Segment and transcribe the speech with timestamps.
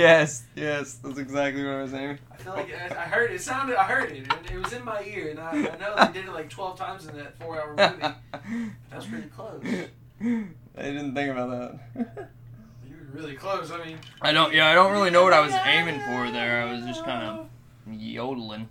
[0.00, 2.18] yes, yes, that's exactly what I was saying.
[2.32, 3.40] I feel like I, I heard it.
[3.40, 3.76] Sounded.
[3.76, 4.26] I heard it.
[4.32, 6.78] and It was in my ear, and I, I know they did it like twelve
[6.78, 8.14] times in that four-hour movie.
[8.90, 9.62] That was pretty close.
[10.22, 11.50] I didn't think about
[11.94, 12.28] that.
[12.88, 13.70] You were really close.
[13.70, 14.52] I mean, I don't.
[14.54, 16.62] Yeah, I don't really know what I was aiming for there.
[16.62, 17.48] I was just kind of
[17.92, 18.68] yodeling.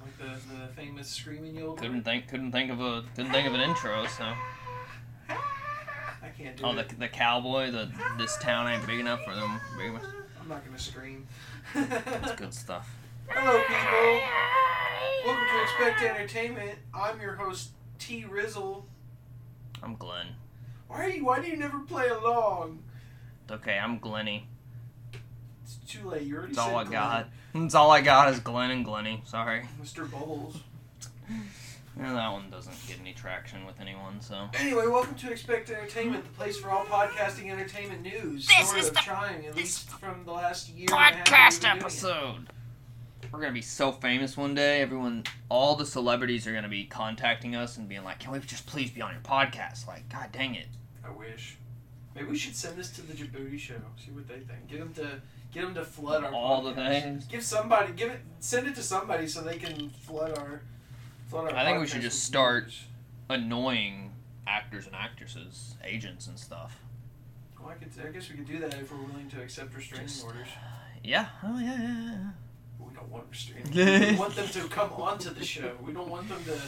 [0.00, 0.24] like the,
[0.60, 1.74] the famous screaming yodel.
[1.74, 2.28] Couldn't think.
[2.28, 3.02] Couldn't think of a.
[3.16, 4.06] Couldn't think of an intro.
[4.06, 4.24] So.
[5.28, 7.70] I can't do Oh, the, the cowboy.
[7.70, 9.60] The this town ain't big enough for them.
[9.78, 10.02] Big enough.
[10.44, 11.26] I'm not gonna scream.
[11.74, 12.94] That's good stuff.
[13.28, 14.20] Hello, people.
[15.24, 16.78] Welcome to Expect Entertainment.
[16.92, 18.84] I'm your host T Rizzle.
[19.82, 20.26] I'm Glenn.
[20.86, 21.24] Why are you?
[21.24, 22.82] Why do you never play along?
[23.44, 23.78] It's okay.
[23.78, 24.46] I'm Glenny.
[25.62, 26.24] It's too late.
[26.24, 27.28] You already That's all I said got.
[27.54, 29.22] It's all I got is Glenn and Glenny.
[29.24, 29.62] Sorry.
[29.82, 30.10] Mr.
[30.10, 30.58] Bubbles.
[31.98, 34.20] Yeah, that one doesn't get any traction with anyone.
[34.20, 34.48] So.
[34.54, 38.46] Anyway, welcome to Expect Entertainment, the place for all podcasting entertainment news.
[38.48, 40.88] This sort is of the- trying, at this least from the last year.
[40.90, 41.80] and a half podcast been it.
[41.82, 42.46] episode.
[43.30, 44.80] We're gonna be so famous one day.
[44.80, 48.66] Everyone, all the celebrities are gonna be contacting us and being like, "Can we just
[48.66, 50.68] please be on your podcast?" Like, God dang it!
[51.04, 51.56] I wish.
[52.14, 53.74] Maybe we should send this to the Djibouti show.
[54.04, 54.68] See what they think.
[54.68, 55.20] Get them to
[55.52, 57.24] get them to flood our All the things.
[57.26, 57.92] Give somebody.
[57.92, 58.20] Give it.
[58.40, 60.62] Send it to somebody so they can flood our.
[61.32, 62.72] I think we should just start-
[63.30, 64.12] Annoying
[64.46, 66.78] actors and actresses, agents and stuff.
[67.58, 70.08] Well, I, could, I guess we could do that if we're willing to accept restraining
[70.08, 70.46] Just- orders.
[70.54, 70.68] Uh,
[71.02, 71.28] yeah.
[71.42, 71.80] Oh yeah.
[71.80, 72.30] yeah, yeah.
[72.78, 73.66] We don't want restraining.
[73.68, 74.10] orders.
[74.10, 75.72] we want them to come onto the show.
[75.82, 76.60] We don't want them to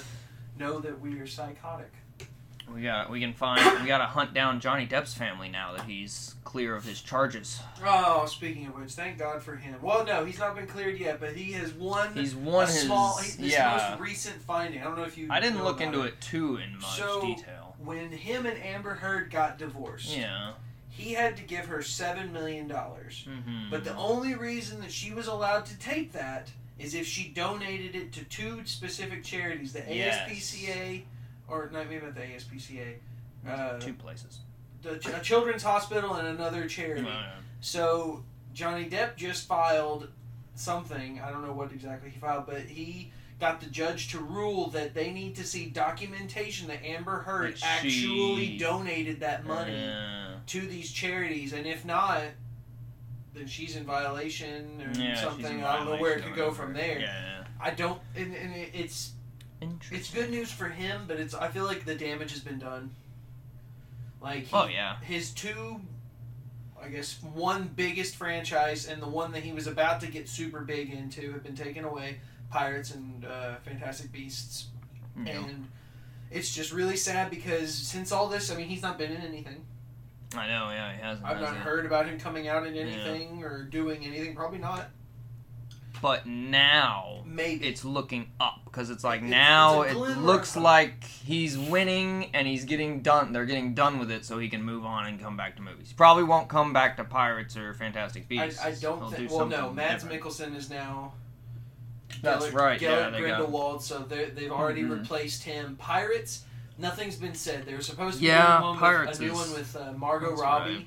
[0.58, 1.92] know that we are psychotic.
[2.74, 3.10] We got.
[3.10, 3.80] We can find.
[3.80, 7.60] We got to hunt down Johnny Depp's family now that he's clear of his charges.
[7.84, 9.76] Oh, speaking of which, thank God for him.
[9.80, 12.80] Well, no, he's not been cleared yet, but he has won He's won his.
[12.82, 13.16] small.
[13.18, 13.88] His yeah.
[13.90, 14.80] most recent finding.
[14.80, 15.28] I don't know if you.
[15.30, 17.74] I didn't look into it too in much So- detail.
[17.78, 20.52] When him and Amber Heard got divorced, Yeah.
[20.88, 23.26] he had to give her seven million dollars.
[23.28, 23.70] Mm-hmm.
[23.70, 27.94] But the only reason that she was allowed to take that is if she donated
[27.94, 30.28] it to two specific charities: the Yes.
[30.28, 31.02] ASPCA,
[31.48, 32.96] or not maybe not the ASPCA,
[33.48, 34.40] uh, two places.
[34.82, 37.06] the Ch- a Children's Hospital and another charity.
[37.08, 37.30] Uh,
[37.60, 40.08] So Johnny Depp just filed
[40.54, 41.20] something.
[41.20, 44.94] I don't know what exactly he filed, but he got the judge to rule that
[44.94, 50.36] they need to see documentation that Amber Heard That she- actually donated that money uh,
[50.46, 52.22] to these charities, and if not,
[53.34, 55.58] then she's in violation or yeah, something.
[55.58, 56.98] in I don't know where it could go from there.
[57.00, 57.44] Yeah.
[57.60, 59.12] I don't, and, and it's
[59.60, 59.98] Interesting.
[59.98, 62.94] it's good news for him, but it's I feel like the damage has been done.
[64.20, 64.96] Like he, Oh yeah.
[65.00, 65.80] his two
[66.82, 70.60] I guess one biggest franchise and the one that he was about to get super
[70.60, 72.18] big into have been taken away
[72.50, 74.66] pirates and uh, fantastic beasts
[75.24, 75.32] Yeah.
[75.44, 75.68] and
[76.30, 79.64] it's just really sad because since all this i mean he's not been in anything
[80.36, 80.68] I know.
[80.70, 81.26] Yeah, he hasn't.
[81.26, 81.60] i've has not he?
[81.62, 84.90] heard about him coming out in anything or doing anything probably not
[86.02, 91.04] But now maybe it's looking up because it's like It's- now it's it looks like
[91.04, 93.32] he's winning and he's getting done.
[93.32, 95.92] They're getting done with it so he can move on and come back to movies.
[95.96, 98.60] Probably won't come back to Pirates or Fantastic I, Beasts.
[98.60, 100.22] I He'll don't do think well no mads different.
[100.22, 101.12] mikkelsen is now
[102.22, 102.80] That's Gellert- right.
[102.80, 103.38] Yeah, Gellert they got.
[103.38, 105.00] Grindelwald, so they're- they've already Mhm.
[105.00, 105.76] replaced him.
[105.76, 106.44] Pirates,
[106.78, 107.66] nothing's been said.
[107.66, 109.92] They were supposed to be Yeah, one Pirates with, a new is- one with uh,
[109.92, 110.74] Margot that's Robbie.
[110.74, 110.86] right.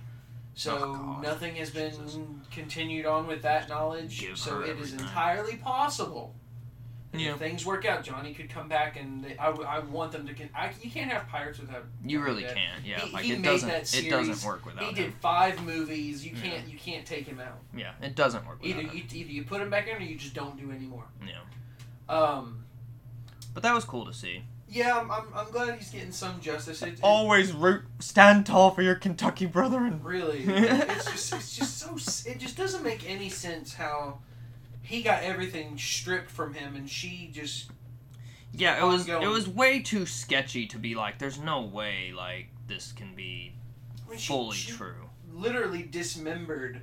[0.55, 2.17] So Oh, nothing has been Jesus.
[2.51, 4.19] continued on with that knowledge.
[4.19, 6.35] Give so it is entirely possible.
[7.11, 7.31] Yeah.
[7.31, 10.33] If things work out, Johnny could come back, and they, I, I want them to.
[10.35, 11.85] Con- I, you can't have Pirates without.
[12.05, 12.53] You really Depp.
[12.53, 12.81] can.
[12.85, 12.99] Yeah.
[12.99, 13.67] He- like he it made doesn't.
[13.69, 14.95] that It doesn't work without He him.
[14.95, 16.23] did five movies.
[16.23, 16.67] You can't.
[16.67, 17.57] You can't take him out.
[17.75, 17.93] Yeah.
[18.01, 18.95] It doesn't work without Either him.
[18.97, 21.05] you, either you put him back in, or you just don't do anymore.
[21.25, 21.39] Yeah.
[22.15, 22.65] Um.
[23.55, 24.43] But that was cool to see.
[24.71, 26.81] Yeah, I'm, I'm, I'm glad he's getting some justice.
[26.83, 30.01] It, it, Always root, stand tall for your Kentucky brethren.
[30.03, 31.95] Really, it's just it's just so
[32.29, 34.19] it just doesn't make any sense how
[34.83, 37.71] he got everything stripped from him and she just
[38.53, 39.23] Yeah, it was ongoing.
[39.23, 41.17] it was way too sketchy to be like.
[41.17, 43.53] There's no way like this can be
[44.05, 45.09] I mean, she, fully she true.
[45.33, 46.81] literally dismembered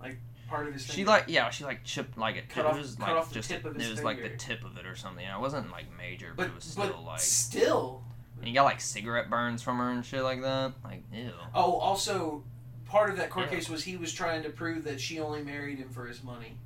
[0.00, 0.18] like
[0.48, 0.86] part of his.
[0.86, 2.48] She like yeah, she like chipped like it.
[2.48, 4.22] Cut it off- was cut like off the just tip of his it was like
[4.22, 5.24] the tip of it or something.
[5.24, 7.20] It wasn't like major, but, but it was still but like.
[7.20, 8.02] still.
[8.38, 10.72] And you got like cigarette burns from her and shit like that.
[10.84, 11.30] Like ew.
[11.54, 12.44] Oh, also,
[12.84, 13.56] part of that court Yeah.
[13.56, 16.58] case was he was trying to prove that she only married him for his money.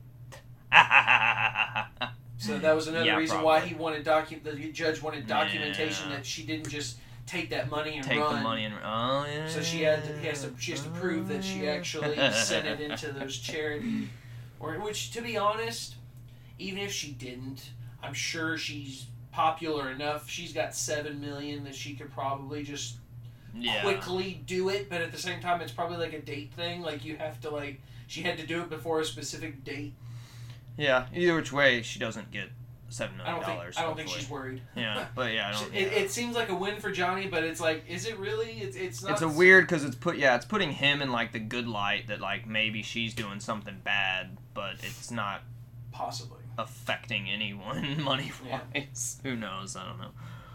[2.39, 6.17] So that was another Yeah, reason why he wanted docu- The judge wanted documentation Yeah.
[6.17, 6.97] that she didn't just
[7.31, 8.35] take that money and Take run.
[8.37, 9.49] the money and oh yeah.
[9.49, 12.81] So she had to, has to she has to prove that she actually sent it
[12.81, 14.09] into those charity,
[14.59, 15.95] or which to be honest,
[16.59, 17.71] even if she didn't,
[18.03, 20.29] I'm sure she's popular enough.
[20.29, 22.97] She's got seven million that she could probably just
[23.55, 23.83] Yeah.
[23.83, 26.83] quickly do it, but at the same time, it's probably like a date thing.
[26.83, 29.95] Like you have to like she had to do it before a specific date.
[30.77, 31.07] Yeah.
[31.15, 32.49] Either which way, she doesn't get
[32.91, 33.77] seven I million think dollars.
[33.79, 34.61] I don't think she's worried.
[34.77, 35.75] Yeah, but yeah, I don't.
[35.75, 35.99] It, yeah.
[35.99, 38.51] it seems like a win for Johnny, but it's like, is it really?
[38.61, 39.13] It's it's not.
[39.13, 42.09] it's a weird because it's put yeah it's putting him in like the good light
[42.09, 45.43] that like maybe she's doing something bad but it's not
[45.93, 46.41] possibly.
[46.59, 50.11] affecting anyone money wise who knows i don't know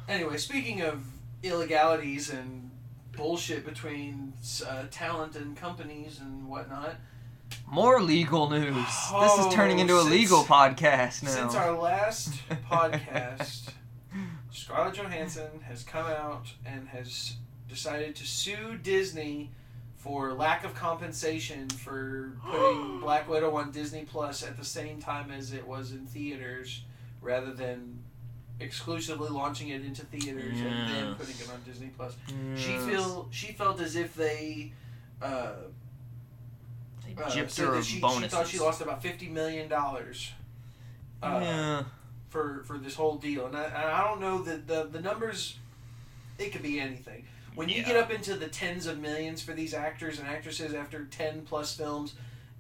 [0.07, 1.03] Anyway, speaking of
[1.43, 2.69] illegalities and
[3.13, 4.33] bullshit between
[4.67, 6.95] uh, talent and companies and whatnot,
[7.69, 11.71] more legal news this Oh, is turning into a since- legal podcast now since our
[11.77, 12.33] last
[12.71, 13.69] podcast,
[14.51, 17.35] Scarlett Johansson has come out and has
[17.67, 19.51] decided to sue Disney
[19.97, 25.31] for lack of compensation for putting Black Widow on Disney Plus at the same time
[25.31, 26.83] as it was in theaters,
[27.21, 28.03] rather than
[28.59, 32.15] exclusively launching it into theaters and then putting it on Disney Plus.
[32.55, 34.71] She feel she felt as if they.
[35.21, 35.53] Uh,
[37.17, 40.31] uh, gypped said her of she, she thought she lost about fifty million dollars.
[41.23, 41.83] Uh, yeah
[42.29, 45.57] for for this whole deal, and I, and I don't know that the the numbers.
[46.37, 47.25] It could be anything.
[47.55, 47.83] When you Yeah.
[47.87, 51.73] get up into the tens of millions for these actors and actresses after ten plus
[51.77, 52.15] films,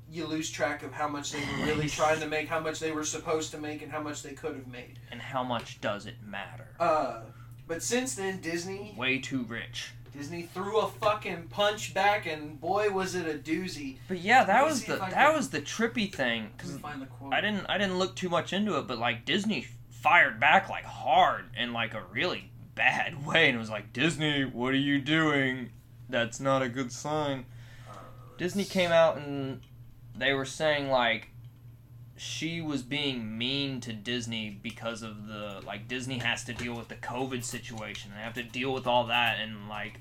[0.09, 2.93] you lose track of how much they were really trying to make, how much they
[2.93, 4.97] were supposed to make, and how much they could have made.
[5.11, 7.19] and how much does it matter Uh,
[7.67, 12.89] but since then, Disney way too rich Disney threw a fucking punch back, and boy
[12.89, 13.97] was it a doozy.
[14.07, 17.05] but yeah that was the that can- was the trippy thing because me find the
[17.07, 17.33] quote.
[17.33, 20.85] I didn't I didn't look too much into it, but like Disney fired back like
[20.85, 24.99] hard in like a really bad way, and it was like Disney, what are you
[25.01, 25.71] doing?
[26.09, 27.45] That's not a good sign.
[27.89, 27.95] Uh,
[28.37, 29.61] Disney came out and
[30.15, 31.29] they were saying like
[32.17, 36.87] she was being mean to Disney because of the like Disney has to deal with
[36.87, 38.11] the COVID situation.
[38.15, 39.99] They have to deal with all that and like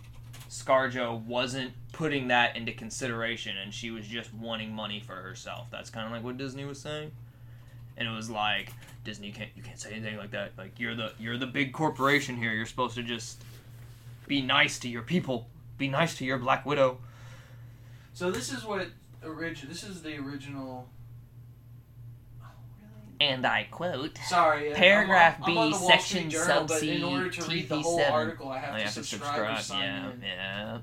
[0.49, 5.69] ScarJo wasn't putting that into consideration and she was just wanting money for herself.
[5.73, 7.11] That's kind of like what Disney was saying.
[7.97, 8.73] And it was like
[9.05, 10.53] Disney you can't you can't say anything like that.
[10.57, 12.53] Like you're the you're the big corporation here.
[12.53, 13.43] You're supposed to just
[14.29, 15.49] be nice to your people.
[15.79, 16.99] Be nice to your Black Widow.
[18.13, 18.87] So this is what
[19.25, 19.69] origin.
[19.69, 20.89] This is the original.
[23.25, 23.35] Oh, really?
[23.35, 24.73] And I quote Sorry.
[24.75, 27.81] Paragraph I'm, I'm on B, section Street Journal, sub in C, order to read the
[27.81, 28.11] whole TV7.
[28.11, 29.62] article, I have, I to, have to subscribe or subscribe.
[29.62, 30.23] sign Yeah, in.
[30.23, 30.79] yeah.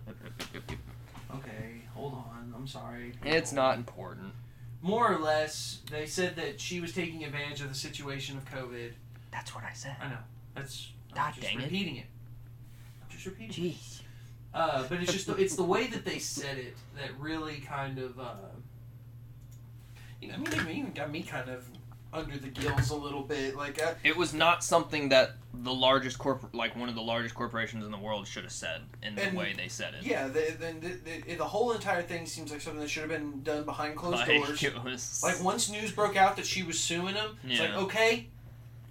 [1.35, 2.53] Okay, hold on.
[2.55, 3.13] I'm sorry.
[3.23, 4.33] It's not important.
[4.81, 8.91] More or less, they said that she was taking advantage of the situation of COVID.
[9.31, 9.95] That's what I said.
[10.01, 10.17] I know.
[10.55, 10.91] That's.
[11.11, 11.63] I'm God just dang it.
[11.65, 12.05] repeating it.
[13.03, 13.65] I'm just repeating.
[13.65, 13.73] it.
[13.75, 14.01] Jeez.
[14.53, 17.99] Uh, but it's just the, it's the way that they said it that really kind
[17.99, 18.33] of uh,
[20.21, 21.65] you know, I mean, it even got me kind of
[22.13, 23.55] under the gills a little bit.
[23.55, 27.35] Like, uh, It was not something that the largest corp, like one of the largest
[27.35, 30.03] corporations in the world, should have said in the And- way they said it.
[30.03, 33.63] yeah, the, the, the, whole entire thing seems like something that should have been done
[33.63, 34.83] behind closed Like, doors.
[34.83, 35.21] was.
[35.23, 38.27] Like once news broke out that she was suing him, it's like okay,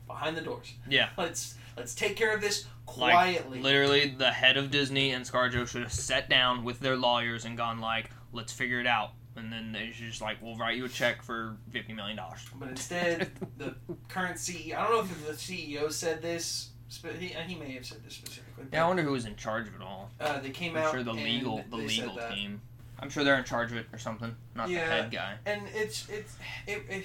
[0.07, 0.73] behind the doors.
[0.89, 1.09] Yeah.
[1.17, 3.61] Let's let's take care of this Like, quietly.
[3.61, 7.57] Literally, the head of Disney and ScarJo should have sat down with their lawyers and
[7.57, 10.85] gone like, "Let's figure it out." And then they should just like, "We'll write you
[10.85, 13.75] a check for fifty million dollars." but instead, the
[14.09, 14.77] current CEO.
[14.77, 16.71] I don't know if the CEO said this.
[17.19, 18.67] He, he may have said this specifically.
[18.73, 20.11] Yeah, I wonder who was in charge of it all.
[20.21, 20.93] Uh, they came I'm out.
[20.93, 22.61] sure the legal the legal team.
[22.99, 24.37] I'm sure they're in charge of it or something.
[24.55, 24.85] Not Yeah.
[24.85, 25.35] the head guy.
[25.47, 26.83] and it's it's it.
[26.89, 27.05] it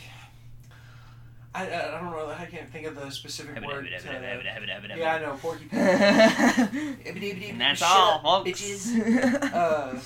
[1.53, 2.27] I, I don't know.
[2.37, 3.87] I can't think of the specific word.
[3.89, 5.37] yeah, I know.
[5.41, 5.79] Porcupine.
[7.49, 8.49] and that's all, folks.
[8.49, 10.01] bitches.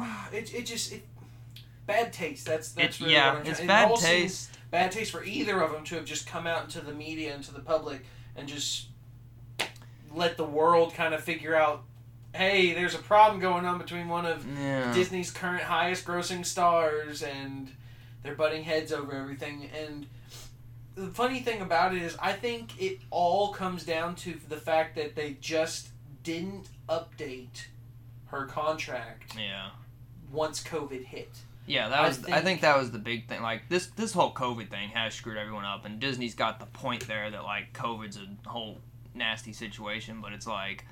[0.00, 1.02] Uh, it, it just it,
[1.86, 2.46] bad taste.
[2.46, 4.58] That's that's it's really yeah, what I'm it's trying- bad seems taste.
[4.70, 7.44] Bad taste for either of them to have just come out into the media and
[7.44, 8.04] to the public
[8.36, 8.86] and just
[10.14, 11.82] let the world kind of figure out,
[12.34, 14.92] hey, there's a problem going on between one of Yeah.
[14.94, 17.70] Disney's current highest grossing stars and
[18.22, 20.06] they're butting heads over everything and
[20.94, 24.94] the funny thing about it is I think it all comes down to the fact
[24.96, 25.88] that they just
[26.22, 27.66] didn't update
[28.26, 29.70] her contract Yeah.
[30.30, 31.30] once COVID hit.
[31.66, 32.18] Yeah, that I was.
[32.18, 33.40] I think- think that was the big thing.
[33.42, 37.06] Like this, this whole COVID thing has screwed everyone up, and Disney's got the point
[37.06, 38.80] there that like COVID's a whole
[39.14, 40.84] nasty situation, but it's like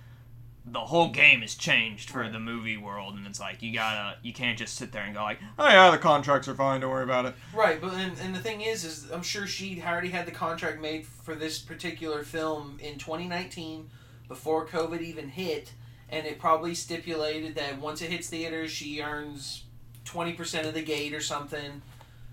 [0.67, 2.33] the whole game has changed for Right.
[2.33, 5.23] the movie world, and it's like you gotta, you can't just sit there and go
[5.23, 7.35] like, oh yeah, the contracts are fine, don't worry about it.
[7.55, 10.81] Right, but and, and the thing is, is I'm sure she already had the contract
[10.81, 13.89] made for this particular film in 2019
[14.29, 15.73] before COVID even hit,
[16.11, 19.65] and it probably stipulated that once it hits theaters, she earns
[20.05, 21.83] 20% of the gate or something.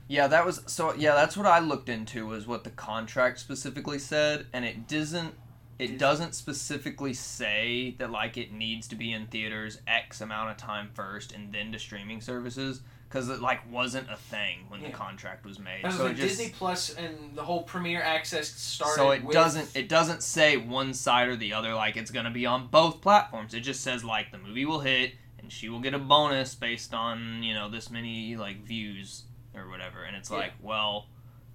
[0.08, 0.94] Yeah, that was so.
[0.94, 5.34] Yeah, that's what I looked into was what the contract specifically said, and it doesn't.
[5.80, 10.58] it doesn't specifically say that like it needs to be in theaters X amount of
[10.58, 14.88] time first and then to streaming services because it like wasn't a thing when Yeah.
[14.88, 15.84] the contract was made.
[15.84, 18.96] That was so like it just, Disney Plus and the whole Premier Access started.
[18.96, 22.32] so it with- doesn't it doesn't say one side or the other like it's gonna
[22.32, 23.54] be on both platforms.
[23.54, 26.94] It just says like the movie will hit and she will get a bonus based
[26.94, 29.24] on you know this many like views
[29.56, 30.04] or whatever.
[30.04, 30.38] And it's Yeah.
[30.38, 31.08] like well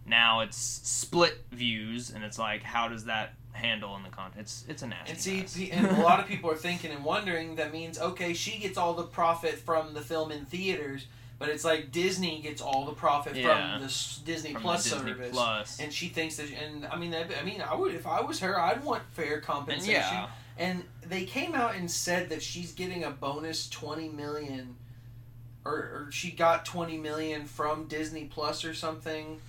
[0.05, 4.41] now it's split views and it's like how does that handle in the content?
[4.41, 7.57] It's it's a nasty And see, and a lot of people are thinking and wondering
[7.57, 11.07] that means okay, she gets all the profit from the film in theaters,
[11.39, 13.75] but it's like Disney gets all the profit Yeah.
[13.79, 15.31] from the Disney From Plus the Disney service.
[15.33, 15.81] Plus.
[15.81, 18.59] And she thinks that, and I mean, I mean, I would if I was her,
[18.59, 19.93] I'd want fair compensation.
[19.93, 24.77] yeah, And they came out and said that she's getting a bonus twenty million,
[25.65, 29.41] or, or she got twenty million from Disney Plus or something.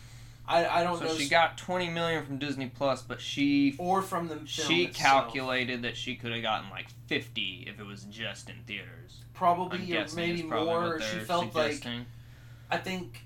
[0.47, 1.15] I, I don't so know.
[1.15, 4.95] she got twenty million from Disney Plus, but she or from the film she itself.
[5.25, 9.21] calculated that she could have gotten like fifty if it was just in theaters.
[9.21, 11.01] I'm probably or maybe probably more.
[11.01, 11.85] she felt like.
[12.71, 13.21] I think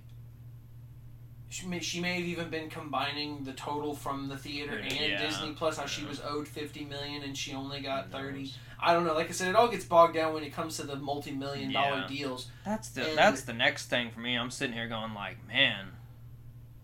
[1.50, 5.22] she may, she may have even been combining the total from the theater and Yeah.
[5.26, 5.78] Disney Plus.
[5.78, 8.52] How she was owed fifty million and she only got thirty.
[8.80, 9.14] I don't know.
[9.14, 12.02] Like I said, it all gets bogged down when it comes to the multi-million dollar
[12.02, 12.08] Yeah.
[12.08, 12.48] deals.
[12.66, 14.36] That's the and- that's the next thing for me.
[14.38, 15.94] I'm sitting here going like, man,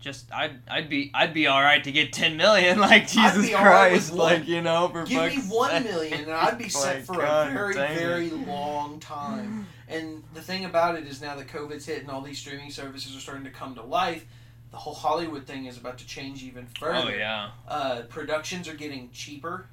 [0.00, 2.78] just I'd I'd be I'd be all right to get ten million.
[2.84, 4.32] Like Jesus be all right with Christ, one.
[4.40, 5.84] like you know, for Give me fuck's one sake.
[5.84, 7.98] million and I'd be set Like, for God a very dang it.
[7.98, 9.66] very long time.
[9.88, 13.14] And the thing about it is now that COVID's hit and all these streaming services
[13.14, 14.24] are starting to come to life,
[14.74, 17.06] the whole Hollywood thing is about to change even further.
[17.06, 19.68] Oh yeah, Uh, productions are getting cheaper.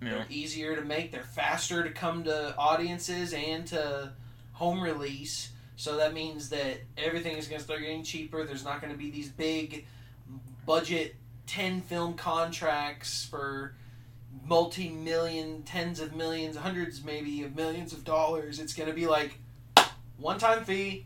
[0.00, 0.08] yeah.
[0.10, 1.12] They're easier to make.
[1.12, 4.12] They're faster to come to audiences and to
[4.52, 5.50] home release.
[5.76, 8.44] So that means that everything is going to start getting cheaper.
[8.44, 9.84] There's not going to be these big
[10.64, 11.16] budget
[11.48, 13.74] 10 film contracts for
[14.42, 18.58] multi million, tens of millions, hundreds maybe of millions of dollars.
[18.58, 19.38] It's going to be like
[20.16, 21.04] one time fee,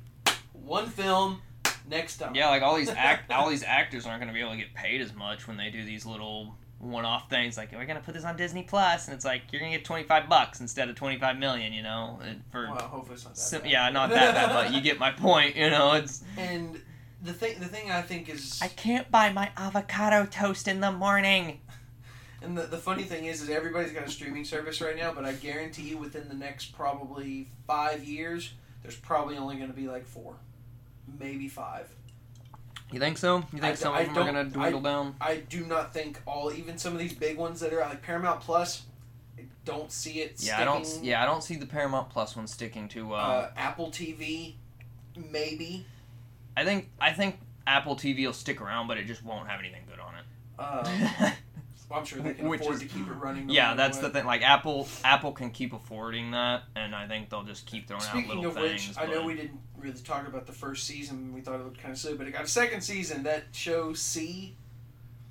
[0.52, 1.42] one film,
[1.90, 2.34] next time.
[2.34, 4.72] Yeah, like all these act all these actors aren't going to be able to get
[4.74, 8.02] paid as much when they do these little one-off things like are we're going to
[8.02, 10.88] put this on Disney Plus and it's like you're going to get 25 bucks instead
[10.88, 12.18] of 25 million, you know,
[12.50, 13.70] for Well, hopefully it's not that sim- bad.
[13.70, 16.80] yeah, not that bad, but you get my point, you know, it's And
[17.22, 20.90] the thing, the thing I think is, I can't buy my avocado toast in the
[20.90, 21.60] morning.
[22.40, 25.26] and the, the funny thing is, is everybody's got a streaming service right now, but
[25.26, 29.86] I guarantee you, within the next probably five years, there's probably only going to be
[29.86, 30.36] like four,
[31.18, 31.88] maybe five.
[32.92, 33.36] You think so?
[33.52, 35.14] You think I- some I of them are going to dwindle down?
[35.20, 38.40] I do not think all, even some of these big ones that are like Paramount
[38.40, 38.82] Plus,
[39.38, 40.36] I don't see it.
[40.38, 40.86] Yeah, I don't.
[41.02, 43.20] Yeah, I don't see the Paramount Plus one sticking too well.
[43.20, 44.54] Uh, Apple TV,
[45.30, 45.86] maybe.
[46.56, 46.88] I think.
[47.00, 50.14] I think Apple TV will stick around, but it just won't have anything good on
[50.58, 50.84] Uh,
[51.20, 51.34] it.
[51.90, 53.48] well, I'm sure they can Which afford is- to keep it running.
[53.48, 54.04] no yeah, that's what.
[54.12, 54.26] the thing.
[54.26, 58.08] Like Apple, Apple can keep affording that, and I think they'll just keep throwing out
[58.10, 58.88] Speaking little of things.
[58.88, 61.34] which, I know we didn't really talk about the first season.
[61.34, 63.24] We thought it looked kind of silly, but it got a second season.
[63.24, 64.54] That show See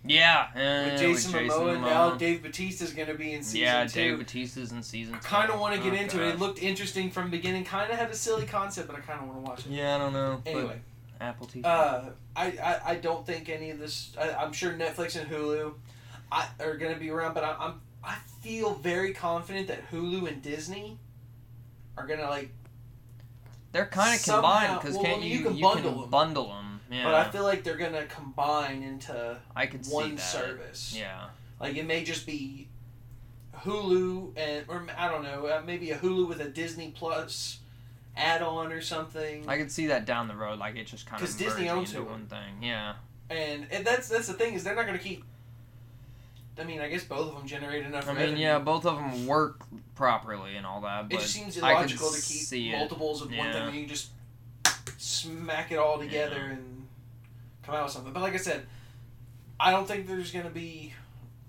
[0.04, 1.50] Yeah, eh, with Jason, Momoa.
[1.78, 1.82] Momoa.
[1.82, 4.00] Now Dave Bautista's going to be in season yeah, two.
[4.16, 5.16] Dave Bautista's in season.
[5.16, 6.30] I kind of want to get Oh, into it.
[6.36, 7.63] It looked interesting from the beginning.
[7.66, 9.72] Kind of had a silly concept, but I kind of want to watch it.
[9.72, 10.42] Yeah, I don't know.
[10.44, 10.80] but Anyway,
[11.22, 11.66] Apple TV.
[11.66, 14.13] uh, I, I I don't think any of this.
[14.20, 15.74] I, I'm sure Netflix and Hulu
[16.32, 20.28] I, are going to be around, but I, I'm I feel very confident that Hulu
[20.28, 20.98] and Disney
[21.98, 22.52] are going to like.
[23.72, 25.38] They're kind of combined because well, can't I mean, you?
[25.40, 26.10] you can you bundle can 'em.
[26.10, 26.80] bundle them.
[26.92, 30.96] Yeah, But I feel like they're going to combine into I could one service.
[30.98, 31.26] Yeah.
[31.60, 32.68] Like it may just be
[33.64, 37.60] Hulu and or I don't know, uh, maybe a Hulu with a Disney Plus
[38.18, 39.48] add-on or something.
[39.48, 41.92] I could see that down the road, like it just kind of 'Cause Disney owns
[41.94, 42.10] into Hulu.
[42.12, 42.64] one thing.
[42.64, 42.96] Yeah.
[43.30, 45.24] and, and that's that's the thing is they're not going to keep.
[46.60, 48.10] I mean, I guess both of them generate enough.
[48.10, 49.62] I mean, yeah, both of them work
[49.96, 53.54] properly and all that, It but just seems illogical to keep multiples of one Yeah.
[53.54, 54.10] thing when you just
[54.98, 56.51] smack it all together Yeah.
[56.54, 56.88] and
[57.63, 58.13] come out with something.
[58.13, 58.66] But like I said,
[59.60, 60.94] I don't think there's going to be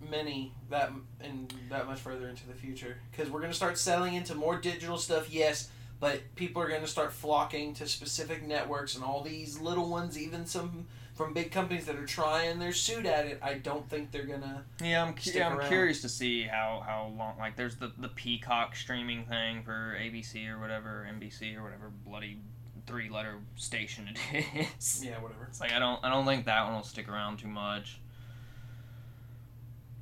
[0.09, 0.91] many that
[1.23, 4.59] in that much further into the future because we're going to start selling into more
[4.59, 5.31] digital stuff.
[5.31, 5.69] Yes,
[6.01, 10.19] but people are going to start flocking to specific networks and all these little ones,
[10.19, 10.87] even some
[11.21, 13.39] from big companies that are trying their suit at it.
[13.43, 14.65] I don't think they're gonna.
[14.83, 15.69] Yeah, I'm, cu- stick yeah, I'm around.
[15.69, 17.37] curious to see how, how long.
[17.39, 22.39] Like, there's the the Peacock streaming thing for ABC or whatever, NBC or whatever bloody
[22.87, 24.45] three letter station it
[24.79, 25.05] is.
[25.05, 25.45] Yeah, whatever.
[25.49, 28.01] It's like I don't I don't think that one will stick around too much.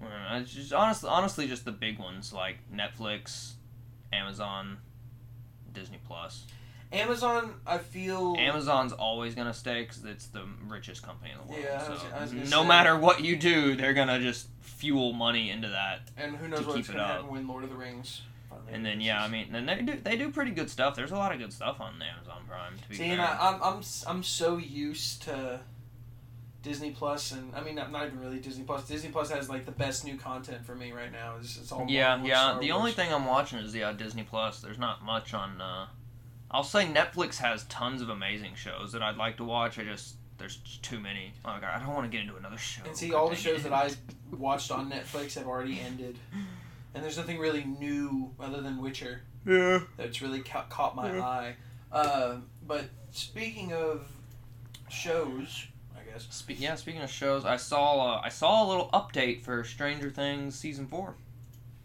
[0.01, 3.55] I It's just honestly honestly just the big ones like Netflix,
[4.13, 4.79] Amazon,
[5.73, 6.47] Disney Plus.
[6.92, 8.35] Amazon, I feel.
[8.38, 11.62] Amazon's always gonna stay because it's the richest company in the world.
[11.62, 14.21] Yeah, I was- so I was gonna no say- matter what you do, they're gonna
[14.21, 16.00] just fuel money into that.
[16.16, 16.97] And who knows To what's up.
[16.97, 18.23] happen when Lord of the Rings.
[18.71, 20.95] And then yeah, I mean, then they do they do pretty good stuff.
[20.95, 22.78] There's a lot of good stuff on Amazon Prime.
[22.78, 23.12] To be See, fair.
[23.12, 25.61] and I, I'm I'm I'm so used to
[26.62, 28.87] Disney Plus, and I mean not, not even really Disney Plus.
[28.88, 31.37] Disney Plus has like the best new content for me right now.
[31.37, 32.59] Is it's all yeah, yeah.
[32.61, 34.61] The only thing I'm watching is yeah Disney Plus.
[34.61, 35.61] There's not much on.
[35.61, 35.87] Uh,
[36.50, 39.78] I'll say Netflix has tons of amazing shows that I'd like to watch.
[39.78, 41.33] I just there's too many.
[41.45, 42.83] Oh god, I don't want to get into another show.
[42.87, 43.90] And see, all the shows that I
[44.37, 46.17] watched on Netflix have already ended,
[46.95, 49.81] and there's nothing really new other than Witcher yeah.
[49.97, 51.23] that's really ca- caught my Yeah.
[51.25, 51.57] eye.
[51.93, 52.37] Uh,
[52.67, 54.07] but speaking of
[54.88, 58.88] shows, I guess Spe- yeah, speaking of shows, I saw uh, I saw a little
[58.93, 61.14] update for Stranger Things season four.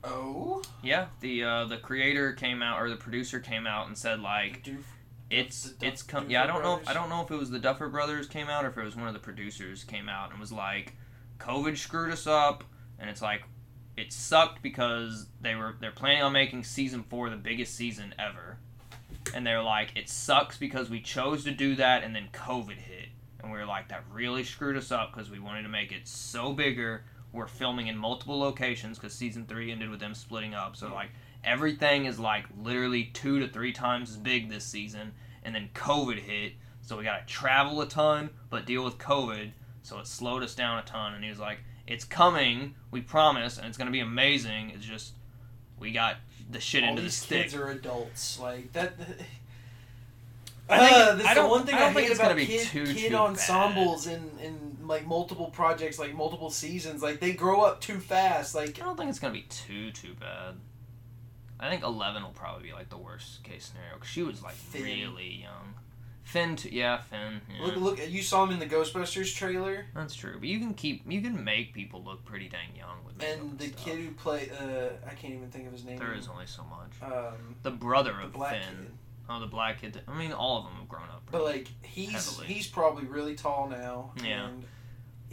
[0.04, 4.20] Oh, Yeah, the uh, the creator came out or the producer came out and said
[4.20, 4.84] like Doof-
[5.30, 6.88] it's Duff- it's com- yeah I don't know Brothers?
[6.88, 8.96] I don't know if it was the Duffer Brothers came out or if it was
[8.96, 10.94] one of the producers came out and was like
[11.40, 12.64] COVID screwed us up
[13.00, 13.44] and it's like
[13.96, 18.58] it sucked because they were they're planning on making season four the biggest season ever.
[19.34, 23.10] And they're like it sucks because we chose to do that and then COVID hit.
[23.42, 26.08] And we were like that really screwed us up because we wanted to make it
[26.08, 27.04] so bigger
[27.34, 30.76] we're filming in multiple locations because season three ended with them splitting up.
[30.76, 31.10] So like
[31.44, 35.12] everything is like literally two to three times as big this season.
[35.44, 39.52] And then covid hit so we gotta travel a ton but deal with covid.
[39.82, 41.14] So it slowed us down a ton.
[41.16, 44.70] And he was like it's coming we promise and it's gonna be amazing.
[44.70, 45.14] It's just
[45.80, 46.18] we got
[46.52, 47.42] the shit all into the stick.
[47.44, 48.40] kids are adults.
[48.40, 48.94] Like that.
[50.70, 52.32] I think- Uh, I the don't- one thing I I, don't think hate it's gonna
[52.32, 57.02] about be kid, kid ensembles in, in like multiple projects, like multiple seasons.
[57.02, 58.56] Like they grow up too fast.
[58.56, 60.56] Like I don't think it's gonna be too too bad.
[61.60, 64.56] I think eleven will probably be like the worst case scenario because she was like
[64.56, 64.84] Finn.
[64.84, 65.76] really young.
[66.24, 67.42] Finn, yeah, Finn.
[67.54, 67.66] Yeah.
[67.66, 71.04] look, look, you saw him in the Ghostbusters trailer, That's true, but you can keep
[71.06, 73.86] you can make people look pretty dang young with makeup and the stuff.
[73.86, 75.98] kid who played, uh, I can't even think of his name.
[75.98, 77.12] There is only so much.
[77.12, 78.62] Um, The brother the of Finn.
[78.62, 78.92] kid.
[79.30, 80.02] Oh, the black kid.
[80.08, 81.24] I mean, all of them have grown up.
[81.30, 82.48] But like he's Heavily.
[82.54, 84.12] he's probably really tall now.
[84.24, 84.48] Yeah.
[84.48, 84.64] And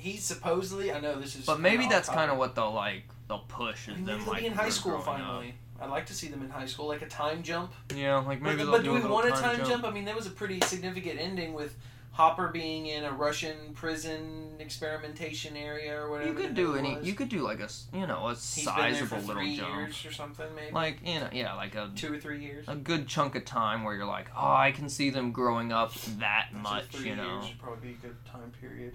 [0.00, 1.46] he's supposedly I know this is.
[1.46, 3.04] but maybe that's kind of what they'll like.
[3.28, 5.18] They'll push I is mean, them like be in high school growing up.
[5.18, 5.54] finally.
[5.80, 7.72] I'd like to see them in high school, like a time jump.
[7.94, 9.68] Yeah, like maybe but but do, do we want a time, jump.
[9.70, 9.84] jump?
[9.84, 11.74] I mean, that was a pretty significant ending with
[12.12, 16.28] Hopper being in a Russian prison experimentation area or whatever.
[16.30, 16.96] You could do any.
[16.96, 17.06] was.
[17.06, 19.74] You could do like a you know a He's sizable little three jump.
[19.74, 22.66] years or something, maybe Like you know, yeah, like a two or three years.
[22.68, 25.94] a good chunk of time where you're like, oh, I can see them growing up
[26.18, 27.36] that So much, you know.
[27.36, 28.94] years would probably be a good time period.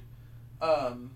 [0.61, 1.11] Um.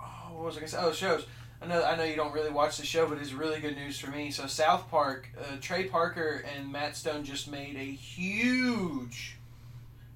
[0.00, 0.78] Oh, what was I gonna say?
[0.80, 1.26] Oh, shows.
[1.62, 1.82] I know.
[1.82, 4.30] I know you don't really watch the show, but it's really good news for me.
[4.30, 9.36] So South Park, uh, Trey Parker and Matt Stone just made a huge,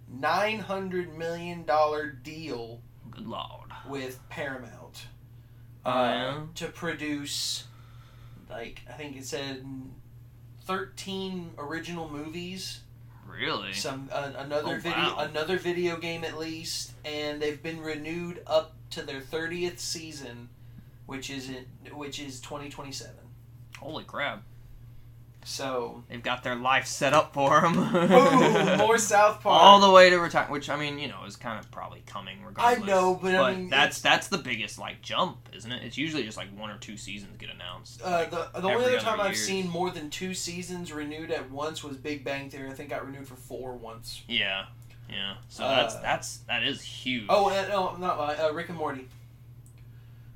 [0.09, 3.71] nine hundred million dollar deal Good lord.
[3.89, 5.07] with Paramount.
[5.87, 6.41] Oh, uh, yeah?
[6.57, 7.65] To produce,
[8.51, 9.65] like I think it said,
[10.67, 12.81] thirteen original movies
[13.39, 13.73] Really?
[13.73, 15.19] some uh, another Oh, video wow.
[15.31, 20.49] another video game at least and they've been renewed up to their 30th season
[21.07, 23.15] which is in, which is 2027
[23.79, 24.43] Holy crap!
[25.49, 27.73] So They've got their life set up for them.
[27.75, 31.37] boom more south park All the way to retire, which I mean, you know, is
[31.37, 32.83] kind of probably coming regardless.
[32.83, 35.83] I know, but I mean, that's that's the biggest like jump, isn't it?
[35.85, 38.03] It's usually just like one or two seasons get announced.
[38.03, 41.51] uh, the, the only other other time I've seen more than two seasons renewed at
[41.51, 42.69] once was Big Bang Theory.
[42.69, 44.23] I think got renewed for four once.
[44.29, 44.67] yeah,
[45.09, 45.37] yeah.
[45.49, 47.27] So Uh, that's that's that is huge.
[47.31, 49.09] Oh, and, no, not uh, Rick and Morty.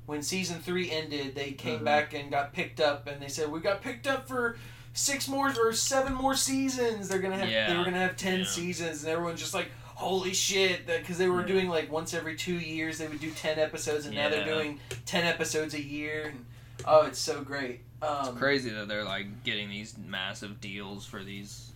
[0.05, 1.85] When season three ended, they came Mhm.
[1.85, 4.57] back and got picked up, and they said we got picked up for
[4.93, 7.07] six more or seven more seasons.
[7.07, 8.45] They're gonna have they were gonna have ten yeah.
[8.45, 10.85] seasons, and everyone's just like, holy shit!
[10.87, 11.47] Because they were Yeah.
[11.47, 14.79] doing like once every two years, they would do ten episodes, and now they're doing
[15.05, 16.27] ten episodes a year.
[16.29, 16.45] And,
[16.85, 17.81] oh, it's so great.
[18.01, 21.71] Um, It's crazy that they're like getting these massive deals for these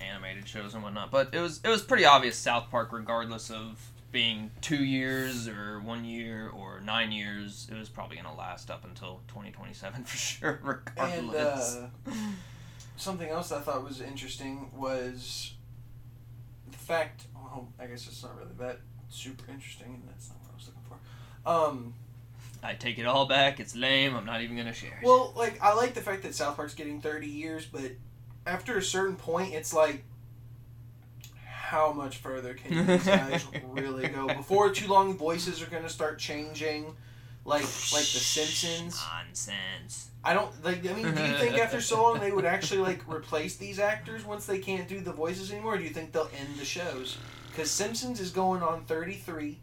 [0.00, 1.10] animated shows and whatnot.
[1.10, 5.80] But it was it was pretty obvious South Park, regardless of being two years or
[5.80, 10.60] one year or nine years, it was probably gonna last up until 2027 for sure.
[10.96, 11.76] And Regardless.
[11.76, 12.10] uh,
[12.98, 15.52] something else I thought was interesting was
[16.70, 17.24] the fact.
[17.34, 20.66] Well, I guess it's not really that super interesting, and that's not what I was
[20.66, 21.48] looking for.
[21.50, 21.94] Um,
[22.62, 23.60] I take it all back.
[23.60, 24.14] It's lame.
[24.14, 25.06] I'm not even gonna share it.
[25.06, 27.92] well, like I like the fact that South Park's getting thirty years, but
[28.46, 30.04] after a certain point, it's like.
[31.44, 34.26] How much further can these guys really go?
[34.26, 36.96] Before too long, voices are going to start changing,
[37.44, 38.98] like like The Simpsons.
[39.06, 40.07] Nonsense.
[40.28, 40.78] I don't like.
[40.88, 44.24] I mean, do you think after so long they would actually like replace these actors
[44.24, 45.74] once they can't do the voices anymore?
[45.74, 47.16] Or do you think they'll end the shows?
[47.50, 49.58] Because Simpsons is going on thirty three.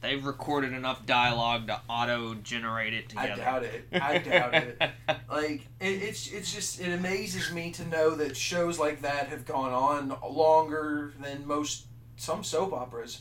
[0.00, 3.42] they've recorded enough dialogue to auto generate it I together.
[3.42, 3.88] doubt it.
[3.92, 4.82] I doubt it.
[5.30, 9.46] Like it, it's it's just it amazes me to know that shows like that have
[9.46, 13.20] gone on longer than most some soap operas.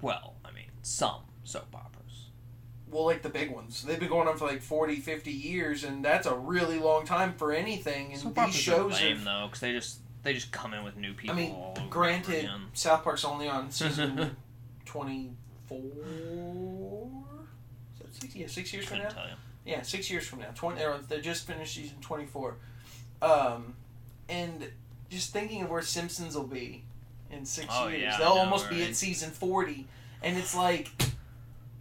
[0.00, 1.95] Well, I mean, some soap operas.
[2.96, 6.02] Well, like the big ones, they've been going on for like 40, 50 years, and
[6.02, 8.12] that's a really long time for anything.
[8.12, 9.24] And Soap these are shows lame have.
[9.26, 11.36] though, because they just they just come in with new people.
[11.36, 11.54] I mean,
[11.90, 12.48] Granted.
[12.72, 14.34] South Park's only on season
[14.86, 15.32] twenty
[15.66, 15.78] four.
[17.94, 18.34] Is that six?
[18.34, 19.20] Yeah, six years from couldn't now.
[19.22, 19.34] tell you.
[19.72, 20.48] Yeah, six years from now.
[20.54, 20.80] Twenty.
[21.08, 22.54] They just finished season twenty four.
[23.20, 23.74] Um,
[24.28, 24.70] and
[25.10, 26.84] just thinking of where Simpsons will be
[27.30, 28.88] in six Oh, years, yeah, they'll know, almost be right?
[28.88, 29.86] at season forty,
[30.22, 30.90] and it's like,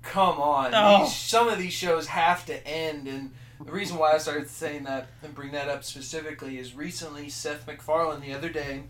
[0.05, 0.99] come on, No.
[1.03, 3.07] these, some of these shows have to end.
[3.07, 3.31] And
[3.63, 7.67] the reason why I started saying that and bring that up specifically is recently Seth
[7.67, 8.83] MacFarlane the other day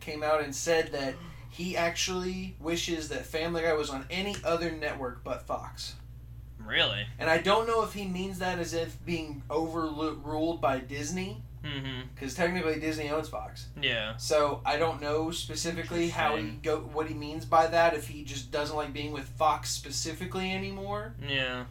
[0.00, 1.14] came out and said that
[1.50, 5.94] he actually wishes that Family Guy was on any other network but Fox.
[6.58, 7.06] Really?
[7.18, 12.08] And I don't know if he means that as if being overruled by Disney, Mm-hmm.
[12.14, 13.68] because technically Disney owns Fox.
[13.80, 14.16] Yeah.
[14.16, 17.94] So I don't know specifically how he go what he means by that.
[17.94, 21.14] If he just doesn't like being with Fox specifically anymore.
[21.26, 21.64] Yeah.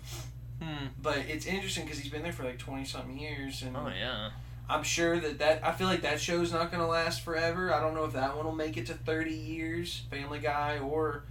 [0.62, 0.88] Hmm.
[1.01, 4.32] But it's interesting because he's been there for like twenty something years, and Oh yeah.
[4.69, 7.73] I'm sure that that I feel like that show's not going to last forever.
[7.73, 10.03] I don't know if that one will make it to 30 years.
[10.10, 11.23] Family Guy or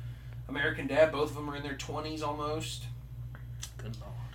[0.49, 2.85] American Dad, both of them are in their 20s almost.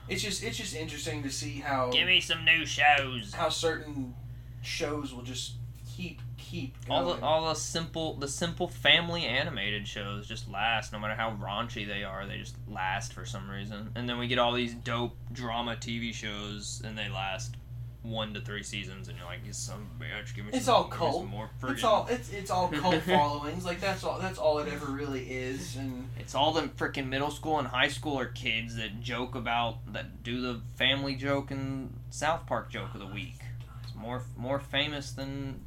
[0.08, 0.14] Good lord.
[0.14, 3.34] It's just it's just interesting to see how Give me some new shows.
[3.34, 4.14] how certain
[4.62, 5.54] shows will just
[5.96, 7.20] keep keep All going.
[7.20, 11.88] the all the simple the simple family animated shows just last no matter how raunchy
[11.88, 15.16] they are they just last for some reason and then we get all these dope
[15.34, 17.56] drama TV shows and they last
[18.04, 20.66] one to three seasons and you're like you son of a bitch give me It's
[20.66, 21.16] some, all give me cult.
[21.24, 23.66] some more it's friggin- all it's it's all cult followings.
[23.66, 25.76] Like that's all that's all it ever really is.
[25.76, 30.24] And It's all the freaking middle school and high schooler kids that joke about that
[30.24, 33.40] do the family joke and South Park joke of the week.
[33.84, 35.62] It's more more famous than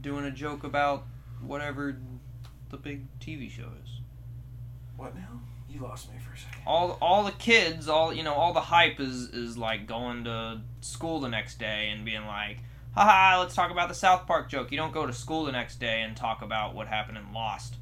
[0.00, 1.04] doing a joke about
[1.40, 1.96] whatever
[2.70, 3.90] the big TV show is.
[4.96, 5.40] what now?
[5.68, 6.62] You lost me for a second.
[6.66, 10.60] All all the kids, all you know, all the hype is is like going to
[10.86, 12.58] school the next day and being like,
[12.94, 14.70] haha, let's talk about the South Park joke.
[14.70, 17.74] You don't go to school the next day and talk about what happened in Lost.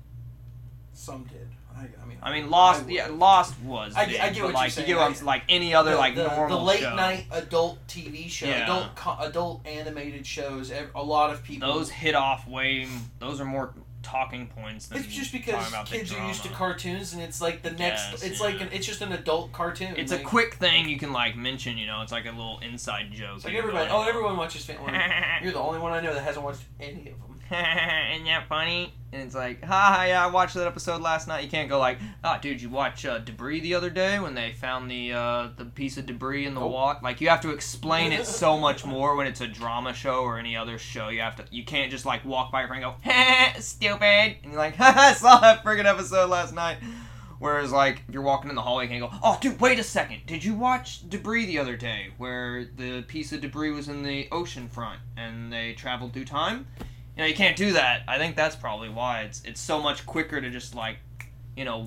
[0.92, 1.48] Some did.
[1.76, 2.18] I, I mean.
[2.22, 2.92] I mean, Lost, would.
[2.94, 3.94] yeah, Lost was.
[3.96, 5.12] I big, I get what like, you're You get saying.
[5.14, 6.94] s- like any other the, like the, normal the late show.
[6.94, 8.62] night adult TV show, Yeah.
[8.64, 10.72] adult adult animated shows.
[10.94, 11.72] A lot of people.
[11.72, 12.86] Those hit off way.
[13.18, 17.40] Those are more talking points It's just because kids are used to cartoons, and it's
[17.40, 18.12] like the next.
[18.12, 18.46] Yes, it's yeah.
[18.46, 19.94] like an, it's just an adult cartoon.
[19.96, 21.76] It's a quick thing you can like mention.
[21.78, 23.36] You know, it's like a little inside joke.
[23.36, 23.90] It's like everybody.
[23.90, 24.92] Oh, everyone watches Family.
[25.42, 27.33] You're the only one I know that hasn't watched any of them.
[28.14, 28.92] Isn't that funny?
[29.12, 31.44] And it's like, ha, ha yeah, I watched that episode last night.
[31.44, 34.52] You can't go like, ah, dude, you watch uh, Debris the other day when they
[34.52, 36.72] found the uh, the piece of debris in the Nope.
[36.72, 36.98] water.
[37.02, 40.38] Like, you have to explain it so much more when it's a drama show or
[40.38, 41.08] any other show.
[41.10, 44.02] You have to, you can't just like walk by your friend and go, ha, stupid,
[44.42, 46.78] and you're like, ha, I saw that friggin' episode last night.
[47.40, 49.82] Whereas, like, if you're walking in the hallway, you can go, oh, dude, wait a
[49.82, 50.20] second.
[50.24, 54.28] Did you watch Debris the other day where the piece of debris was in the
[54.32, 56.66] ocean front and they traveled through time?
[57.16, 58.02] You know, you can't do that.
[58.08, 60.98] I think that's probably why it's it's so much quicker to just like,
[61.56, 61.86] you know,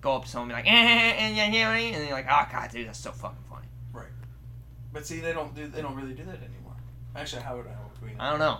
[0.00, 2.04] go up to someone and be like, eh, eh, eh, eh and yeah, yeah, and
[2.04, 3.66] you're like, oh god, dude, that's so fucking funny.
[3.92, 4.08] Right
[4.92, 5.68] but see, they don't do.
[5.68, 6.74] They don't really do that anymore.
[7.14, 7.70] Actually, how would I?
[8.02, 8.12] Would?
[8.18, 8.58] I don't know.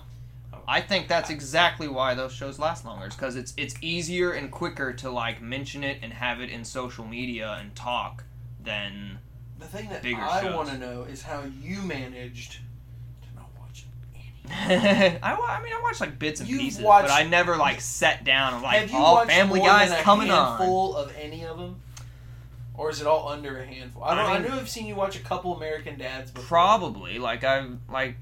[0.52, 0.58] Oh.
[0.66, 3.06] I think that's exactly why those shows last longer.
[3.06, 6.64] It's because it's it's easier and quicker to like mention it and have it in
[6.64, 8.24] social media and talk
[8.62, 9.18] than
[9.58, 13.86] The thing that Bigger I want to know is how you managed to not watch
[14.14, 14.32] any.
[14.50, 17.80] I, I mean I watched like bits and You've pieces, watched- but I never like
[17.80, 20.58] sat down and like Have you oh watched Family more Guy's than a coming on.
[20.58, 21.76] handful of any of them?
[22.74, 24.04] Or is it all under a handful?
[24.04, 24.24] I don't.
[24.26, 26.46] I I, mean- know I've seen you watch a couple American Dads before.
[26.46, 28.16] Probably like I like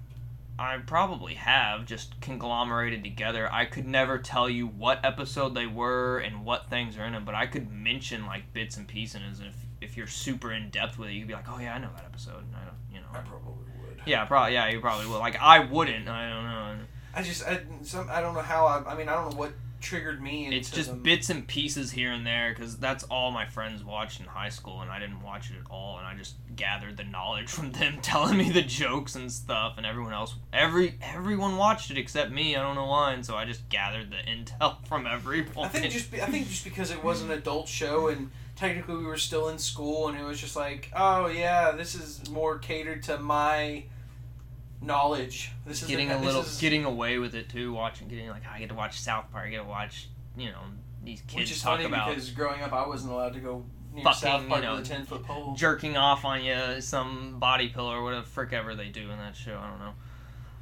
[0.58, 3.52] I probably have just conglomerated together.
[3.52, 7.26] I could never tell you what episode they were and what things are in them,
[7.26, 9.38] but I could mention like bits and pieces.
[9.40, 11.74] And if if you're super in depth with it, you could be like, oh yeah,
[11.74, 12.38] I know that episode.
[12.38, 13.06] And I don't, you know.
[13.12, 13.65] I probably.
[14.06, 14.54] Yeah, probably.
[14.54, 15.18] Yeah, you probably will.
[15.18, 16.08] Like I wouldn't.
[16.08, 16.84] I don't know.
[17.14, 18.92] I just I, some I don't know how I.
[18.92, 21.02] I mean I don't know what triggered me It's just them.
[21.02, 24.80] bits and pieces here and there because that's all my friends watched in high school,
[24.80, 25.98] and I didn't watch it at all.
[25.98, 29.86] And I just gathered the knowledge from them telling me the jokes and stuff, and
[29.86, 32.56] everyone else, every everyone watched it except me.
[32.56, 35.66] I don't know why, and so I just gathered the intel from everyone.
[35.66, 38.96] I think just be, I think just because it was an adult show and technically
[38.96, 42.56] we were still in school and it was just like oh yeah this is more
[42.56, 43.84] catered to my
[44.80, 45.52] knowledge.
[45.66, 48.46] This is getting the, a little is, getting away with it too, watching, getting like
[48.46, 50.60] I get to watch South Park, I get to watch, you know,
[51.04, 53.64] these kids Which is talk funny about because growing up, I wasn't allowed to go
[53.94, 55.54] near Fucking, South Park you know, with a ten foot pole.
[55.54, 59.36] jerking off on you, some body pillow or whatever frick ever they do in that
[59.36, 59.58] show.
[59.58, 59.94] I don't know.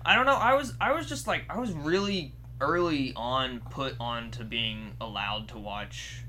[0.06, 0.36] I don't know.
[0.36, 4.92] I was I was just like I was really early on put on to being
[5.00, 6.22] allowed to watch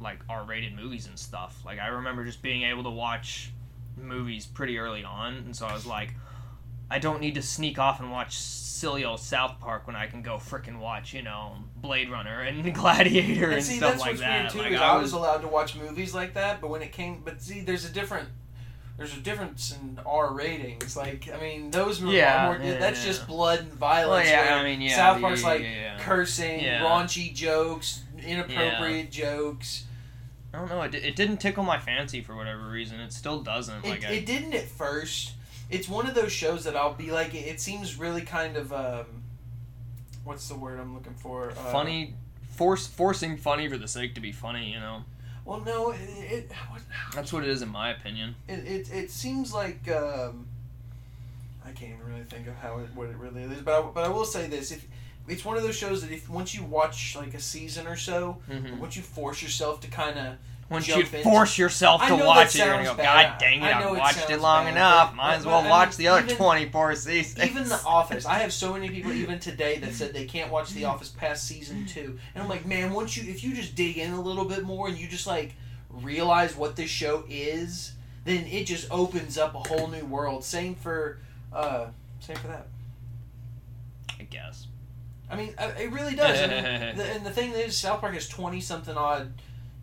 [0.00, 1.62] like R rated movies and stuff.
[1.64, 3.52] Like I remember just being able to watch
[3.96, 6.14] movies pretty early on, and so I was like,
[6.92, 10.22] I don't need to sneak off and watch silly old South Park when I can
[10.22, 14.50] go frickin' watch, you know, Blade Runner and Gladiator and, And see, stuff like that.
[14.50, 14.58] too.
[14.58, 17.60] like I was allowed to watch movies like that, but when it came, but see,
[17.60, 18.28] there's a different,
[18.96, 20.96] there's a difference in R ratings.
[20.96, 22.66] Like, I mean, those movies Yeah, more.
[22.66, 23.06] yeah, that's yeah.
[23.06, 24.28] just blood and violence.
[24.28, 25.64] well, yeah, I mean, yeah, South Park's like
[26.00, 29.84] cursing, raunchy jokes, inappropriate jokes.
[30.54, 30.82] I don't know.
[30.82, 33.00] It, it didn't tickle my fancy for whatever reason.
[33.00, 33.84] It still doesn't.
[33.84, 35.32] It, Like I, it didn't at first.
[35.72, 37.34] It's one of those shows that I'll be like.
[37.34, 39.06] It, it seems really kind of um,
[40.24, 41.50] what's the word I'm looking for?
[41.50, 42.14] Uh, funny,
[42.50, 44.72] force forcing funny for the sake to be funny.
[44.72, 45.04] You know,
[45.44, 46.82] Well, no, it it, what,
[47.14, 48.34] that's what it is in my opinion.
[48.48, 50.46] it, it, it seems like um,
[51.64, 53.62] I can't even really think of how it what it really is.
[53.62, 54.86] But I, but I will say this: if
[55.26, 58.38] it's one of those shows that if once you watch like a season or so,
[58.50, 58.78] Mm-hmm.
[58.78, 60.36] once you force yourself to kind of
[60.72, 63.30] Once you force yourself to watch it, you're gonna go, bad.
[63.32, 63.64] God dang it!
[63.64, 65.10] I've know it watched it long bad, enough.
[65.10, 67.44] but- Might as but well I watch mean, the other even- 24 seasons.
[67.50, 68.26] even The Office.
[68.26, 71.46] I have so many people even today that said they can't watch The Office past
[71.46, 74.44] season two, and I'm like, man, once you if you just dig in a little
[74.44, 75.54] bit more and you just like
[75.90, 77.92] realize what this show is,
[78.24, 80.42] then it just opens up a whole new world.
[80.44, 81.18] Same for,
[81.52, 81.86] uh,
[82.20, 82.66] same for that.
[84.18, 84.66] I guess.
[85.30, 86.38] I mean, uh, it really does.
[86.40, 86.50] Mean,
[86.96, 89.32] the, and the thing is, South Park has twenty something odd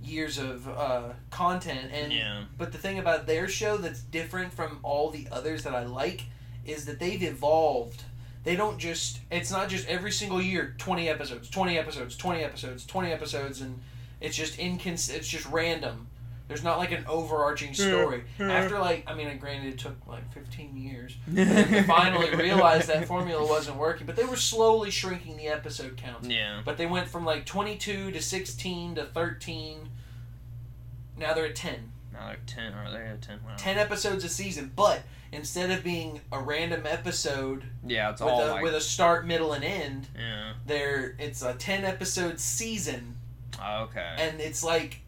[0.09, 2.43] years of uh, content, and yeah.
[2.57, 6.23] But the thing about their show that's different from all the others that I like
[6.65, 8.03] is that they've evolved.
[8.43, 12.85] They don't just it's not just every single year 20 episodes, 20 episodes, 20 episodes,
[12.85, 13.79] 20 episodes and
[14.21, 16.07] it's just incons it's just random.
[16.47, 18.23] There's not like an overarching story.
[18.39, 23.45] After like I mean granted it took like 15 years to finally realize that formula
[23.45, 26.27] wasn't working, but they were slowly shrinking the episode counts.
[26.27, 26.61] Yeah.
[26.65, 29.89] But they went from like 22 to 16 to 13.
[31.19, 31.91] Now they're at 10.
[32.13, 32.73] Now they're 10.
[32.73, 33.39] Are they at 10?
[33.45, 33.51] Wow.
[33.57, 38.43] 10 episodes a season, but instead of being a random episode Yeah, it's with all
[38.43, 38.63] a, like.
[38.63, 40.53] with a start, middle, and end, yeah.
[40.65, 43.15] there it's a 10 episode season,
[43.61, 44.15] oh, Okay.
[44.17, 45.01] and it's like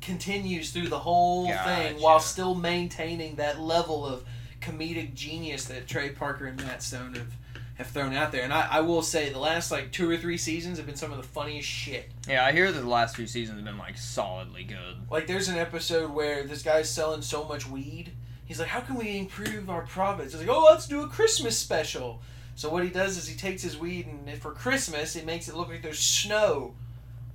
[0.00, 4.24] continues through the whole thing while still maintaining that level of
[4.60, 7.32] comedic genius that Trey Parker and Matt Stone have,
[7.80, 8.42] have thrown out there.
[8.44, 11.10] And I, I will say, the last like two or three seasons have been some
[11.10, 12.10] of the funniest shit.
[12.28, 14.96] Yeah, I hear that the last few seasons have been like solidly good.
[15.10, 18.12] Like, there's an episode where this guy's selling so much weed.
[18.46, 21.56] He's like, "How can we improve our profits?" He's like, "Oh, let's do a Christmas
[21.58, 22.20] special."
[22.56, 25.54] So what he does is he takes his weed and for Christmas it makes it
[25.54, 26.74] look like there's snow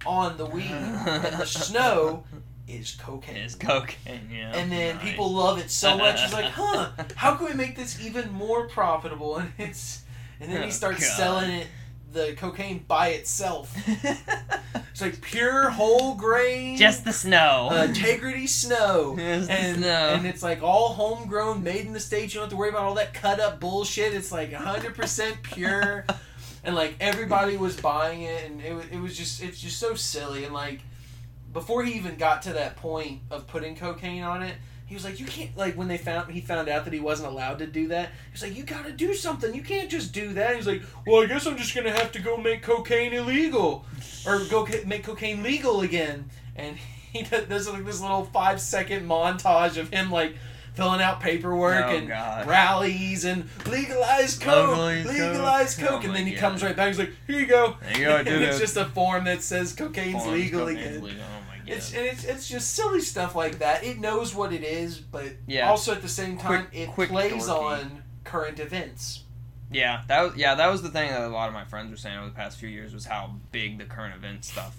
[0.05, 2.25] on the weed, and the snow
[2.67, 3.37] is cocaine.
[3.37, 4.51] It's cocaine, yeah.
[4.55, 5.05] and then Nice.
[5.05, 6.21] people love it so much.
[6.21, 6.89] He's like, "Huh?
[7.15, 10.01] How can we make this even more profitable?" And it's
[10.39, 11.17] and then he Oh, starts God.
[11.17, 11.67] selling it
[12.11, 13.75] the cocaine by itself.
[14.95, 17.67] It's like pure whole grain Just the snow.
[17.69, 19.15] uh, integrity snow.
[19.19, 19.87] Just and, snow.
[20.13, 22.33] and it's like all homegrown, made in the states.
[22.33, 24.13] You don't have to worry about all that cut up bullshit.
[24.13, 26.05] It's like 100% pure.
[26.63, 30.45] and like everybody was buying it, and it, it was just, it's just so silly.
[30.45, 30.79] And like,
[31.51, 35.19] before he even got to that point of putting cocaine on it, he was like,
[35.19, 37.87] "You can't." Like when they found he found out that he wasn't allowed to do
[37.89, 39.53] that, he was like, "You got to do something.
[39.53, 42.19] You can't just do that." He's like, "Well, I guess I'm just gonna have to
[42.19, 43.85] go make cocaine illegal,
[44.25, 46.77] or go make cocaine legal again." And
[47.11, 50.35] he does does, like this little five second montage of him like
[50.75, 52.45] filling out paperwork Oh, and God.
[52.47, 55.13] rallies and legalize coke, Legalize coke.
[55.13, 56.39] legalize coke, Oh, and then he God.
[56.41, 56.87] comes right back.
[56.89, 58.59] He's like, "Here you go." There you go, I did and it's it.
[58.59, 61.01] just a form that says cocaine's Forms legal again.
[61.01, 61.19] legal.
[61.67, 63.83] It's, and it's it's just silly stuff like that.
[63.83, 65.69] It knows what it is, but Yeah.
[65.69, 67.81] also at the same time, Quick- it quick plays dorky.
[67.81, 69.23] on current events.
[69.71, 71.97] Yeah, that was yeah, that was the thing that a lot of my friends were
[71.97, 74.75] saying over the past few years was how big the current event stuff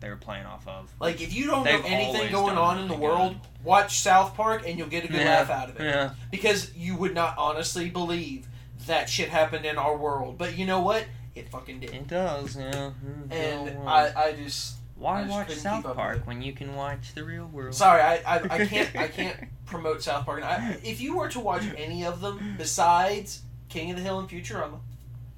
[0.00, 0.90] they were playing off of.
[0.98, 4.62] Like if you don't They've know anything going on in the world, watch South Park
[4.66, 5.84] and you'll get a good Yeah, laugh out of it.
[5.84, 6.10] Yeah.
[6.30, 8.46] Because you would not honestly believe
[8.86, 11.04] that shit happened in our world, but you know what?
[11.34, 11.90] It fucking did.
[11.90, 12.90] It does, yeah.
[13.30, 16.74] And Oh, I, I just why watch South keep up with Park when you can
[16.74, 17.74] watch the real world?
[17.74, 19.36] sorry, I, I, I can't I can't
[19.66, 20.42] promote South Park.
[20.44, 24.28] I, if you were to watch any of them besides King of the Hill and
[24.28, 24.78] Futurama,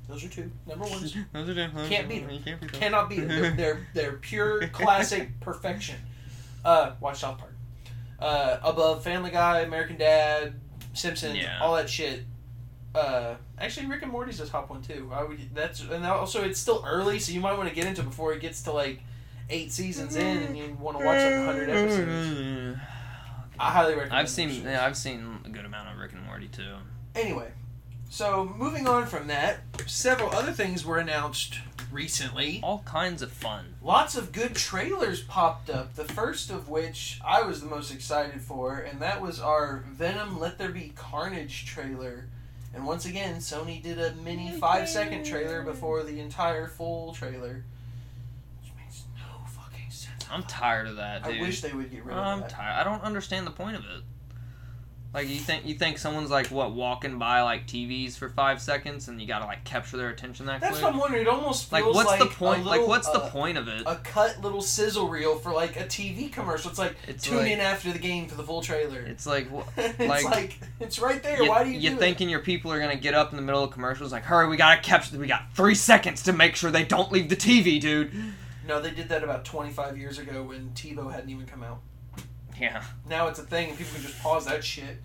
[0.09, 1.15] those are two number ones.
[1.33, 1.69] Those are two.
[1.89, 2.31] Can't beat 'em.
[2.31, 2.81] You can't beat 'em.
[2.81, 3.29] Cannot beat them.
[3.29, 5.97] They're, they're they're pure classic perfection.
[6.65, 7.55] Uh, watch South Park.
[8.19, 10.55] Uh, above Family Guy, American Dad,
[10.93, 11.59] Simpsons, Yeah.
[11.61, 12.25] all that shit.
[12.95, 15.11] Uh, actually, Rick and Morty's a top one too.
[15.13, 18.03] I would that's and also it's still early, so you might want to get into
[18.03, 19.01] it before it gets to like
[19.51, 21.79] eight seasons in and you want to watch like hundred mm-hmm.
[21.79, 22.81] episodes.
[23.59, 24.15] I highly recommend.
[24.15, 24.65] I've seen shows.
[24.65, 26.75] yeah, I've seen a good amount of Rick and Morty too.
[27.15, 27.53] Anyway,
[28.09, 31.59] so moving on from that, several other things were announced
[31.93, 32.61] recently.
[32.63, 33.75] All kinds of fun.
[33.83, 35.95] Lots of good trailers popped up.
[35.95, 40.41] The first of which I was the most excited for, and that was our Venom
[40.41, 42.27] Let There Be Carnage trailer.
[42.75, 47.65] And once again, Sony did a mini five second trailer before the entire full trailer.
[48.61, 50.22] Which makes no fucking sense.
[50.33, 51.37] I'm tired of that, dude.
[51.39, 52.45] I wish they would get rid of that.
[52.45, 52.81] I'm tired.
[52.81, 54.03] I don't understand the point of it.
[55.15, 59.09] Like you think you think someone's like what walking by like TVs for five seconds
[59.09, 60.85] and you gotta like capture their attention that That's quick.
[60.85, 61.21] what I'm wondering.
[61.21, 62.65] It almost feels like what's the a point?
[62.65, 63.83] little, like what's the uh, point of it?
[63.85, 66.71] A cut little sizzle reel for like a TV commercial.
[66.71, 69.01] It's like It's tune like- in after the game for the full trailer.
[69.01, 71.43] It's like wh- it's like- like, it's right there.
[71.43, 73.43] you, Why do you, you do thinking your people are gonna get up in the
[73.43, 76.71] middle of commercials like hurry we gotta capture we got three seconds to make sure
[76.71, 78.11] they don't leave the TV, dude.
[78.67, 81.81] No, they did that about 25 years ago when TiVo hadn't even come out.
[82.61, 82.83] Yeah.
[83.09, 84.99] Now it's a thing and people can just pause that shit.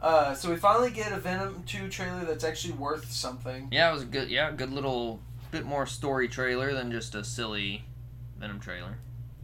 [0.00, 3.68] Uh, so we finally get a Venom 2 trailer that's actually worth something.
[3.70, 7.22] Yeah, it was a good yeah, good little bit more story trailer than just a
[7.22, 7.84] silly
[8.38, 8.96] Venom trailer.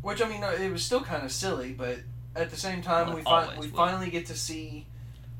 [0.02, 1.98] Which I mean, it was still kind of silly, but
[2.34, 3.76] at the same time, Well, we fi- we will.
[3.76, 4.86] finally get to see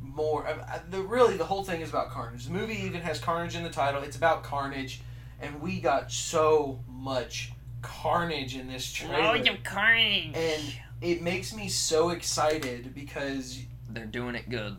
[0.03, 0.47] more.
[0.47, 2.45] Uh, uh, the really the whole thing is about Carnage.
[2.47, 4.03] The movie even has Carnage in the title.
[4.03, 5.01] It's about Carnage,
[5.41, 7.53] and we got so much
[7.87, 10.35] Carnage in this trailer, carnage.
[10.35, 10.63] and
[11.01, 14.77] it makes me so excited because They're doing it good.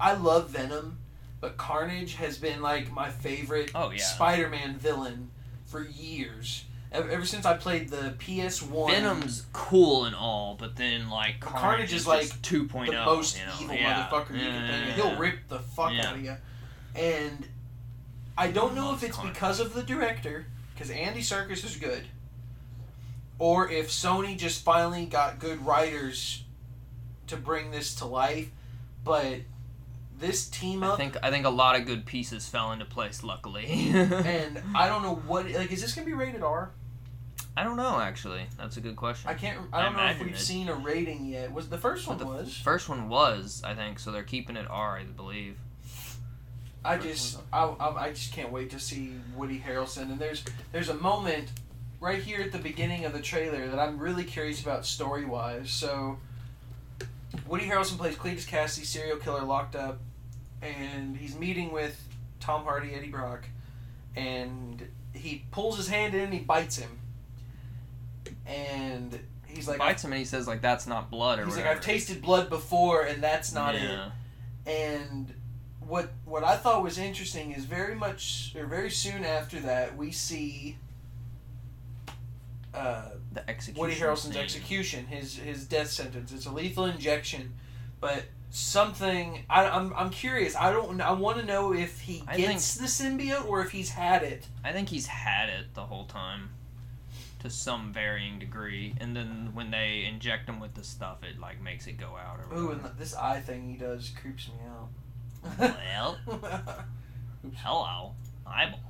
[0.00, 0.98] I love Venom,
[1.40, 4.02] but Carnage has been like my favorite Oh, yeah.
[4.02, 5.30] Spider-Man villain
[5.66, 6.64] for years.
[6.90, 11.60] Ever, ever since I played the PS1, Venom's cool and all, but then like Carnage,
[11.60, 12.86] Carnage is is, like like, 2.0.
[12.86, 13.52] the most you know?
[13.60, 14.08] evil yeah.
[14.10, 14.94] motherfucker you can think of.
[15.04, 16.06] He'll rip the fuck Yeah.
[16.08, 16.36] out of you.
[16.96, 17.46] And
[18.36, 19.34] I don't know if it's Carnage.
[19.34, 20.46] because of the director,
[20.78, 22.04] because Andy Serkis is good,
[23.38, 26.44] or if Sony just finally got good writers
[27.26, 28.50] to bring this to life.
[29.02, 29.40] But
[30.18, 33.24] this team I up, think I think a lot of good pieces fell into place.
[33.24, 36.70] Luckily, and I don't know what like is this gonna be rated R?
[37.56, 38.46] I don't know actually.
[38.56, 39.28] That's a good question.
[39.28, 39.58] I can't.
[39.72, 40.38] I I don't know if we've it.
[40.38, 41.52] seen a rating yet.
[41.52, 42.56] Was the first one the was?
[42.56, 45.56] First one was, I think, so they're keeping it R, I believe.
[46.88, 50.88] I just I, I, I just can't wait to see Woody Harrelson and there's there's
[50.88, 51.52] a moment
[52.00, 55.70] right here at the beginning of the trailer that I'm really curious about story wise.
[55.70, 56.18] So
[57.46, 59.98] Woody Harrelson plays Cletus Kasady, serial killer locked up,
[60.62, 62.08] and he's meeting with
[62.40, 63.44] Tom Hardy, Eddie Brock,
[64.16, 66.98] and he pulls his hand in and he bites him.
[68.46, 71.66] And he's like bites him and he says like that's not blood or he's like.
[71.66, 73.98] I've tasted blood before and that's not it
[74.68, 75.32] and
[75.88, 80.10] what what I thought was interesting is very much or very soon after that we
[80.12, 80.76] see
[82.74, 83.80] uh, The execution.
[83.80, 84.42] Woody Harrelson's scene.
[84.42, 86.32] execution, his his death sentence.
[86.32, 87.54] It's a lethal injection,
[88.00, 90.54] but something I, I'm I'm curious.
[90.54, 94.22] I don't I want to know if he gets the symbiote or if he's had
[94.22, 94.46] it.
[94.62, 96.50] I think he's had it the whole time,
[97.40, 101.62] to some varying degree, and then when they inject him with the stuff, it like
[101.62, 104.88] makes it go out or Ooh, and this eye thing he does creeps me out.
[105.58, 106.18] Well,
[107.56, 108.14] hello,
[108.46, 108.80] eyeball.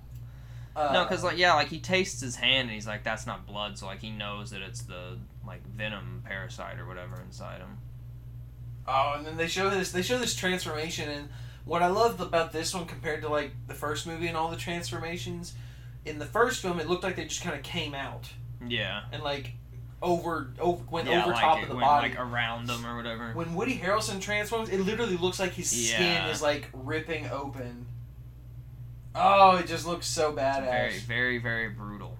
[0.76, 3.46] uh, No, because like yeah, like he tastes his hand and he's like, "That's not
[3.46, 7.78] blood," so like he knows that it's the like venom parasite or whatever inside him.
[8.86, 9.92] Oh, and then they show this.
[9.92, 11.28] They show this transformation, and
[11.64, 14.56] what I love about this one compared to like the first movie and all the
[14.56, 15.54] transformations,
[16.04, 18.28] in the first film it looked like they just kind of came out
[18.66, 19.52] Yeah, and like
[20.00, 22.10] over over went yeah, over like top of the went body.
[22.10, 23.32] like around them or whatever.
[23.32, 27.86] when Woody Harrelson transforms, it literally looks like his skin is like ripping open.
[29.14, 30.64] Oh, it just looks so badass.
[30.64, 32.16] very, very, very brutal.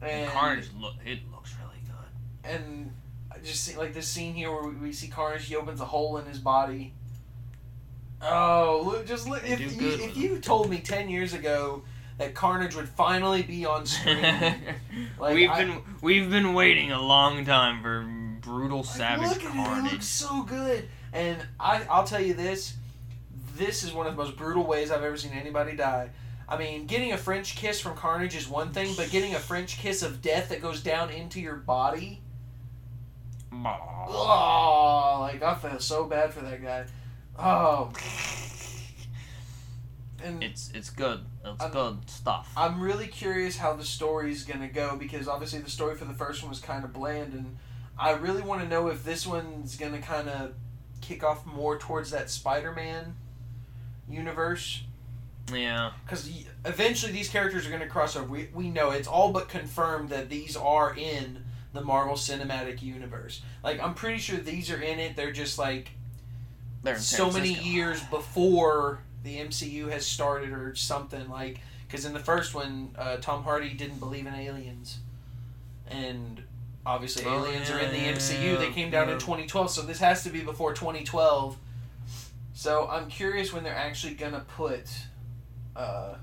[0.00, 2.50] And, and Carnage look, it looks really good.
[2.50, 2.92] and
[3.30, 5.44] I just see like this scene here where we, we see Carnage.
[5.44, 6.94] He opens a hole in his body.
[8.20, 9.06] Oh, look!
[9.06, 9.42] Just look.
[9.48, 11.82] If you, if you told me ten years ago
[12.18, 14.22] that Carnage would finally be on screen,
[15.18, 18.06] Like, we've I- been we've been waiting a long time for
[18.40, 19.42] brutal, like, savage at it!
[19.44, 19.92] It carnage.
[19.92, 20.88] looks so good.
[21.12, 22.74] And I, I'll tell you this:
[23.56, 26.10] this is one of the most brutal ways I've ever seen anybody die.
[26.48, 29.78] I mean, getting a French kiss from Carnage is one thing, but getting a French
[29.78, 32.20] kiss of death that goes down into your body.
[33.54, 36.84] Oh, like I felt so bad for that guy.
[37.38, 37.90] Oh,
[40.24, 41.20] and It's it's good.
[41.44, 42.52] It's I'm- good stuff.
[42.56, 46.42] I'm really curious how the story's gonna go because obviously the story for the first
[46.42, 47.56] one was kind of bland, and
[47.98, 50.54] I really want to know if this one's gonna kind of
[51.00, 53.16] kick off more towards that Spider-Man
[54.08, 54.84] universe.
[55.52, 55.90] Yeah.
[56.04, 56.30] because
[56.64, 58.26] eventually these characters are going to cross over.
[58.26, 63.42] We, we know it's all but confirmed that these are in the Marvel Cinematic Universe.
[63.64, 65.16] Like I'm pretty sure these are in it.
[65.16, 65.90] They're just like
[66.84, 72.20] They're so many years before the MCU has started or something like because in the
[72.20, 74.98] first one uh, Tom Hardy didn't believe in aliens.
[75.88, 76.42] And
[76.84, 80.00] obviously Oh, aliens are in the yeah, MCU they came down in 2012 so this
[80.00, 81.56] has to be before 2012
[82.54, 84.84] so I'm curious when they're actually gonna put
[85.76, 86.14] uh,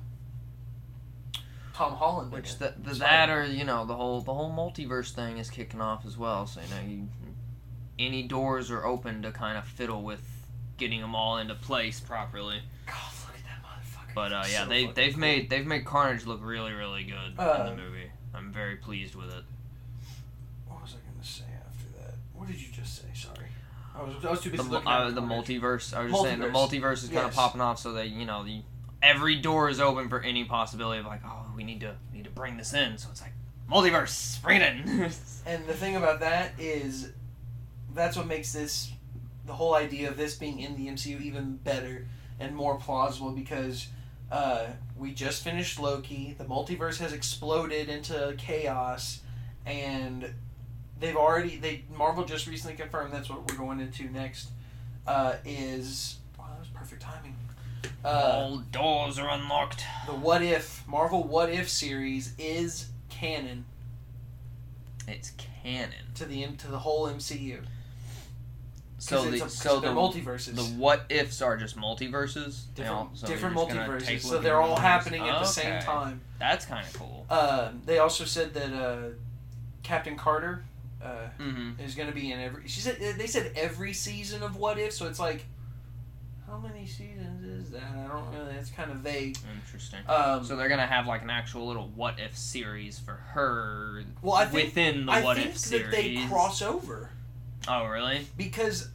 [1.73, 5.37] Tom Holland Which the, the, that or you know the whole the whole multiverse thing
[5.37, 6.45] is kicking off as well.
[6.45, 7.07] So you know you,
[7.97, 10.21] any doors are open to kind of fiddle with
[10.77, 12.61] getting them all into place properly.
[12.89, 15.21] God, look at that motherfucker But uh, yeah, so they they've cool.
[15.21, 18.11] made they've made Carnage look really really good Uh, in the movie.
[18.33, 19.43] I'm very pleased with it.
[20.67, 22.15] What was I gonna say after that?
[22.33, 23.07] What did you just say?
[23.13, 23.47] Sorry,
[23.95, 25.93] I was I was too busy The, looking uh, at the multiverse.
[25.93, 26.81] I was just saying the Multiverse.
[26.81, 28.61] multiverse is kind of popping off, so that you know the
[29.01, 32.29] every door is open for any possibility of like, oh, we need to need to
[32.29, 32.97] bring this in.
[32.97, 33.31] So it's like
[33.71, 35.09] multiverse, bring it in.
[35.45, 37.11] And the thing about that is,
[37.95, 38.91] that's what makes this,
[39.47, 42.05] the whole idea of this being in the MCU even better
[42.39, 43.87] and more plausible because
[44.31, 44.65] uh,
[44.97, 46.35] we just finished Loki.
[46.37, 49.21] The multiverse has exploded into chaos,
[49.65, 50.33] and
[50.99, 54.49] they've already they Marvel just recently confirmed that's what we're going into next.
[55.07, 57.35] Uh, is wow, that was perfect timing.
[58.03, 59.83] Uh, All doors are unlocked.
[60.05, 63.65] the What If Marvel What If series is canon
[65.07, 65.31] It's
[65.63, 65.91] canon.
[66.15, 67.61] to the to the whole MCU.
[68.99, 70.55] So the a- so the multiverses.
[70.55, 72.63] the what ifs are just multiverses.
[72.75, 74.19] Different, all- so different multiverses.
[74.21, 76.21] So they're all happening at the same time.
[76.37, 77.25] That's kind of cool.
[77.29, 79.09] Uh, they also said that uh,
[79.83, 80.63] Captain Carter
[81.03, 81.81] uh, Mm-hmm.
[81.81, 82.67] is going to be in every.
[82.67, 84.91] She said they said every season of What If.
[84.93, 85.45] So it's like,
[86.45, 87.83] how many seasons is that?
[87.97, 88.55] I don't really.
[88.55, 89.37] It's kind of vague.
[89.63, 89.99] Interesting.
[90.07, 94.35] Um, So they're gonna have like an actual little what if series for her well,
[94.35, 95.91] I think within the I what think if that series.
[95.91, 97.11] they cross over
[97.67, 98.27] oh really?
[98.37, 98.89] because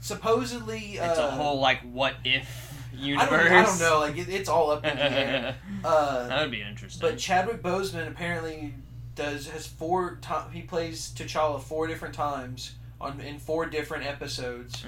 [0.00, 3.28] supposedly It's uh, a whole like what if I universe.
[3.30, 4.00] don't, I don't know.
[4.00, 5.54] Like it, it's all up in the air.
[5.84, 7.00] Uh, that would be interesting.
[7.00, 8.74] But Chadwick Boseman apparently
[9.14, 10.18] does has four.
[10.22, 14.84] To, he plays T'Challa four different times on in four different episodes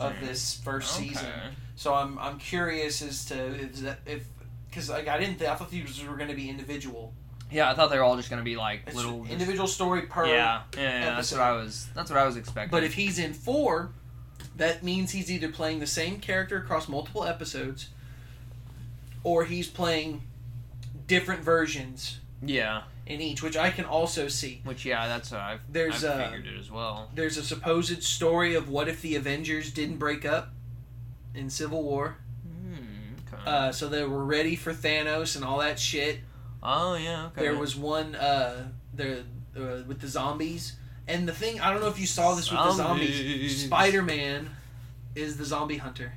[0.00, 1.08] of this first Okay.
[1.08, 1.26] season.
[1.74, 4.24] So I'm I'm curious as to if that if
[4.68, 7.12] because like I didn't think I thought these were going to be individual.
[7.50, 10.26] Yeah, I thought they were all just gonna be like It's little individual story per.
[10.26, 11.36] Yeah, yeah, yeah, that's episode.
[11.38, 11.88] what I was.
[11.94, 12.70] That's what I was expecting.
[12.70, 13.90] But if he's in four,
[14.56, 17.90] that means he's either playing the same character across multiple episodes,
[19.22, 20.22] or he's playing
[21.06, 24.60] different versions yeah, in each, which I can also see.
[24.64, 25.60] which yeah, that's what I've.
[25.70, 27.10] There's, I've uh, figured it as well.
[27.14, 30.50] there's a supposed story of what if the Avengers didn't break up
[31.34, 32.16] in Civil War.
[32.42, 33.42] Hmm, okay.
[33.46, 36.20] Uh, so they were ready for Thanos and all that shit.
[36.62, 37.42] Oh yeah, okay.
[37.42, 39.24] There was one uh, the
[39.56, 40.76] uh, with the zombies,
[41.08, 43.16] and the thing I don't know if you saw this with the zombies.
[43.16, 43.64] Zombies.
[43.64, 44.50] Spider Man
[45.14, 46.12] is the zombie hunter.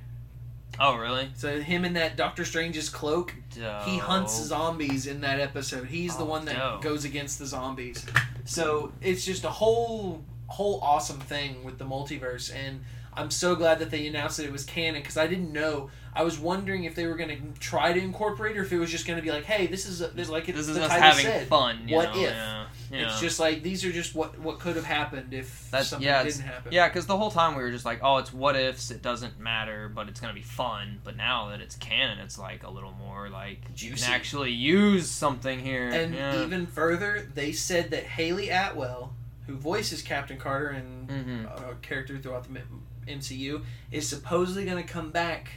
[0.79, 1.29] Oh really?
[1.35, 5.87] So him in that Doctor Strange's cloak, he hunts zombies in that episode.
[5.87, 6.81] He's the one that dope.
[6.81, 8.05] goes against the zombies.
[8.45, 12.81] So it's just a whole whole awesome thing with the multiverse and
[13.13, 15.89] I'm so glad that they announced that it was canon because I didn't know.
[16.13, 18.89] I was wondering if they were going to try to incorporate or if it was
[18.91, 20.83] just going to be like, hey, this is a, this like it, This is the
[20.85, 21.47] us having said.
[21.47, 21.87] fun.
[21.87, 22.21] You What know?
[22.21, 22.29] if?
[22.31, 22.65] Yeah.
[22.91, 23.05] yeah.
[23.11, 26.23] It's just like these are just what what could have happened if That's- something yeah,
[26.23, 26.71] didn't happen.
[26.73, 29.39] Yeah, because the whole time we were just like, oh, it's what ifs, it doesn't
[29.39, 30.99] matter, but it's gonna be fun.
[31.03, 34.05] But now that it's canon, it's like a little more like you Juicy.
[34.05, 35.89] can actually use something here.
[35.89, 36.41] And yeah.
[36.43, 39.13] even further, they said that Hayley Atwell,
[39.45, 41.71] who voices Captain Carter and Mhm.
[41.71, 42.59] a character throughout the
[43.07, 45.49] MCU, is supposedly going to come back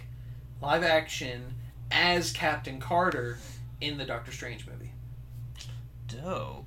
[0.62, 1.54] live action
[1.90, 3.38] as Captain Carter
[3.80, 4.92] in the Doctor Strange movie.
[6.08, 6.66] dope.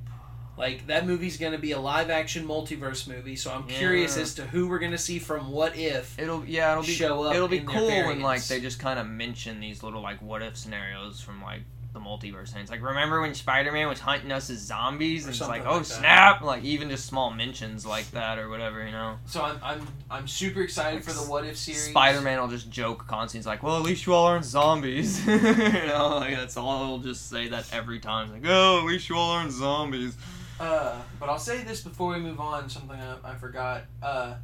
[0.57, 4.35] Like that movie's going to be a live action multiverse movie, so I'm curious as
[4.35, 6.17] to who we're going to see from What If.
[6.17, 9.05] It'll yeah, it'll be Show up it'll be cool when like they just kind of
[9.05, 11.61] mention these little like what if scenarios from like
[11.95, 15.41] the multiverse and it's like remember when Spider-Man was hunting us as zombies and it's
[15.41, 15.85] like oh like that.
[15.85, 19.87] snap like even just small mentions like that or whatever you know So I'm I'm
[20.11, 21.85] I'm super excited Like for the What If series.
[21.89, 23.39] Spider-Man will just joke constantly.
[23.39, 26.85] He's like, "Well, at least you all aren't zombies." you know, like that's all.
[26.85, 28.31] He'll just say that every time.
[28.31, 30.15] Like, "Oh, at least you all aren't zombies."
[30.59, 32.69] Uh, but I'll say this before we move on.
[32.69, 33.83] Something I, I forgot.
[34.03, 34.35] Uh,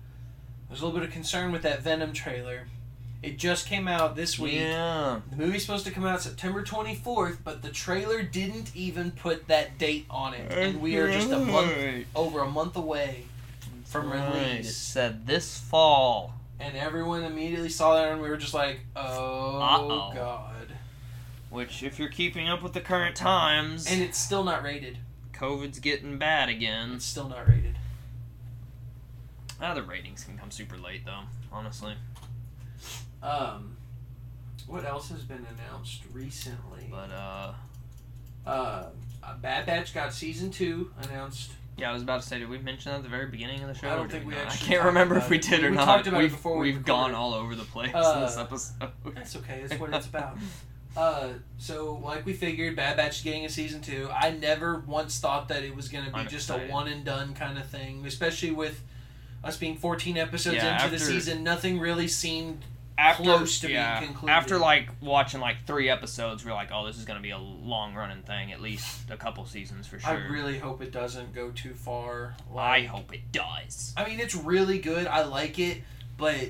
[0.68, 2.68] there's a little bit of concern with that Venom trailer.
[3.24, 4.56] It just came out this week.
[4.56, 5.22] Yeah.
[5.30, 9.78] The movie's supposed to come out September 24th, but the trailer didn't even put that
[9.78, 13.26] date on it, and we are just a month over a month away
[13.86, 14.20] from Right.
[14.36, 14.76] It release.
[14.76, 16.34] said this fall.
[16.60, 20.12] And everyone immediately saw that, and we were just like, "Oh Uh-oh.
[20.16, 20.68] God."
[21.50, 24.98] Which, if you're keeping up with the current times, and it's still not rated.
[25.34, 26.94] COVID's getting bad again.
[26.94, 27.78] It's still not rated.
[29.62, 31.22] Ah, the ratings can come super late though.
[31.52, 31.96] Honestly,
[33.24, 33.78] Um,
[34.68, 36.88] what else has been announced recently?
[36.90, 37.54] but uh,
[38.46, 38.86] Uh,
[39.42, 41.52] Bad Batch got season two announced.
[41.78, 43.68] yeah, I was about to say, did we mention that at the very beginning of
[43.68, 43.90] the show?
[43.92, 45.44] I don't think we actually I can't remember if we it.
[45.44, 45.86] did or We not.
[45.86, 48.92] talked about we've before we we've gone all over the place Uh, in this episode.
[49.14, 49.64] That's okay.
[49.68, 50.38] That's what it's about.
[50.98, 54.10] Uh, so like we figured, Bad Batch is getting a season two.
[54.14, 56.70] I never once thought that it was going to be I'm just excited.
[56.70, 58.84] a one and done kind of thing, especially with
[59.42, 61.46] us being 14 episodes Yeah, into the season.
[61.46, 62.66] Nothing really seemed
[62.98, 64.34] after, close to being yeah, concluded.
[64.34, 67.94] After like watching like three episodes, we're like, oh, this is gonna be a long
[67.96, 70.10] running thing, at least a couple seasons for sure.
[70.10, 72.36] I really hope it doesn't go too far.
[72.56, 73.94] I hope it does.
[73.98, 75.08] I mean, it's really good.
[75.08, 75.82] I like it,
[76.18, 76.50] but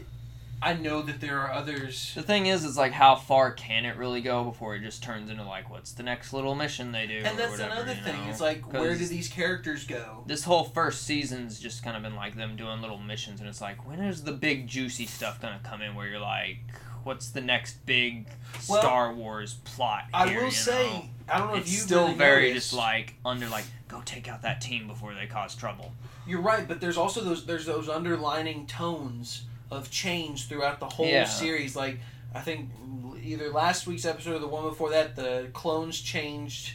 [0.64, 2.12] I know that there are others.
[2.14, 5.32] The thing is, it's like how far can it really go before it just turns
[5.32, 7.18] into like what's the next little mission they do?
[7.18, 8.16] And that's whatever, another thing.
[8.26, 8.30] know?
[8.30, 10.24] It's like, where do these characters go?
[10.28, 13.62] This whole first season's just kind of been like them doing little missions, and it's
[13.62, 15.95] like, when is the big juicy stuff gonna come in?
[15.95, 16.59] Where you're like,
[17.03, 18.28] what's the next big
[18.70, 20.03] Well, Star Wars plot?
[20.14, 21.05] I will you say, know?
[21.28, 22.70] I don't know it's if you still really very noticed.
[22.70, 25.93] just like under like go take out that team before they cause trouble.
[26.28, 31.07] You're right, but there's also those there's those underlining tones of change throughout the whole
[31.07, 31.24] Yeah.
[31.26, 31.76] series.
[31.76, 31.99] Like
[32.36, 32.69] I think
[33.24, 36.74] either last week's episode or the one before that, the clones changed.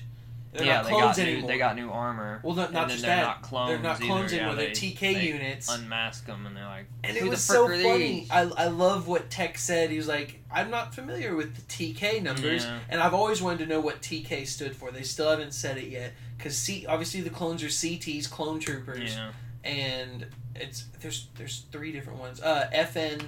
[0.52, 2.40] They're yeah, not they clones got new, they got new armor.
[2.42, 3.22] well, not, not just they're that.
[3.22, 3.68] not clones.
[3.68, 4.06] they're not either.
[4.06, 4.54] clones yeah, anymore.
[4.54, 5.68] they, They're TK they units.
[5.70, 8.26] Unmask them, and they're like, and it was so funny.
[8.30, 9.90] I, I love what Tech said.
[9.90, 12.78] He was like, I'm not familiar with the TK numbers, Yeah.
[12.88, 14.90] and I've always wanted to know what TK stood for.
[14.90, 16.14] They still haven't said it yet.
[16.38, 19.14] Because C, obviously the clones are CTs, clone troopers.
[19.14, 19.32] Yeah.
[19.62, 20.26] and
[20.60, 22.40] it's there's there's three different ones.
[22.40, 23.22] Uh, FN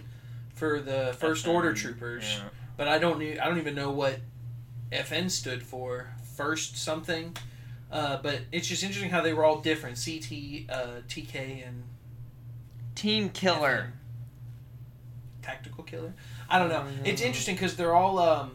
[0.55, 2.49] for the First FN, Order troopers, Yeah.
[2.77, 4.19] but I don't need, I don't even know what
[4.93, 6.13] FN stood for.
[6.37, 7.37] First something.
[7.91, 9.97] Uh, but it's just interesting how they were all different.
[9.97, 11.85] CT, uh, TK, and
[12.95, 13.93] Team Killer.
[13.93, 15.43] FN.
[15.43, 16.13] Tactical killer.
[16.51, 16.85] I don't know.
[17.05, 18.53] It's interesting because they're all um.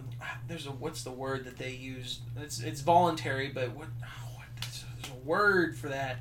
[0.48, 2.20] There's a what's the word that they use?
[2.38, 3.88] It's it's voluntary, but what?
[4.36, 6.18] what there's a word for that.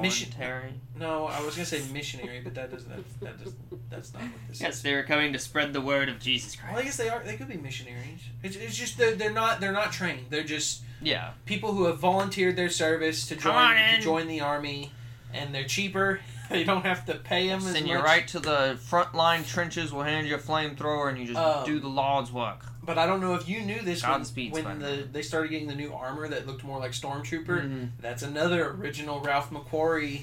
[0.00, 0.74] Mission- Voluntary.
[0.98, 2.88] No, I was gonna say missionary, but that doesn't.
[2.90, 3.54] That, that does,
[3.90, 4.62] that's not what this is.
[4.62, 4.82] Yes, is.
[4.82, 6.72] they're coming to spread the word of Jesus Christ.
[6.72, 7.22] Well, I guess they are.
[7.24, 8.20] They could be missionaries.
[8.42, 10.26] It's, it's just they're, they're not they're not trained.
[10.30, 11.30] They're just Yeah.
[11.46, 14.92] people who have volunteered their service to Come join to join the army,
[15.32, 16.20] and they're cheaper.
[16.50, 17.92] They don't have to pay them as Send much.
[17.92, 19.92] you right to the front line trenches.
[19.92, 22.64] We'll hand you a flamethrower, and you just Um, do the Lord's work.
[22.88, 24.96] But I don't know if you knew this when, Godspeed, when Spider-Man.
[25.00, 27.46] the they started getting the new armor that looked more like stormtrooper.
[27.46, 27.90] Mhm.
[28.00, 30.22] That's another original Ralph McQuarrie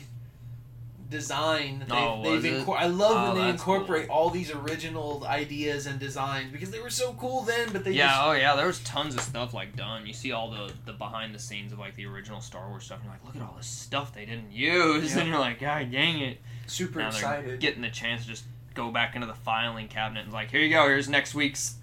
[1.10, 1.80] design.
[1.80, 5.86] that They've, Oh, they've inco- I love Oh, when they incorporate all these original ideas
[5.86, 7.70] and designs because they were so cool then.
[7.72, 10.08] But they yeah, just oh yeah, there was tons of stuff like done.
[10.08, 12.98] You see all the the behind the scenes of like the original Star Wars stuff,
[12.98, 15.22] and you're like, look at all this stuff they didn't use, Yeah.
[15.22, 16.42] and you're like, God dang it!
[16.66, 17.60] super now excited.
[17.60, 18.44] getting the chance to just
[18.74, 21.76] go back into the filing cabinet and like, here you go, here's next week's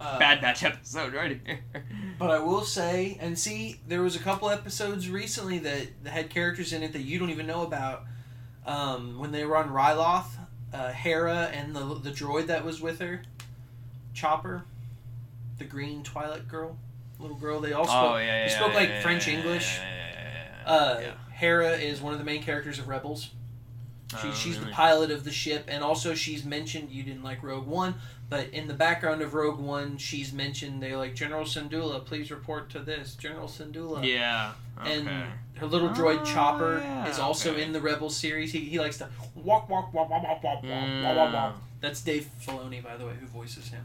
[0.00, 1.60] Uh, Bad Batch episode right here.
[2.16, 6.30] But I will say, and see, there was a couple episodes recently that, that had
[6.30, 8.04] characters in it that you don't even know about.
[8.66, 10.26] Um, when they were on Ryloth,
[10.72, 13.22] uh, Hera and the the droid that was with her,
[14.14, 14.64] Chopper,
[15.58, 16.78] the green Twi'lek girl,
[17.18, 17.60] little girl.
[17.60, 18.12] They all spoke.
[18.12, 19.78] oh yeah, yeah, they spoke yeah, like French English.
[19.78, 20.12] Yeah, yeah,
[20.66, 21.14] yeah, yeah, Uh.
[21.34, 23.30] Hera is one of the main characters of Rebels.
[24.20, 24.70] She, oh, she's really.
[24.70, 26.90] the pilot of the ship, and also she's mentioned.
[26.90, 27.94] You didn't like Rogue One,
[28.28, 30.82] but in the background of Rogue One, she's mentioned.
[30.82, 34.04] They like General Syndulla, please report to this General Syndulla.
[34.04, 34.98] Yeah, okay.
[34.98, 35.08] and
[35.56, 37.62] her little droid oh, Chopper yeah, is also okay.
[37.62, 38.52] in the Rebel series.
[38.52, 41.54] He, he likes to walk, walk, walk, walk, walk, walk, walk, walk, walk.
[41.54, 41.58] Mm.
[41.80, 43.84] That's Dave Filoni, by the way, who voices him.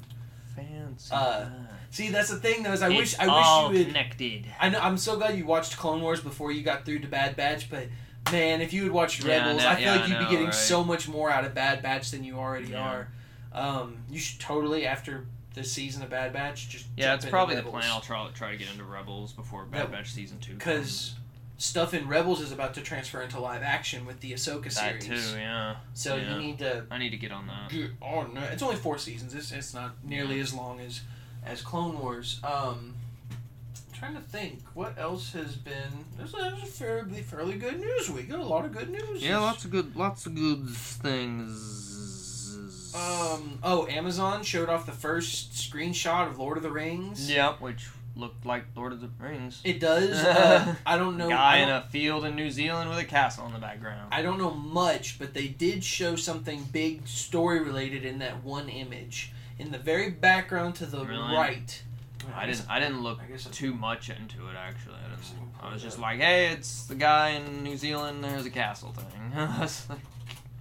[0.56, 1.10] Fancy.
[1.12, 1.46] Uh,
[1.92, 2.74] see, that's the thing though.
[2.74, 4.46] Is I it's wish I wish you had, connected.
[4.60, 4.80] I know.
[4.80, 7.88] I'm so glad you watched Clone Wars before you got through to Bad Batch, but
[8.32, 10.46] man, if you had watched Yeah, Rebels, know- I feel yeah, like you'd be getting
[10.46, 10.54] right?
[10.54, 12.82] so much more out of Bad Batch than you already Yeah.
[12.82, 13.08] are.
[13.52, 17.64] Um, you should totally after this season of Bad Batch just Yeah, it's probably the
[17.64, 17.86] plan.
[17.86, 20.54] I'll try try to get into Rebels before Bad That- Batch season two.
[20.54, 21.16] because
[21.58, 25.32] stuff in Rebels is about to transfer into live action with the Ahsoka that series.
[25.34, 25.76] too, yeah.
[25.94, 26.34] So Yeah.
[26.36, 26.86] you need to.
[26.92, 27.70] I need to get on that.
[27.70, 28.54] get on that.
[28.54, 29.34] It's only four seasons.
[29.34, 31.02] It's, it's not nearly as long as
[31.46, 32.40] as Clone Wars.
[32.44, 32.96] Um,
[34.00, 36.06] trying to think what else has been.
[36.18, 38.30] There's a, a fairly fairly good news week.
[38.30, 39.24] Got a lot of good news.
[39.24, 42.96] Yeah, lots of good, lots of good things.
[42.96, 43.60] Um.
[43.62, 47.30] Oh, Amazon showed off the first screenshot of Lord of the Rings.
[47.30, 49.62] Yep, which looked like Lord of the Rings.
[49.64, 50.24] It does.
[50.30, 51.30] Uh, I don't know.
[51.30, 54.10] Guy in don't, a field in New Zealand with a castle in the background.
[54.12, 58.70] I don't know much, but they did show something big story related in that one
[58.70, 59.32] image.
[59.58, 61.36] In the very background to the Really?
[61.36, 61.84] right,
[62.36, 62.72] I guess- didn't.
[62.72, 64.96] I didn't look I too much into it actually.
[64.96, 68.24] I, I was just like, hey, it's the guy in New Zealand.
[68.24, 69.34] There's a castle thing.
[69.36, 70.00] I was like,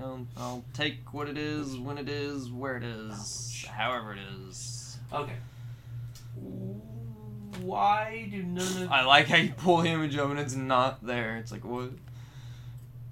[0.00, 3.66] I'll, I'll take what it is when it is, where it is, Ouch.
[3.70, 4.98] however it is.
[5.12, 5.36] Okay.
[7.60, 11.04] Why do none of I like how you pull the image up and it's not
[11.04, 11.36] there.
[11.36, 11.90] It's like what?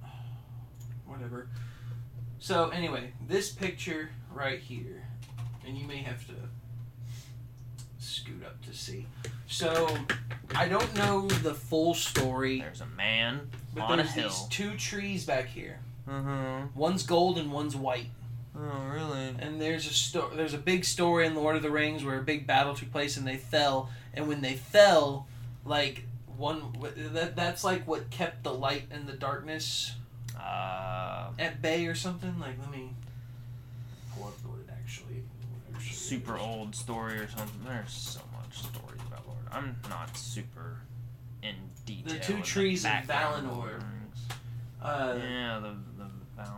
[1.06, 1.48] whatever.
[2.38, 5.02] So anyway, this picture right here,
[5.66, 6.34] and you may have to
[8.16, 9.06] scoot up to see.
[9.46, 9.96] So
[10.54, 14.28] I don't know the full story, There's a man but on a there's hill.
[14.28, 15.78] these two trees back here.
[16.08, 16.62] Uh-huh.
[16.74, 18.06] One's gold and one's white.
[18.58, 19.34] Oh, really?
[19.38, 22.22] And there's a sto- there's a big story in Lord of the Rings where a
[22.22, 23.90] big battle took place and they fell.
[24.14, 25.26] And when they fell,
[25.64, 26.04] like
[26.38, 26.62] one
[26.96, 29.92] that that's like what kept the light and the darkness
[30.38, 32.38] Uh, at bay or something.
[32.40, 32.90] Like let me
[34.14, 35.22] pull up what it actually.
[35.50, 37.60] what it actually super old story or something.
[37.64, 39.38] There's so much stories about Lord.
[39.50, 40.78] I'm not super
[41.42, 41.54] in
[41.84, 42.14] detail.
[42.14, 43.80] The two in trees in of Valinor.
[44.80, 46.10] The Uh, yeah, the the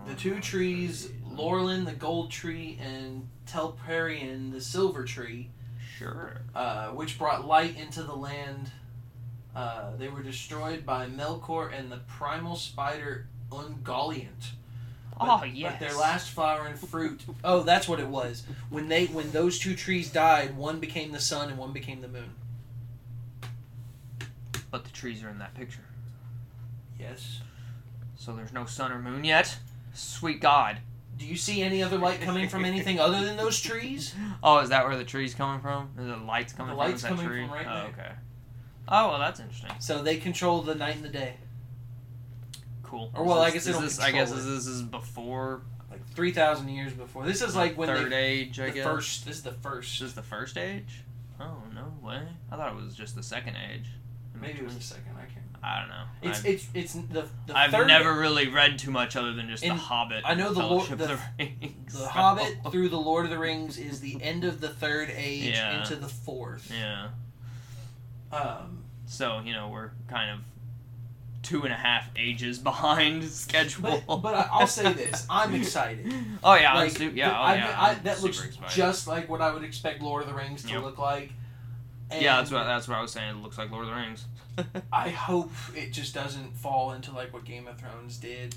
[0.09, 1.11] the two trees.
[1.33, 5.51] Laurelin the gold tree and Telperion the silver tree,
[5.97, 6.41] Sure.
[6.55, 8.73] uh, which brought light into the land.
[9.55, 14.51] Uh, they were destroyed by Melkor and the primal spider Ungoliant.
[15.21, 15.73] Oh But- yes.
[15.79, 17.23] But their last flower and fruit.
[17.45, 18.45] Oh, that's what it was.
[18.71, 22.09] When they when those two trees died, one became the sun and one became the
[22.09, 22.31] moon.
[24.71, 25.85] But the trees are in that picture,
[27.01, 27.41] Yes.
[28.17, 29.59] so there's no sun or moon yet.
[29.95, 30.79] Sweet God.
[31.17, 34.15] Do you see any other light coming from anything other than those trees?
[34.43, 35.89] Oh, is that where the tree's coming from?
[35.99, 36.91] Is the lights coming The from?
[36.91, 37.43] light's coming tree?
[37.47, 37.85] from right oh, there.
[38.07, 38.13] okay.
[38.89, 39.73] Oh well, that's interesting.
[39.81, 41.35] So they control the night and the day.
[42.89, 43.11] Cool.
[43.15, 45.61] Or, Is well, I this- guess they don't this, I guess this is before
[45.91, 47.25] Like three thousand years before.
[47.27, 48.61] This is like when third they age.
[48.61, 48.85] I guess.
[48.85, 49.27] first.
[49.27, 50.01] This is the first.
[50.01, 51.03] This is the first age?
[51.41, 52.23] Oh no way!
[52.51, 53.87] I thought it was just the second age.
[54.41, 55.13] Maybe it was the second.
[55.17, 55.45] I can't.
[55.63, 56.05] I don't know.
[56.23, 59.63] It's I've, it's it's the the I've never really read too much other than just
[59.65, 60.23] In- the Hobbit.
[60.25, 61.93] I know the Lord- the- of the Rings.
[61.93, 65.11] The so- Hobbit through the Lord of the Rings is the end of the third
[65.15, 65.81] age Yeah.
[65.81, 66.73] into the fourth.
[66.73, 67.09] Yeah.
[68.33, 70.41] Um, So you know we're kind of
[71.43, 74.03] two and a half ages behind schedule.
[74.07, 76.13] but but I- I'll say this: I'm excited.
[76.45, 77.75] Oh yeah, Like, yeah, oh I- yeah.
[77.79, 78.71] I- I'm that looks excited.
[78.75, 80.83] just like what I would expect Lord of the Rings to Yep.
[80.83, 81.33] look like.
[82.11, 83.37] yeah, that's what that's what I was saying.
[83.37, 84.25] It looks like Lord of the Rings.
[84.93, 88.57] I hope it just doesn't fall into like what Game of Thrones did.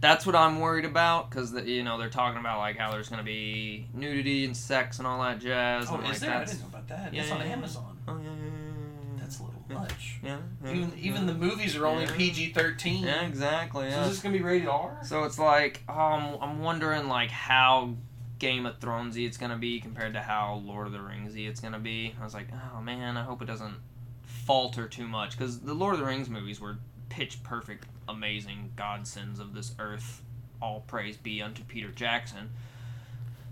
[0.00, 3.22] That's what I'm worried about because you know they're talking about like how there's gonna
[3.22, 5.86] be nudity and sex and all that jazz.
[5.90, 6.34] Oh, and, is like, there?
[6.38, 7.12] I didn't know about that.
[7.14, 7.42] Yeah, That's on.
[7.42, 7.98] Amazon.
[8.08, 9.18] Oh yeah, yeah, yeah, yeah.
[9.18, 9.53] That's a little Yeah.
[9.68, 10.18] Much.
[10.22, 11.32] Yeah, yeah, Even even yeah.
[11.32, 12.14] the movies are only Yeah.
[12.16, 13.04] PG thirteen.
[13.04, 13.90] Yeah, exactly.
[13.90, 14.98] So is this gonna be rated R?
[15.04, 17.94] So it's like um, I'm wondering like how
[18.38, 21.78] Game of Thronesy it's gonna be compared to how Lord of the Ringsy it's gonna
[21.78, 22.14] be.
[22.20, 23.76] I was like, oh man, I hope it doesn't
[24.24, 26.76] falter too much because the Lord of the Rings movies were
[27.08, 30.22] pitch perfect, amazing godsends of this earth.
[30.60, 32.50] All praise be unto Peter Jackson.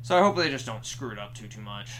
[0.03, 1.93] So I hope they just don't screw it up too too much.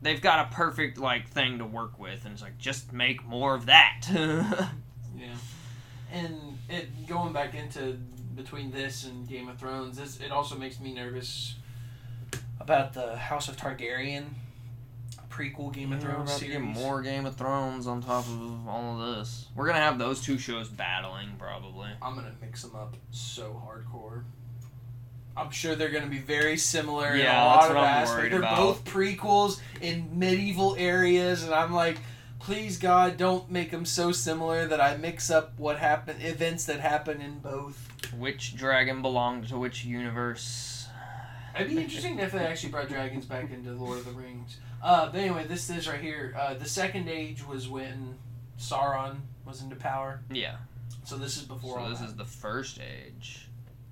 [0.00, 3.54] They've got a perfect like thing to work with, and it's like just make more
[3.54, 4.02] of that.
[5.18, 5.34] Yeah.
[6.12, 7.98] And it going back into
[8.36, 11.56] between this and Game of Thrones, this it also makes me nervous
[12.60, 14.26] about the House of Targaryen
[15.28, 16.54] prequel Game of Thrones series.
[16.54, 19.46] get more Game of Thrones on top of all of this.
[19.54, 21.90] We're gonna have those two shows battling probably.
[22.00, 24.22] I'm gonna mix them up so hardcore.
[25.38, 27.90] I'm sure they're gonna be very similar in Yeah, a lot that's of what I'm
[28.02, 28.30] aspects.
[28.30, 28.56] They're about.
[28.56, 31.98] both prequels in medieval areas, and I'm like,
[32.40, 36.80] please God, don't make them so similar that I mix up what happened, events that
[36.80, 37.88] happen in both.
[38.16, 40.86] Which dragon belonged to which universe?
[41.54, 44.58] It'd be interesting if they actually brought dragons back into Lord of the Rings.
[44.82, 46.34] Uh, but anyway, this is right here.
[46.38, 48.16] Uh, the second age was when
[48.58, 50.20] Sauron was into power.
[50.30, 50.56] Yeah.
[51.04, 52.10] So this is before So all this that.
[52.10, 53.48] is the first age.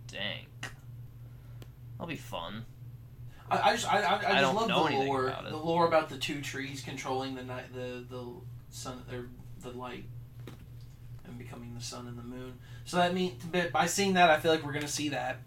[0.07, 0.47] Dang.
[1.99, 2.65] That'll be fun.
[3.51, 5.51] I, I just I, I, I just don't love know the anything lore about it.
[5.51, 8.25] the lore about the two trees controlling the night the the
[8.71, 9.27] sun or
[9.63, 10.05] the light
[11.25, 12.55] and becoming the sun and the moon.
[12.85, 15.39] So that means but by seeing that, I feel like we're gonna see that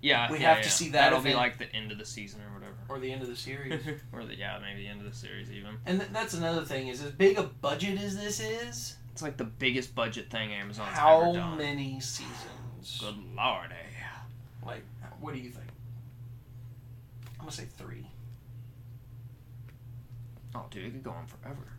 [0.00, 0.30] Yeah.
[0.30, 0.70] We yeah, have to yeah.
[0.70, 1.38] see that That'll be event.
[1.38, 2.74] like the end of the season or whatever.
[2.88, 3.80] or the end of the series.
[4.12, 5.76] or the yeah, maybe the end of the series even.
[5.86, 8.96] and th- that's another thing is as big a budget as this is.
[9.12, 11.58] It's like the biggest budget thing Amazon's How ever done.
[11.58, 12.98] many seasons?
[13.00, 14.06] Good lord, eh?
[14.66, 14.82] Like,
[15.22, 15.68] what do you think?
[17.38, 18.06] I'm gonna say three.
[20.54, 21.72] Oh, dude, it could go on forever.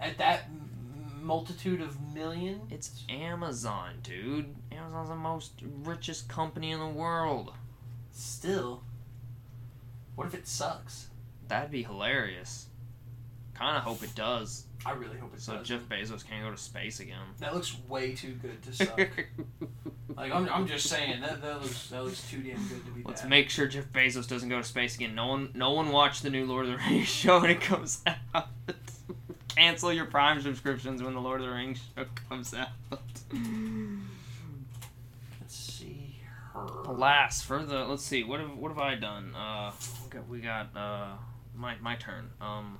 [0.00, 4.54] At that m- multitude of million, It's Amazon, dude.
[4.70, 5.52] Amazon's the most
[5.82, 7.52] richest company in the world.
[8.12, 8.82] still.
[10.14, 11.08] What if it sucks?
[11.48, 12.66] That'd be hilarious.
[13.54, 14.64] kind of hope it does.
[14.84, 15.66] I really hope it So does.
[15.68, 17.20] Jeff Bezos can't go to space again.
[17.38, 19.00] That looks way too good to suck.
[20.14, 23.02] Like I'm, I'm just saying that that looks that looks too damn good to be
[23.04, 23.30] Let's bad.
[23.30, 25.14] make sure Jeff Bezos doesn't go to space again.
[25.14, 28.02] No one, no one watched the new Lord of the Rings show when it comes
[28.06, 28.48] out.
[29.48, 32.68] Cancel your Prime subscriptions when the Lord of the Rings show comes out.
[35.40, 36.20] Let's see
[36.52, 36.82] her.
[36.84, 39.34] Alas, for the let's see, what have what have I done?
[39.34, 39.72] Uh,
[40.04, 41.14] we got, we got uh,
[41.54, 42.30] my my turn.
[42.40, 42.78] Um,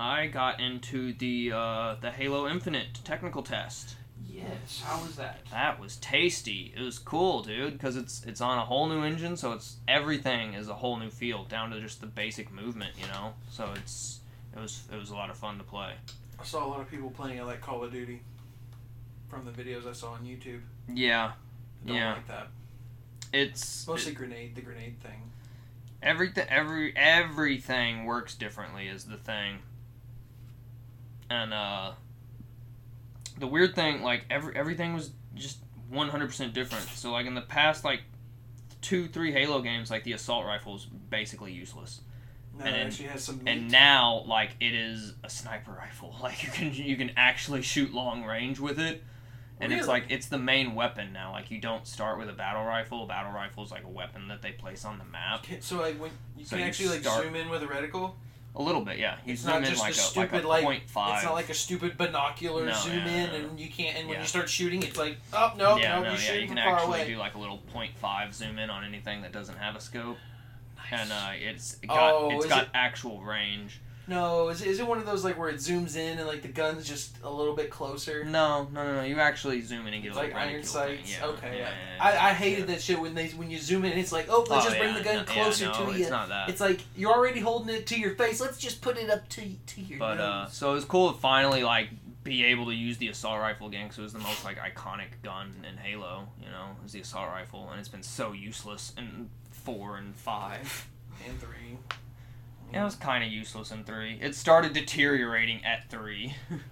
[0.00, 3.96] I got into the uh, the Halo Infinite technical test.
[4.42, 4.82] Yes.
[4.84, 5.40] How was that?
[5.50, 6.72] That was tasty.
[6.76, 10.54] It was cool, dude, because it's it's on a whole new engine, so it's everything
[10.54, 13.34] is a whole new field down to just the basic movement, you know.
[13.50, 14.20] So it's
[14.56, 15.92] it was it was a lot of fun to play.
[16.40, 18.20] I saw a lot of people playing it like Call of Duty.
[19.28, 20.60] From the videos I saw on YouTube.
[20.92, 21.32] Yeah,
[21.84, 22.14] Don't Yeah.
[22.14, 22.48] like that.
[23.32, 25.30] it's Mostly grenade, the grenade thing.
[26.02, 29.58] everything every everything works differently is the thing
[31.28, 31.90] and uh
[33.38, 35.58] the weird thing like every everything was just
[35.92, 36.84] 100% different.
[36.88, 38.02] So like in the past like
[38.80, 42.00] two three halo games like the assault rifle is basically useless.
[42.58, 43.48] No, And it then- actually has some meat.
[43.50, 46.14] and now like it is a sniper rifle.
[46.22, 49.02] Like you can you can actually shoot long range with it.
[49.60, 51.32] And it's like it's the main weapon now.
[51.32, 53.02] Like you don't start with a battle rifle.
[53.02, 55.46] A battle rifle is like a weapon that they place on the map.
[55.60, 58.12] So like when you So can you actually like zoom in with a reticle.
[58.56, 60.64] A little bit yeah you It's zoom not in just like a a, stupid, like
[60.64, 60.94] a like- It's
[61.24, 63.48] not like a stupid binocular No, zoom yeah, in no, no.
[63.50, 63.96] and you can't.
[63.98, 66.48] And when you start shooting, it's like, oh no, yeah, no, no, you're yeah, you
[66.48, 69.80] can actually do like a little 0.5 zoom in on anything that doesn't have a
[69.80, 70.16] scope,
[70.90, 73.80] and uh, it's it got Oh, it's got it- actual range.
[74.08, 76.48] No, is, is it one of those like where it zooms in and like the
[76.48, 78.24] gun's just a little bit closer?
[78.24, 79.02] No, no, no, no.
[79.02, 81.12] You actually zoom in and get It's a like iron sights.
[81.18, 82.02] Yeah, okay, yeah, yeah.
[82.04, 83.92] I, I hated that shit when they when you zoom in.
[83.98, 86.10] It's like, oh, let's Oh, just bring the gun no, closer no, to it's you.
[86.10, 86.48] not that.
[86.48, 88.40] It's like you're already holding it to your face.
[88.40, 91.18] Let's just put it up to to your But uh, so it was cool to
[91.18, 91.90] finally like
[92.24, 95.22] be able to use the assault rifle again because it was the most like iconic
[95.22, 96.28] gun in Halo.
[96.42, 100.88] You know, is the assault rifle, and it's been so useless in four and five.
[101.28, 101.76] and three.
[102.72, 104.18] Yeah, it was kind of useless in three.
[104.20, 106.34] It started deteriorating at three.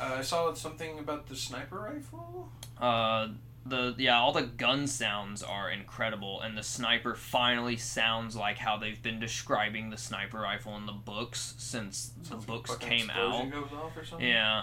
[0.00, 2.50] Uh, I saw something about the sniper rifle.
[2.80, 3.28] uh,
[3.64, 8.76] the yeah, all the gun sounds are incredible, and the sniper finally sounds like how
[8.76, 12.88] they've been describing the sniper rifle in the books since the Sounds like books fucking
[12.88, 13.52] came explosion out.
[13.52, 14.26] Goes off or something.
[14.26, 14.62] Yeah.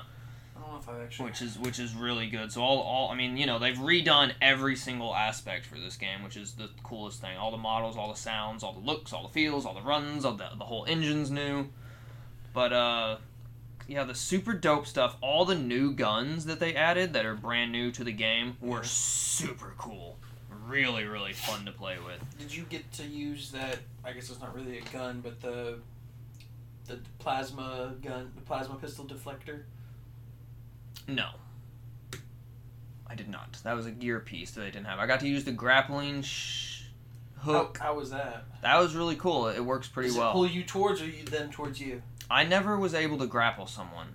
[0.70, 1.26] Don't know if I actually.
[1.26, 2.52] which is which is really good.
[2.52, 6.24] So all, all I mean, you know, they've redone every single aspect for this game,
[6.24, 7.38] which is the coolest thing.
[7.38, 10.26] All the models, all the sounds, all the looks, all the feels, all the runs,
[10.26, 11.70] all the the whole engine's new.
[12.54, 13.18] But uh
[13.88, 17.72] yeah, the super dope stuff, all the new guns that they added that are brand
[17.72, 20.18] new to the game were super cool.
[20.68, 22.24] Really, really fun to play with.
[22.38, 23.80] Did you get to use that?
[24.06, 25.80] I guess it's not really a gun, but the
[26.86, 29.64] the plasma gun, the plasma pistol deflector.
[31.10, 31.30] No.
[33.08, 33.58] I did not.
[33.64, 35.00] That was a gear piece that I didn't have.
[35.00, 36.84] I got to use the grappling sh-
[37.40, 37.78] hook.
[37.80, 38.46] How, how was that?
[38.62, 39.48] That was really cool.
[39.48, 40.32] It works pretty Does it well.
[40.34, 42.02] pull you towards or you them towards you?
[42.30, 44.08] I never was able to grapple someone.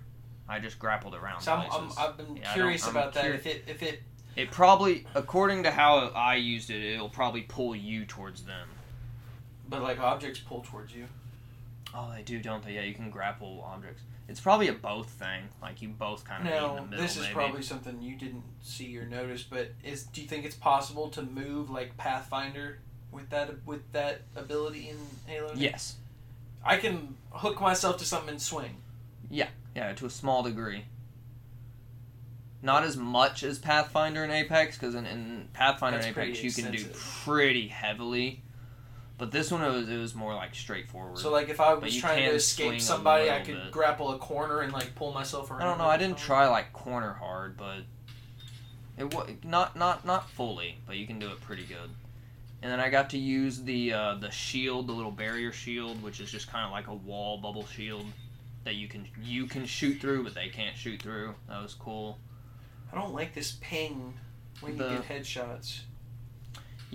[0.47, 1.97] I just grappled around So I'm, I'm, places.
[1.97, 3.25] I've been Yeah, curious about that.
[3.25, 4.01] If it if it
[4.37, 8.67] it probably, according to how I used it, it'll probably pull you towards them.
[9.67, 11.05] but like objects pull towards you.
[11.93, 12.73] Oh, they do, don't they?
[12.75, 14.03] Yeah, you can grapple objects.
[14.27, 15.49] It's probably a both thing.
[15.61, 17.03] Like you both kind of meet in the middle.
[17.03, 17.33] this is maybe.
[17.33, 21.21] probably something you didn't see or notice, but is do you think it's possible to
[21.21, 22.79] move like Pathfinder
[23.11, 24.97] with that with that ability in
[25.27, 25.51] Halo?
[25.55, 25.95] yes.
[26.63, 28.77] I can hook myself to something and swing.
[29.29, 30.85] Yeah, yeah, to a small degree.
[32.63, 36.51] Not as much as Pathfinder and Apex, because in, in Pathfinder That's and Apex you
[36.51, 36.83] can do
[37.23, 38.41] pretty heavily,
[39.17, 41.17] but this one it was it was more like straightforward.
[41.19, 43.71] So like if I But was you trying to escape somebody, I little could bit.
[43.71, 45.61] grapple a corner and like pull myself around.
[45.61, 45.85] I don't know.
[45.87, 47.79] I didn't try like corner hard, but
[48.97, 51.89] it was not not not fully, but you can do it pretty good.
[52.61, 56.19] And then I got to use the uh, the shield, the little barrier shield, which
[56.19, 58.05] is just kind of like a wall bubble shield
[58.63, 61.35] that you can you can shoot through, but they can't shoot through.
[61.47, 62.17] That was cool.
[62.91, 64.13] I don't like this ping
[64.61, 65.81] when The- you get headshots.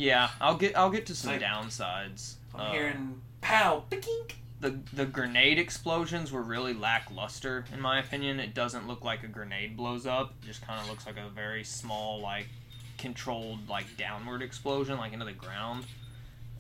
[0.00, 2.36] Yeah, I'll get I'll get to some Like- downsides.
[2.54, 4.38] I'm Uh, hearing pow, pink.
[4.60, 8.40] the the grenade explosions were really lackluster in my opinion.
[8.40, 10.32] It doesn't look like a grenade blows up.
[10.42, 12.48] It just kind of looks like a very small like
[12.96, 15.84] controlled like downward explosion like into the ground.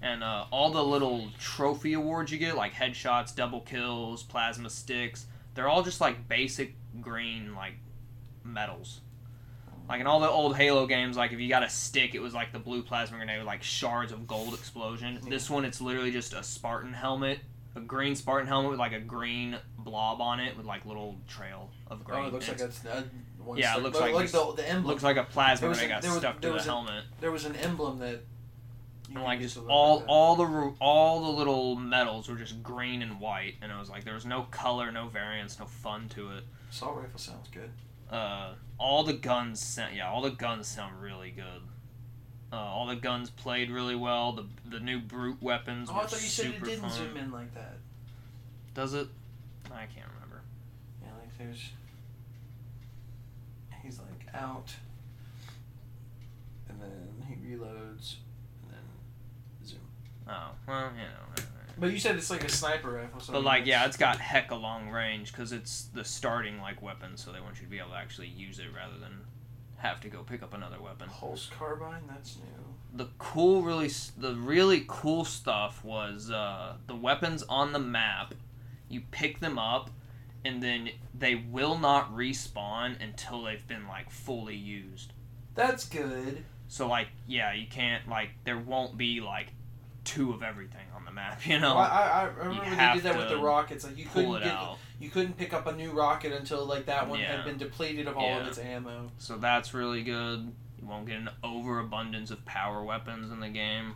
[0.02, 5.24] And uh, all the little trophy awards you get like headshots, double kills, plasma sticks,
[5.54, 7.74] they're all just like basic green like
[8.44, 9.00] medals.
[9.90, 12.32] Like in all the old Halo games, like if you got a stick, it was
[12.32, 15.18] like the blue plasma grenade with like shards of gold explosion.
[15.24, 15.30] Yeah.
[15.30, 17.40] This one, it's literally just a Spartan helmet,
[17.74, 21.70] a green Spartan helmet with like a green blob on it with like little trail
[21.88, 22.20] of green.
[22.22, 23.02] Oh, it looks like It's- that's uh,
[23.38, 24.86] one Yeah, it stuck- looks like, like the, the emblem.
[24.86, 26.62] looks like a plasma There was ray a- got there was- stuck there to the
[26.62, 27.04] a- helmet.
[27.20, 28.20] there was an emblem that.
[29.12, 33.18] And like just all like all the all the little metals were just green and
[33.18, 36.44] white, and I was like, there was no color, no variance, no fun to it.
[36.70, 37.70] assault rifle sounds good.
[38.08, 41.62] Uh, all the guns sound yeah, all the guns sound really good.
[42.52, 44.32] Uh, all the guns played really well.
[44.32, 46.90] The the new brute weapons Oh, were I thought you said it didn't fun.
[46.90, 47.76] zoom in like that.
[48.74, 49.06] Does it?
[49.66, 50.42] I can't remember.
[51.02, 51.70] Yeah, like there's.
[53.82, 54.74] He's like out,
[56.68, 58.16] and then he reloads,
[58.62, 59.78] and then zoom.
[60.28, 61.29] Oh well, you know.
[61.80, 63.32] But you said it's like a sniper rifle, so.
[63.32, 67.16] But like, yeah, it's got heck a long range because it's the starting like weapon,
[67.16, 69.22] so they want you to be able to actually use it rather than
[69.78, 71.08] have to go pick up another weapon.
[71.08, 72.02] Pulse carbine.
[72.06, 72.44] That's new.
[72.92, 78.34] The cool, really, the really cool stuff was uh, the weapons on the map.
[78.88, 79.90] You pick them up,
[80.44, 85.12] and then they will not respawn until they've been like fully used.
[85.54, 86.44] That's good.
[86.68, 89.52] So like, yeah, you can't like there won't be like
[90.04, 91.40] two of everything on the map.
[91.46, 93.84] You know, Well, I, I, I remember they did that with the rockets.
[93.84, 94.78] Like you couldn't get, out.
[94.98, 97.36] you couldn't pick up a new rocket until like that one Yeah.
[97.36, 99.10] had been depleted of all of its ammo.
[99.18, 100.52] So that's really good.
[100.80, 103.94] You won't get an overabundance of power weapons in the game.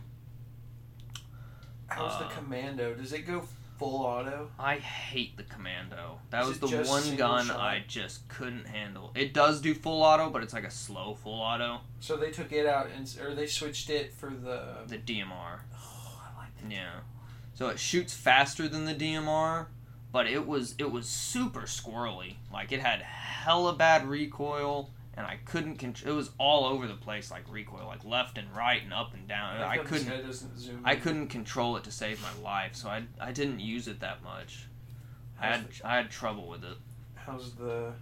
[1.87, 2.93] How's the Uh, commando?
[2.95, 3.47] Does it go
[3.77, 4.49] full auto?
[4.57, 6.19] I hate the commando.
[6.29, 7.59] That Is was the one gun shot?
[7.59, 9.11] I just couldn't handle.
[9.15, 11.81] It does do full auto, but it's like a slow full auto.
[11.99, 14.77] So they took it out and or they switched it for the.
[14.87, 15.59] The DMR.
[15.73, 16.54] Oh, I like that.
[16.69, 16.99] Yeah.
[17.53, 19.67] So it shoots faster than the DMR,
[20.11, 22.35] but it was it was super squirrely.
[22.51, 25.77] Like it had hella bad recoil, and I couldn't.
[25.77, 29.13] Con- it was all over the place, like recoil, like left and right and up
[29.13, 29.61] and down.
[29.61, 30.07] I this couldn't.
[30.09, 33.59] guy doesn't zoom I couldn't control it to save my life, so I, I didn't
[33.61, 34.65] use it that much.
[35.39, 36.77] I had How's I had trouble with it.
[37.15, 37.93] How's the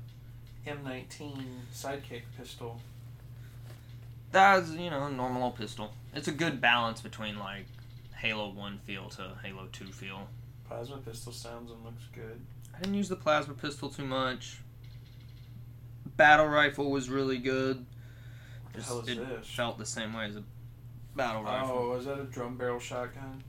[0.68, 1.43] M19
[1.74, 2.80] sidekick pistol?
[4.32, 5.93] That's you know normal old pistol.
[6.16, 7.66] It's a good balance between like
[8.24, 10.30] Halo One feel to Halo Two feel.
[10.65, 12.39] Plasma pistol sounds and looks good.
[12.74, 14.59] I didn't use the plasma pistol too much.
[16.15, 17.86] Battle rifle was really good.
[18.63, 19.47] What the Just- hell is it this?
[19.49, 20.43] felt the same way as a
[21.17, 21.78] battle oh, rifle.
[21.78, 23.43] Oh, was that a drum barrel shotgun?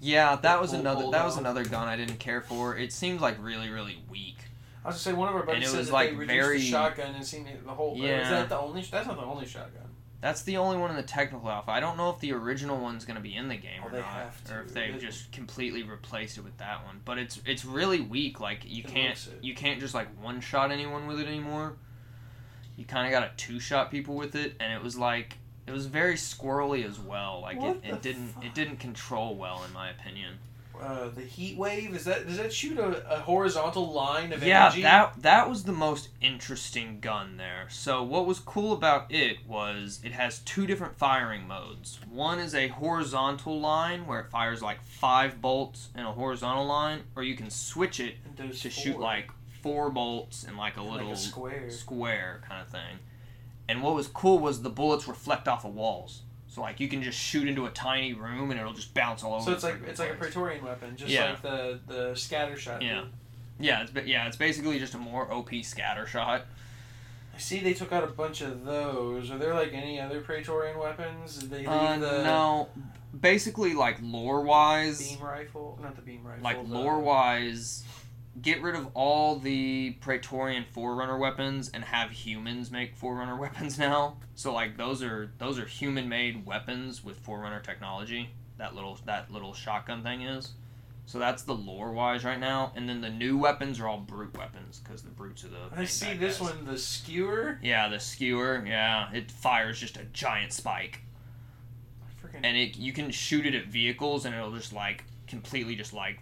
[0.00, 2.76] Yeah, that was Pull- another pull that was another gun I didn't care for.
[2.76, 4.36] It seemed like really really weak.
[4.84, 6.16] I was gonna say one of our buddies And it said was, that like, they
[6.16, 7.96] reduced very- the shotgun and seen it, the whole.
[7.96, 8.22] Yeah.
[8.22, 8.82] Is that the only?
[8.82, 9.82] That's not the only shotgun.
[10.26, 11.70] That's the only one in the technical alpha.
[11.70, 14.44] I don't know if the original one's gonna be in the game Oh, or not,
[14.46, 14.54] to.
[14.56, 17.00] or if they've just completely replaced it with that one.
[17.04, 18.40] But it's it's really weak.
[18.40, 21.74] Like you It can't you can't just like one shot anyone with it anymore.
[22.76, 25.70] You kind of got to two shot people with it, and it was like it
[25.70, 27.42] was very squirrely as well.
[27.42, 28.44] Like What it, it didn't fuck?
[28.44, 30.38] it didn't control well in my opinion.
[30.80, 32.26] Uh, the heat wave is that?
[32.26, 34.82] Does that shoot a, a horizontal line of Yeah, energy?
[34.82, 37.66] that that was the most interesting gun there.
[37.70, 41.98] So what was cool about it was it has two different firing modes.
[42.10, 47.04] One is a horizontal line where it fires like five bolts in a horizontal line,
[47.16, 49.30] or you can switch it to shoot like
[49.62, 51.70] four bolts in like a Like little a square.
[51.70, 52.98] square kind of thing.
[53.68, 56.22] And what was cool was the bullets reflect off of walls.
[56.56, 59.34] So like you can just shoot into a tiny room and it'll just bounce all
[59.34, 59.44] over.
[59.44, 60.14] So it's like it's like a.
[60.14, 61.32] Praetorian weapon, just Yeah.
[61.32, 62.80] like the the scatter shot.
[62.80, 63.02] Yeah.
[63.02, 63.08] did.
[63.60, 66.46] Yeah, it's yeah, it's basically just a more OP scatter shot.
[67.34, 69.30] I see they took out a bunch of those.
[69.30, 71.36] Are there like any other Praetorian weapons?
[71.36, 72.68] Did they leave Uh, the no,
[73.20, 75.78] basically like lore wise, beam rifle?
[75.82, 76.42] Not the beam rifle.
[76.42, 77.84] like lore wise,
[78.42, 84.16] get rid of all the Praetorian Forerunner weapons and have humans make Forerunner weapons now.
[84.34, 88.30] So like those are those are human made weapons with Forerunner technology.
[88.58, 90.52] That little that little shotgun thing is.
[91.08, 94.36] So that's the lore wise right now, and then the new weapons are all brute
[94.36, 95.56] weapons because the brutes are the.
[95.76, 96.50] I see this guys.
[96.50, 97.60] one, the skewer.
[97.62, 98.64] Yeah, the skewer.
[98.66, 101.02] Yeah, it fires just a giant spike.
[102.20, 105.92] Freaking and it you can shoot it at vehicles and it'll just like completely just
[105.92, 106.18] like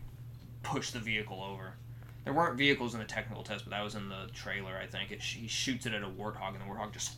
[0.63, 1.75] push the vehicle over.
[2.25, 4.77] There weren't vehicles in the technical test, but that was in the trailer.
[4.77, 7.13] I think it, he shoots it at a warthog, and the warthog just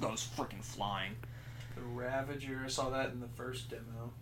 [0.00, 1.12] goes freaking flying.
[1.76, 2.62] the Ravager.
[2.64, 4.12] I saw that in the first demo.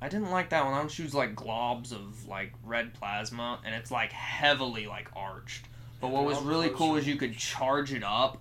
[0.00, 0.74] I didn't like that one.
[0.74, 5.66] I don't shoots like globs of like red plasma, and it's like heavily like arched.
[6.00, 8.38] But what was really cool is you could charge it up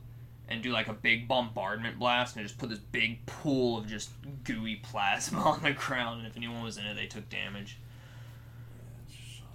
[0.49, 4.09] and do like a big bombardment blast, and just put this big pool of just
[4.43, 6.19] gooey plasma on the ground.
[6.19, 7.77] And if anyone was in it, they took damage.
[8.75, 9.45] Yeah, I saw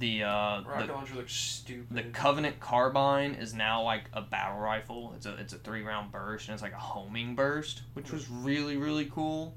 [0.00, 0.72] The uh, that right there.
[0.74, 1.94] Rocket the, launcher looks stupid.
[1.96, 5.12] the Covenant carbine is now like a battle rifle.
[5.14, 8.28] It's a it's a three round burst, and it's like a homing burst, which was
[8.28, 9.54] really really cool.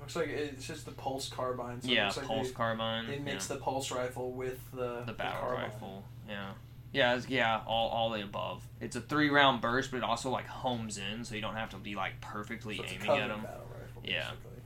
[0.00, 1.80] Looks like it's just the pulse carbine.
[1.80, 3.06] So it yeah, looks like pulse they, carbine.
[3.08, 3.56] They mix yeah.
[3.56, 5.64] the pulse rifle with the the battle carbine.
[5.64, 6.04] rifle.
[6.28, 6.50] Yeah.
[6.90, 8.66] Yeah, it's, yeah, all, all the above.
[8.80, 11.68] It's a three round burst, but it also like homes in, so you don't have
[11.70, 13.42] to be like perfectly So aiming at them.
[13.42, 14.30] battle rifle, Yeah.
[14.30, 14.62] basically.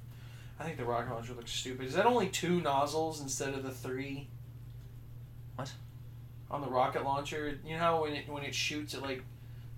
[0.61, 1.87] I think the rocket launcher looks stupid.
[1.87, 4.29] Is that only two nozzles instead of the three?
[5.57, 5.73] What?
[6.51, 9.23] On the rocket launcher, you know how when it when it shoots, it like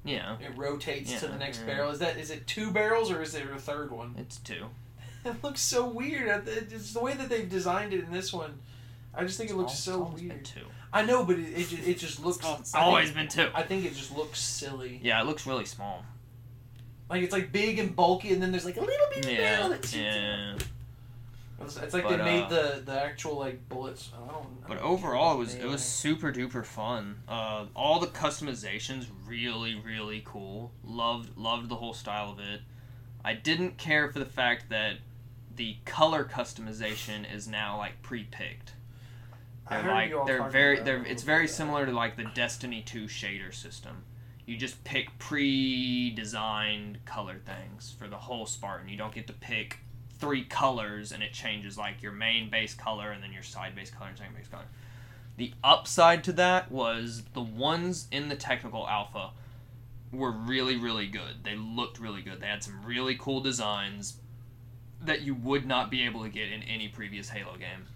[0.05, 1.67] Yeah, it rotates to the next yeah.
[1.67, 1.91] barrel.
[1.91, 4.15] Is that is it two barrels or is there a third one?
[4.19, 4.67] it's two.
[5.25, 6.47] It looks so weird.
[6.47, 8.59] It's the way that they've designed it in this one.
[9.15, 10.45] I just think it looks It's so al- it's always been weird.
[10.45, 10.67] two.
[10.93, 12.39] I know, but it it, ju- it just looks.
[12.61, 13.49] It's I think- always been two.
[13.55, 15.01] I think it just looks silly.
[15.03, 16.05] Yeah, it looks really small.
[17.09, 19.69] Like it's like big and bulky, and then there's like a little bitty barrel Yeah,
[19.69, 19.95] that shoots.
[19.97, 20.55] yeah.
[21.61, 24.11] It's, it's like But, they made uh, the the actual like bullets.
[24.15, 24.47] I don't.
[24.65, 27.23] I But overall, it was it was super duper fun.
[27.29, 30.73] Uh, all the customizations really really cool.
[30.85, 32.61] Loved loved the whole style of it.
[33.25, 34.97] I didn't care for the fact that
[35.57, 38.73] the color customization is now like pre-picked.
[39.67, 42.25] I They're heard like you all they're very they're it's very similar to like the
[42.35, 44.05] Destiny 2 shader system.
[44.45, 48.91] You just pick pre-designed color things for the whole Spartan.
[48.91, 49.79] You don't get to pick
[50.19, 53.91] three colors and it changes like your main base color and then your side base
[53.91, 54.65] color and second base color.
[55.37, 59.31] The upside to that was the ones in the technical alpha
[60.13, 61.43] were really really good.
[61.43, 62.41] They looked really good.
[62.41, 64.19] They had some really cool designs
[65.03, 67.87] that you would not be able to get in any previous Halo game.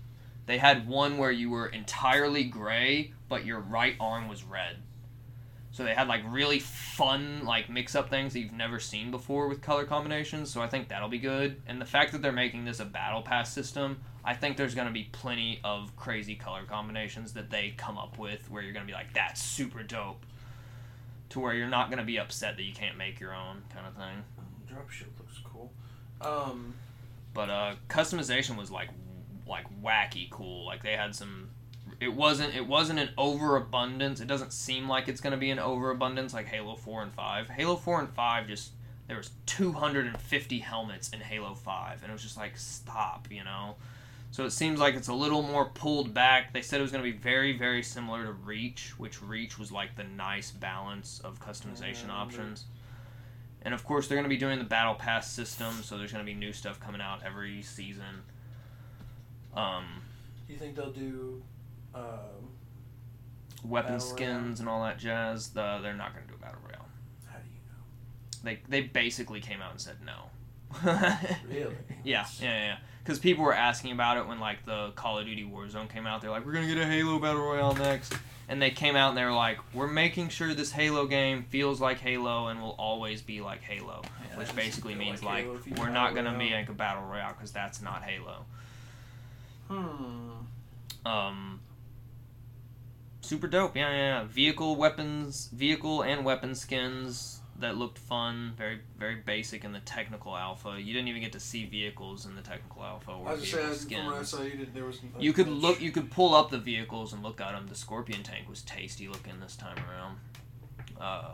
[0.47, 4.77] They had one where you were entirely gray, but your right arm was red.
[5.79, 9.47] So they had like really fun like mix up things that you've never seen before
[9.47, 10.51] with color combinations.
[10.51, 11.63] So I think that'll be good.
[11.69, 14.89] And the fact that they're making this a battle pass system, I think there's going
[14.89, 18.85] to be plenty of crazy color combinations that they come up with where you're going
[18.85, 20.27] to be like that's super dope.
[21.29, 23.87] To where you're not going to be upset that you can't make your own kind
[23.87, 24.25] of thing.
[24.67, 25.71] Drop shield looks cool.
[26.21, 26.75] Um,
[27.35, 28.89] but uh customization was like
[29.47, 31.51] like wacky cool like they had some
[32.01, 35.59] it wasn't it wasn't an overabundance it doesn't seem like it's going to be an
[35.59, 38.73] overabundance like halo 4 and 5 halo 4 and 5 just
[39.07, 43.77] there was 250 helmets in halo 5 and it was just like stop you know
[44.31, 47.03] so it seems like it's a little more pulled back they said it was going
[47.03, 51.41] to be very very similar to reach which reach was like the nice balance of
[51.41, 52.13] customization remember.
[52.13, 52.65] options
[53.63, 56.25] and of course, they're going to be doing the battle pass system, so there's going
[56.25, 58.23] to be new stuff coming out every season.
[59.55, 60.03] Um,
[60.47, 61.43] do you think they'll do?
[61.99, 65.51] Um, weapon skins and all that jazz.
[65.51, 66.87] The, they're not going to do a battle royale.
[67.27, 67.81] how do you know?
[68.45, 70.31] They they basically came out and said no.
[71.49, 71.75] Really?
[72.05, 72.77] Yeah, yeah, yeah.
[73.03, 76.21] Because people were asking about it when like the Call of Duty Warzone came out.
[76.21, 78.13] They're like, we're gonna get a Halo battle royale next,
[78.51, 81.81] and they came out and they were like, we're making sure this Halo game feels
[81.81, 85.57] like Halo and will always be like Halo, Yeah, which basically means like like Halo
[85.57, 86.51] if you do we're not gonna royale.
[86.51, 88.45] make a battle royale because that's not Halo.
[89.69, 91.09] Hmm.
[91.09, 91.61] Um,
[93.29, 93.77] super dope.
[93.77, 94.25] Yeah, yeah, yeah.
[94.25, 98.55] Vehicle weapons, vehicle and weapon skins that looked fun.
[98.57, 100.77] Very, very basic in the technical alpha.
[100.81, 103.53] You didn't even get to see vehicles in the technical alpha I or was just
[103.53, 104.29] saying, I skins.
[104.29, 104.75] saw, you did.
[104.75, 105.01] There was.
[105.19, 105.81] You could look.
[105.81, 107.67] You could pull up the vehicles and look at them.
[107.69, 110.19] The Scorpion tank was tasty looking this time around.
[111.01, 111.31] Uh,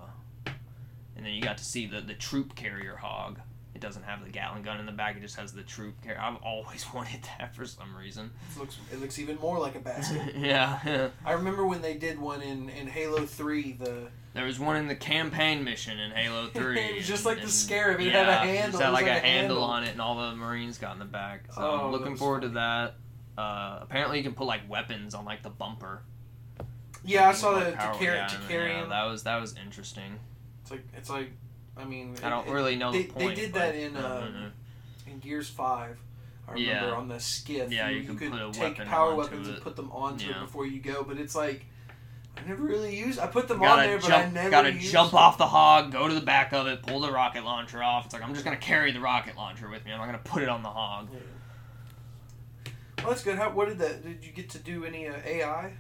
[1.17, 3.39] and then you got to see the the troop carrier hog.
[3.75, 5.17] It doesn't have the Gatling gun in the back.
[5.17, 6.21] It just has the troop carrier.
[6.21, 8.31] I've always wanted that for some reason.
[8.55, 8.79] It looks.
[8.93, 10.35] It looks even more like a basket.
[10.39, 11.09] yeah.
[11.25, 13.73] I remember when they did one in in Halo Three.
[13.73, 16.79] The There was one in the campaign mission in Halo Three.
[16.79, 18.01] It was just and- like the and- Scarab.
[18.01, 18.81] It yeah, had a It handle.
[18.81, 19.63] It had like, like a a handle, handle.
[19.65, 21.53] on it, and all the Marines got in the back.
[21.53, 22.55] So Oh, I'm looking forward funny.
[22.55, 22.95] to that.
[23.37, 26.03] Uh, apparently, you can put like weapons on like the bumper.
[27.05, 28.89] yeah, I saw to carry yeah, to carry yeah, him.
[28.91, 30.21] That was that was interesting.
[30.63, 31.33] It's like it's like.
[31.77, 34.53] I mean, I don't it- really know they- the they did that in, um,
[35.07, 35.99] in Gears Five.
[36.47, 36.93] I remember Yeah.
[36.93, 37.73] on the skiff.
[37.73, 40.27] Yeah, you, you could could put a take weapon power weapons and put them onto
[40.27, 40.37] Yeah.
[40.39, 41.03] it before you go.
[41.03, 41.65] But it's like
[42.37, 43.19] I never really used.
[43.19, 45.19] I put them on there, jump, but I never gotta used jump them.
[45.21, 48.05] off the hog, go to the back of it, pull the rocket launcher off.
[48.05, 49.93] It's like I'm just gonna carry the rocket launcher with me.
[49.93, 51.09] I'm not gonna put it on the hog.
[51.13, 51.19] Yeah.
[52.99, 53.37] Well, that's good.
[53.37, 53.51] How?
[53.51, 54.03] What did that?
[54.03, 55.73] Did you get to do any uh, AI?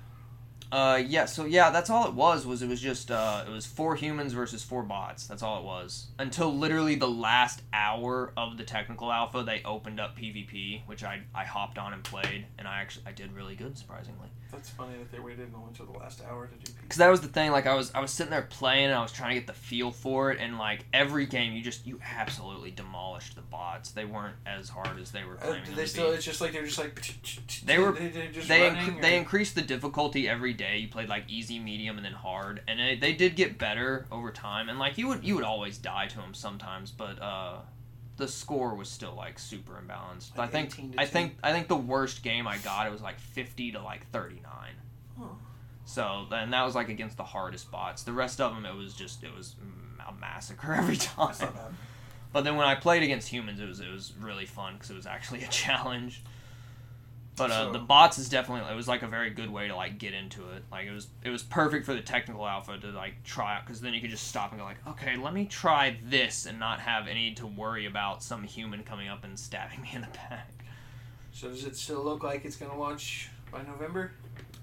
[0.72, 1.24] Uh, yeah.
[1.26, 2.46] So yeah, that's all it was.
[2.46, 5.26] Was it was just uh, it was four humans versus four bots.
[5.26, 6.06] That's all it was.
[6.18, 11.22] Until literally the last hour of the technical alpha, they opened up PvP, which I
[11.34, 14.28] I hopped on and played, and I actually I did really good surprisingly.
[14.54, 16.72] That's funny that they waited until the last hour to do.
[16.82, 17.50] Because that was the thing.
[17.50, 19.52] Like I was I was sitting there playing, and I was trying to get the
[19.52, 23.90] feel for it, and like every game, you just you absolutely demolished the bots.
[23.90, 26.08] They weren't as hard as they were Uh, claiming do they to still?
[26.10, 26.16] be.
[26.16, 26.94] It's just like they're just like.
[27.64, 30.78] They were- They, they inc- they increased the difficulty every day.
[30.78, 34.30] You played like easy, medium, and then hard, and it, they did get better over
[34.30, 34.68] time.
[34.68, 37.58] And like you would you would always die to them sometimes, but uh,
[38.16, 40.36] the score was still like super imbalanced.
[40.36, 43.18] Like I think I think I think the worst game I got it was like
[43.18, 44.44] 50 to like 39.
[45.20, 45.36] Oh.
[45.84, 48.02] So and that was like against the hardest bots.
[48.02, 49.56] The rest of them it was just it was
[50.06, 51.28] a massacre every time.
[51.28, 51.74] That's not bad.
[52.32, 54.96] But then when I played against humans, it was it was really fun because it
[54.96, 56.22] was actually a challenge.
[57.36, 59.74] But uh, So- the bots is definitely it was like a very good way to
[59.74, 60.62] like get into it.
[60.70, 63.80] Like it was it was perfect for the technical alpha to like try out because
[63.80, 66.80] then you could just stop and go like, okay, let me try this and not
[66.80, 70.50] have any to worry about some human coming up and stabbing me in the back.
[71.32, 74.12] So does it still look like it's gonna launch by November?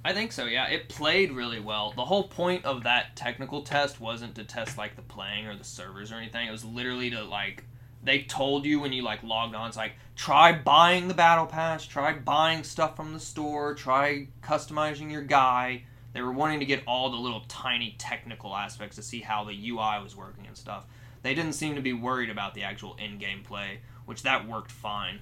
[0.04, 0.46] I think so.
[0.46, 1.92] Yeah, it played really well.
[1.96, 5.64] The whole point of that technical test wasn't to test like the playing or the
[5.64, 6.48] servers or anything.
[6.48, 7.66] It was literally to like
[8.04, 11.86] they told you when you like logged on, it's like try buying the battle pass,
[11.86, 15.84] try buying stuff from the store, try customizing your guy.
[16.14, 19.70] They were wanting to get all the little tiny technical aspects to see how the
[19.70, 20.86] UI was working and stuff.
[21.22, 25.20] They didn't seem to be worried about the actual in-game play, which that worked fine.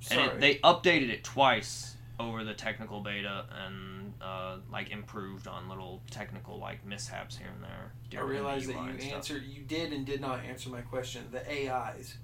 [0.00, 0.22] Sorry.
[0.22, 3.93] And it, they updated it twice over the technical beta and
[4.24, 7.92] uh, like improved on little technical like mishaps here and there.
[8.20, 11.24] I realize that you answered, you did and did not answer my question.
[11.30, 12.16] The AIs,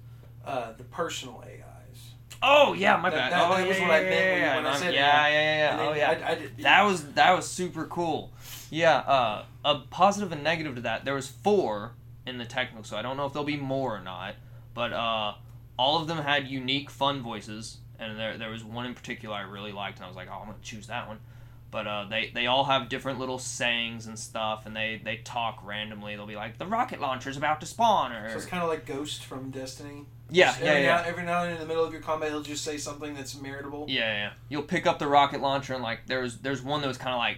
[0.45, 2.11] uh, the personal AIs.
[2.41, 3.31] Oh yeah, my That- bad.
[3.33, 5.33] that- oh that was yeah, what I meant when yeah, when I said yeah, yeah,
[5.33, 5.89] yeah, yeah.
[5.89, 6.09] Oh yeah.
[6.09, 8.31] I, I did, That was that was super cool.
[8.71, 11.05] Yeah, uh, a positive and negative to that.
[11.05, 11.91] There was four
[12.25, 14.35] in the technical, so I don't know if there'll be more or not.
[14.73, 15.33] But uh,
[15.77, 19.41] all of them had unique, fun voices, and there there was one in particular I
[19.41, 21.19] really liked, and I was like, oh, I'm gonna choose that one.
[21.71, 25.61] But uh, they they all have different little sayings and stuff, and they they talk
[25.65, 26.15] randomly.
[26.17, 28.85] They'll be like, the rocket launcher's about to spawn, or So it's kind of like
[28.85, 30.05] Ghost from Destiny.
[30.29, 30.95] yeah, Just yeah, every yeah.
[30.95, 33.13] Now, every now and then in the middle of your combat, he'll just say something
[33.13, 33.85] that's meritable.
[33.87, 34.31] Yeah, yeah.
[34.49, 37.19] You'll pick up the rocket launcher and like there's there's one that was kind of
[37.19, 37.37] like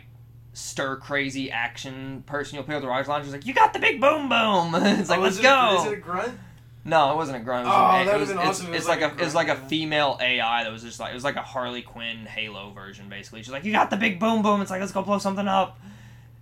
[0.54, 2.56] stir crazy action person.
[2.56, 3.26] You'll pick up the rocket launcher.
[3.26, 4.74] It's like you got the big boom boom.
[4.76, 5.78] it's like Oh, let's it go.
[5.86, 6.38] Is it a grunt?
[6.86, 9.20] No, it wasn't a was Oh, that it been it's- awesome It's was like like
[9.20, 11.42] a a it's like a female AI that was just like it was like a
[11.42, 13.42] Harley Quinn Halo version basically.
[13.42, 14.62] She's like you got the big boom boom.
[14.62, 15.80] It's like let's go blow something up.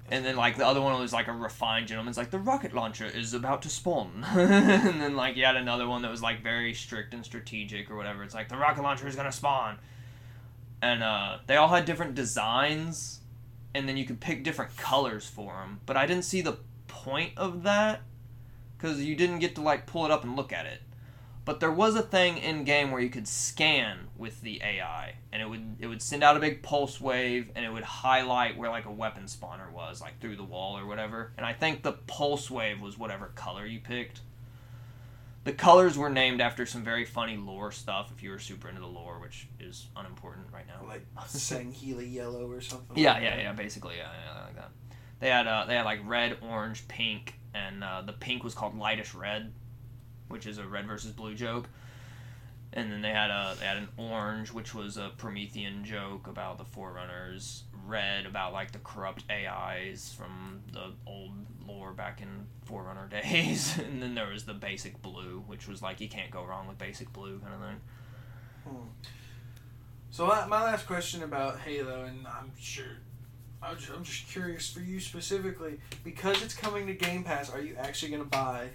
[0.10, 2.10] And then like the other one was like a refined gentleman.
[2.10, 4.26] It's like the rocket launcher is about to spawn.
[4.32, 7.96] and then like you had another one that was like very strict and strategic or
[7.96, 8.24] whatever.
[8.24, 9.78] It's like the rocket launcher is gonna spawn.
[10.82, 13.20] And uh, they all had different designs,
[13.76, 15.80] and then you could pick different colors for them.
[15.86, 18.02] But I didn't see the point of that
[18.82, 20.82] because you didn't get to like pull it up and look at it.
[21.44, 25.42] But there was a thing in game where you could scan with the AI, and
[25.42, 28.70] it would it would send out a big pulse wave, and it would highlight where
[28.70, 31.32] like a weapon spawner was, like through the wall or whatever.
[31.38, 34.22] And I think the pulse wave was whatever color you picked.
[35.44, 38.12] The colors were named after some very funny lore stuff.
[38.16, 40.88] If you were super into the lore, which is unimportant right now.
[40.88, 42.96] Like Sangheili yellow or something.
[42.96, 43.42] Yeah, like yeah, that.
[43.42, 43.54] yeah.
[43.54, 44.70] Basically, yeah, yeah, like that.
[45.20, 48.78] They had uh, they had like red, orange, pink, and uh, the pink was called
[48.78, 49.52] lightish red,
[50.28, 51.68] which is a red versus blue joke.
[52.74, 56.58] And then they had a they had an orange, which was a Promethean joke about
[56.58, 57.64] the Forerunners.
[57.86, 61.32] Red about like the corrupt AIs from the old
[61.68, 63.78] lore back in Forerunner days.
[63.78, 66.78] and then there was the basic blue, which was like you can't go wrong with
[66.78, 67.80] basic blue kind of thing.
[70.12, 72.98] So my, my last question about Halo, and I'm sure,
[73.64, 77.50] I'm just, I'm just curious for you specifically, because it's coming to Game Pass.
[77.50, 78.70] Are you actually going to buy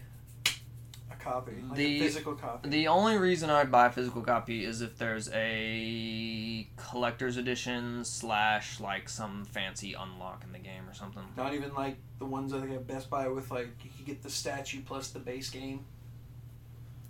[1.11, 2.69] a copy, like The- a physical copy?
[2.69, 8.79] The only reason I'd buy a physical copy is if there's a collector's edition slash
[8.81, 11.23] like some fancy unlock in the game or something.
[11.37, 14.23] Not even like the ones that they have Best Buy with, like you could get
[14.23, 15.85] the statue plus the base game.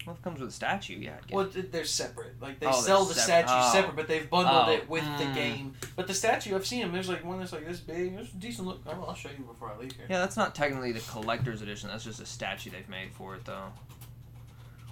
[0.07, 1.17] Well, it comes with a statue, yeah.
[1.33, 2.41] Well, they're separate.
[2.41, 3.73] Like they Oh, sell the sep- statue oh.
[3.73, 5.35] separate, but they've bundled Oh, it with the mm.
[5.35, 5.75] game.
[5.97, 6.93] But the statue, I've seen them.
[6.93, 8.15] There's like one that's like this big.
[8.15, 8.83] It's a decent look.
[8.87, 10.07] Oh, I'll show you before I leave here.
[10.09, 11.89] Yeah, that's not technically the collector's edition.
[11.89, 13.73] That's just a statue they've made for it, though.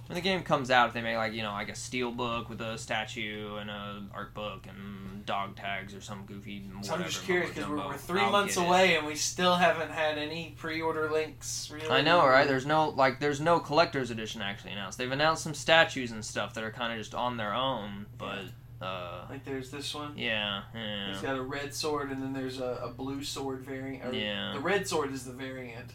[0.07, 2.49] When the game comes out, if they make like you know like a steel book
[2.49, 6.93] with a statue and a art book and dog tags or some goofy So.
[6.93, 8.67] I'm just curious because we're, we're 3 I'll months get it.
[8.67, 11.71] away and we still haven't had any pre-order links.
[11.73, 11.89] Really.
[11.89, 12.47] I know, right?
[12.47, 14.99] There's no like, there's no collector's edition actually announced.
[14.99, 18.43] They've announced some statues and stuff that are kind of just on their own, but
[18.81, 20.13] uh, like there's this one.
[20.15, 24.13] yeah, yeah, He's got a red sword and then there's a, a blue sword variant.
[24.13, 24.53] Yeah.
[24.53, 25.91] The red sword is the variant.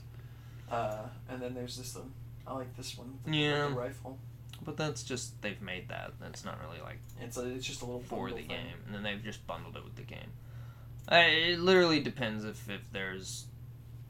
[0.69, 2.13] Uh, and then there's this one.
[2.51, 3.19] I like this one.
[3.25, 3.69] with Yeah.
[3.69, 4.19] The rifle.
[4.65, 6.13] but that's just they've made that.
[6.21, 8.49] That's not really like It's a, it's just a little for the thing.
[8.49, 10.33] game, and then they've just bundled it with the game.
[11.11, 13.47] Uh, it literally depends if if there's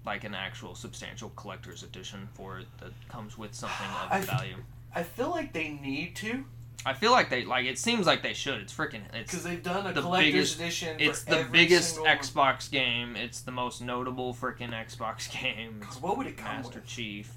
[0.06, 4.56] like an actual substantial collector's edition for it that comes with something of I- value.
[4.94, 6.44] I feel like they need to
[6.84, 8.60] I feel like they like it seems like they should.
[8.62, 10.96] It's freaking it's because they've done a the collector's biggest- edition.
[10.98, 12.08] it's the biggest one.
[12.16, 13.14] Xbox game.
[13.16, 15.80] It's the most notable freaking Xbox game.
[15.80, 16.86] 'Cause what would it come Master with?
[16.88, 17.30] Chief.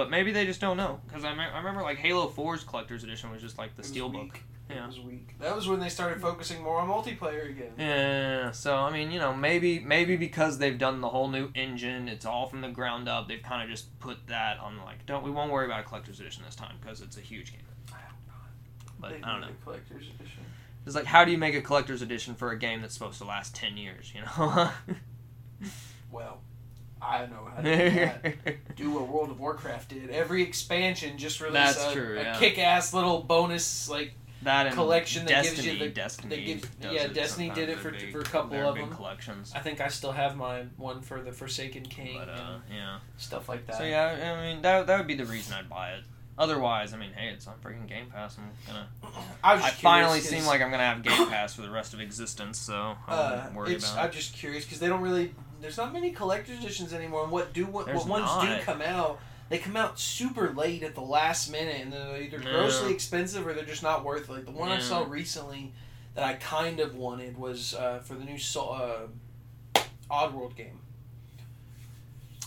[0.00, 3.04] But maybe they just don't know because I, me- I remember like Halo 4's collector's
[3.04, 4.22] edition was just like the It was steelbook.
[4.22, 4.42] weak.
[4.70, 4.84] Yeah.
[4.84, 5.34] It was weak.
[5.40, 7.72] That was when they started focusing more on multiplayer again.
[7.76, 12.08] Yeah, so I mean, you know, maybe maybe because they've done the whole new engine,
[12.08, 13.28] it's all from the ground up.
[13.28, 16.18] They've kind of just put that on like, don't we won't worry about a collector's
[16.18, 17.60] edition this time because it's a huge game.
[17.92, 19.00] I hope not.
[19.00, 19.48] But They I don't know.
[19.48, 20.44] a collector's edition.
[20.86, 23.24] It's like, how do you make a collector's edition for a game that's supposed to
[23.26, 24.14] last ten years?
[24.14, 24.70] You know.
[26.10, 26.40] Well,
[27.02, 28.56] I don't know how to do that.
[28.76, 30.10] do what World of Warcraft did.
[30.10, 32.38] Every expansion just released a, true, a yeah.
[32.38, 34.12] kick-ass little bonus like
[34.42, 36.36] that collection that gives you the- Destiny.
[36.36, 38.90] that gives- yeah, Destiny did it for- big- for a couple of them.
[38.90, 39.52] collections.
[39.54, 42.32] I think I still have my one for the Forsaken King But uh,
[42.68, 42.98] and yeah.
[43.18, 43.76] stuff like that.
[43.78, 46.04] So yeah, I mean that that would be the reason I'd buy it.
[46.38, 48.38] Otherwise, I mean, hey, it's on freaking Game Pass.
[48.38, 48.88] I'm gonna.
[49.44, 52.58] I, I finally seem like I'm gonna have Game Pass for the rest of existence,
[52.58, 55.34] so I uh, won't worry it's, about I'm just curious because they don't really.
[55.60, 57.22] There's not many collector's editions anymore.
[57.24, 59.20] And what do what, what ones do come out?
[59.48, 62.50] They come out super late at the last minute, and they're either Yeah.
[62.52, 64.32] grossly expensive or they're just not worth it.
[64.32, 65.72] Like the one I saw recently
[66.14, 69.06] that I kind of wanted was uh, for the new uh,
[70.10, 70.80] Oddworld game.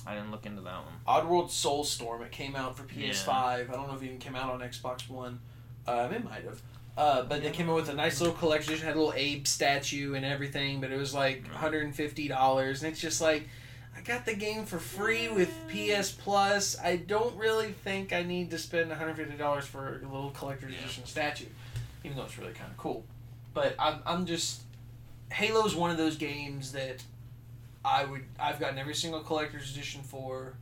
[0.05, 0.93] I didn't look into that one.
[1.07, 2.21] Oddworld Soulstorm.
[2.25, 3.27] It came out for PS5.
[3.29, 5.39] I don't know if it even came out on Xbox One.
[5.87, 6.61] Um, it might have.
[6.95, 8.73] Uh, but they came out with a nice little collection.
[8.75, 12.77] It had a little ape statue and everything, but it was like $150.
[12.83, 13.47] And it's just like,
[13.97, 16.77] I got the game for free with PS Plus.
[16.79, 20.79] I don't really think I need to spend $150 for a little collector's Yeah.
[20.79, 21.45] edition statue,
[22.03, 23.03] even though it's really kind of cool.
[23.53, 24.61] But I'm, I'm just.
[25.31, 27.03] Halo's one of those games that
[27.83, 30.53] I would I've gotten every single collector's edition for,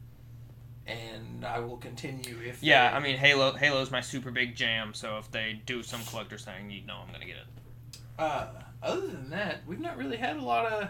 [0.92, 2.62] and I will continue if.
[2.62, 3.54] Yeah, they- I mean Halo.
[3.54, 4.94] Halo's my super big jam.
[4.94, 7.48] So if they do some collector's thing, you know I'm gonna get it.
[8.20, 8.48] Uh,
[8.84, 10.90] other than that, we've not really had a lot of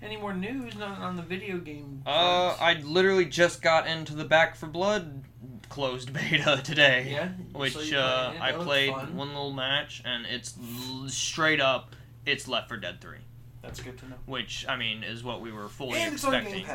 [0.00, 2.02] any more news on, on the video game.
[2.06, 2.56] Uh.
[2.60, 5.22] I literally just got into the Back 4 Blood
[5.68, 7.08] closed beta today.
[7.12, 8.34] yeah, Which so uh.
[8.40, 9.14] I played fun.
[9.16, 11.94] one little match, and it's l- straight up,
[12.26, 13.18] it's Left 4 Dead Three,
[13.62, 14.16] That's good to know.
[14.26, 16.66] which I mean is what we were fully And expecting.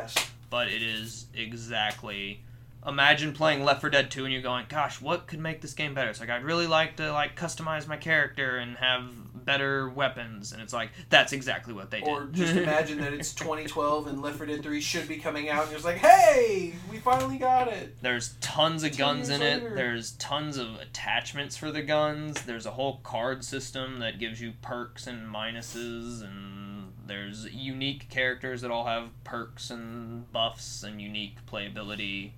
[0.49, 2.41] But it is exactly
[2.88, 5.94] imagine playing Left 4 Dead 2 and you're going, gosh, what could make this game
[5.94, 6.10] better?
[6.10, 9.04] It's like I'd really like to like customize my character and have
[9.46, 12.10] better weapons, and it's like that's exactly what they did.
[12.10, 15.64] Or just imagine that it's 2012 and Left 4 Dead 3 should be coming out,
[15.64, 18.02] and you're just like, hey, we finally got it.
[18.02, 19.76] There's tons of Ten guns in years it.
[19.76, 22.42] There's tons of attachments for the guns.
[22.44, 28.62] There's a whole card system that gives you perks and minuses, and there's unique characters
[28.62, 32.32] that all have perks and buffs and unique playability.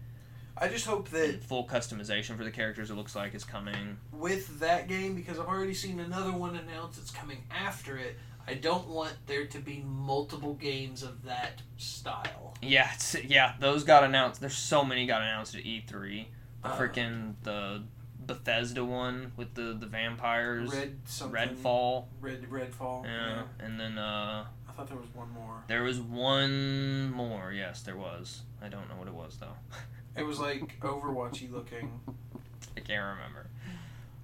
[0.62, 2.90] I just hope that Full customization for the characters.
[2.92, 3.98] It looks like is coming.
[4.12, 8.18] with that game, because I've already seen another one announced that's coming after it,
[8.48, 12.56] I don't want there to be multiple games of that style.
[12.62, 14.42] Yeah, it's, yeah, those got announced.
[14.42, 16.26] There's so many got announced at E3.
[16.62, 17.84] The Uh, freaking the
[18.26, 20.74] Bethesda one with the the vampires.
[20.74, 20.98] Red.
[21.06, 22.06] Redfall.
[22.20, 23.06] Red Redfall.
[23.06, 25.64] Yeah, and then uh, I thought there was one more.
[25.68, 27.54] there was one more.
[27.54, 28.42] Yes, there was.
[28.62, 29.56] I don't know what it was though.
[30.16, 32.00] It was like Overwatchy looking.
[32.76, 33.48] I can't remember.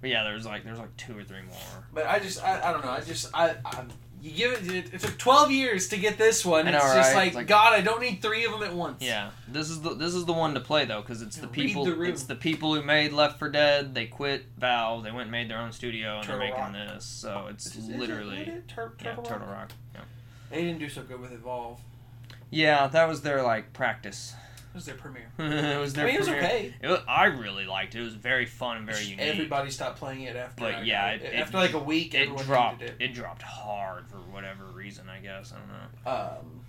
[0.01, 1.83] But yeah, there was like there's like two or three more.
[1.93, 2.91] But I just I, I don't know.
[2.91, 3.85] I just I, I
[4.21, 6.65] you give it, it it took 12 years to get this one.
[6.65, 7.15] Know, it's just right?
[7.15, 9.01] like, It's like- god, I don't need 3 of them at once.
[9.03, 11.85] Yeah, this is the this is the one to play though because it's the people
[11.85, 13.93] the it's the people who made Left 4 Dead.
[13.93, 15.03] They quit Valve.
[15.03, 16.93] They went and made their own studio and Turtle they're making Rock.
[16.93, 17.05] this.
[17.05, 19.57] So it's Is- literally is it Tur- yeah, Turtle Turtle Rock?
[19.57, 19.71] Rock.
[19.93, 20.01] Yeah.
[20.49, 21.79] They didn't do so good with Evolve.
[22.49, 24.33] Yeah, that was their like practice.
[24.75, 25.31] It was their premiere.
[25.39, 26.73] it was their I mean, it was okay.
[26.81, 28.01] It was- I really liked it.
[28.01, 29.25] It was very fun and very Just unique.
[29.25, 30.61] Everybody stopped playing it after.
[30.61, 32.81] But I yeah, got it- after it- like a week, it everyone dropped.
[32.81, 35.07] hated It dropped hard for whatever reason.
[35.07, 36.11] I guess I don't know.
[36.41, 36.61] Um,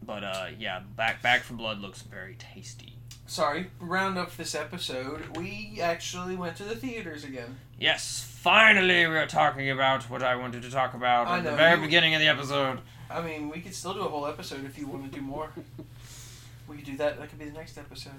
[0.00, 2.94] But uh, yeah, Back Back 4 Blood looks very tasty.
[3.26, 5.36] sorry, round up this episode.
[5.36, 7.58] We actually went to the theaters again.
[7.80, 11.50] Yes, finally we are talking about what I wanted to talk about I at the
[11.56, 12.78] very you- beginning of the episode.
[13.10, 15.50] I mean, we could still do a whole episode if you want to do more.
[16.68, 17.18] we could do that.
[17.18, 18.12] That could be the next episode.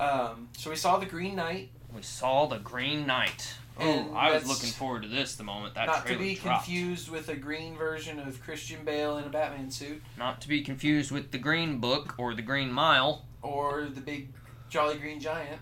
[0.00, 1.70] Um, so we saw the Green Knight.
[1.94, 3.54] We saw the Green Knight.
[3.80, 6.66] Oh, I was looking forward to this the moment that not to be dropped.
[6.66, 10.60] confused with a green version of Christian Bale in a Batman suit, Not to be
[10.62, 13.24] confused with the Green Book or the Green Mile.
[13.40, 14.28] or the big
[14.68, 15.60] Jolly Green Giant.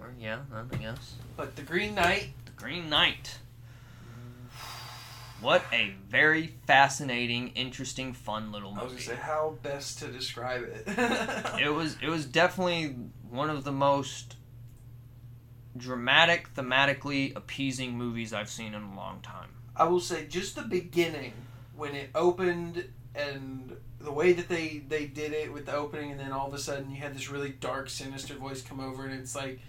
[0.00, 2.28] Or yeah, I guess But the Green Knight.
[2.44, 3.38] the Green Knight.
[5.40, 8.80] What a very fascinating, interesting, fun little movie.
[8.80, 10.84] I was gonna say how best to describe it.
[11.60, 12.96] it was it was definitely
[13.28, 14.36] one of the most
[15.76, 19.50] dramatic, thematically appeasing movies I've seen in a long time.
[19.76, 21.32] I will say just the beginning
[21.76, 26.20] when it opened and the way that they they did it with the opening, and
[26.20, 29.14] then all of a sudden you had this really dark, sinister voice come over, and
[29.14, 29.60] it's like.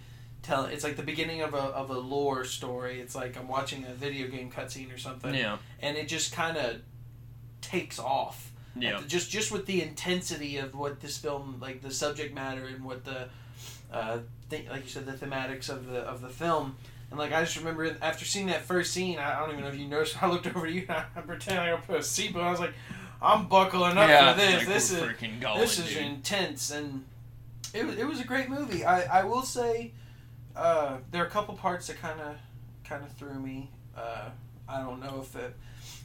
[0.46, 3.00] Tell, it's like the beginning of a, of a lore story.
[3.00, 5.58] It's like I'm watching a video game cutscene or something, Yeah.
[5.80, 6.76] and it just kind of
[7.60, 8.52] takes off.
[8.78, 9.00] Yeah.
[9.08, 13.04] Just just with the intensity of what this film, like the subject matter and what
[13.04, 13.28] the,
[13.92, 14.18] uh,
[14.50, 16.76] th- like you said, the thematics of the of the film.
[17.10, 19.70] And like I just remember after seeing that first scene, I, I don't even know
[19.70, 20.22] if you noticed.
[20.22, 22.42] I looked over to you, and I pretended I put a seatbelt.
[22.42, 22.74] I was like,
[23.20, 24.32] I'm buckling up yeah.
[24.32, 24.56] for this.
[24.58, 25.98] like, this is going, this is dude.
[26.02, 27.04] intense, and
[27.74, 28.84] it was, it was a great movie.
[28.84, 29.92] I, I will say,
[30.56, 32.36] uh, there are a couple parts that kind of
[32.84, 33.70] kind of threw me.
[33.96, 34.30] Uh,
[34.68, 35.54] I don't know if it.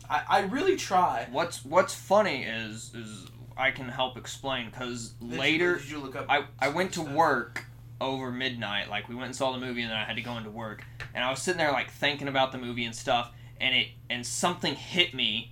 [0.10, 1.28] I, I really try.
[1.32, 6.00] What's What's funny is is I can help explain because Did you- later did you
[6.00, 7.14] look up I, I went to stuff?
[7.14, 7.66] work
[8.00, 8.90] over midnight.
[8.90, 10.84] Like we went and saw the movie, and then I had to go into work.
[11.14, 14.26] And I was sitting there like thinking about the movie and stuff, and it and
[14.26, 15.51] something hit me.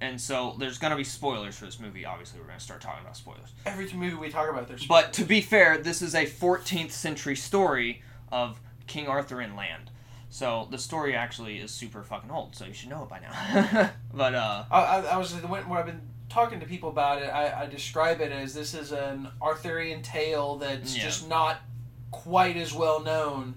[0.00, 2.04] And so there's gonna be spoilers for this movie.
[2.04, 3.52] Obviously, we're gonna start talking about spoilers.
[3.66, 4.86] Every movie we talk about, there's.
[4.86, 9.90] But to be fair, this is a 14th century story of King Arthur in land.
[10.30, 12.54] So the story actually is super fucking old.
[12.54, 13.90] So you should know it by now.
[14.14, 17.26] but uh, I, I, I was when, when I've been talking to people about it,
[17.28, 21.02] I, I describe it as this is an Arthurian tale that's Yeah.
[21.04, 21.60] just not
[22.10, 23.54] quite as well known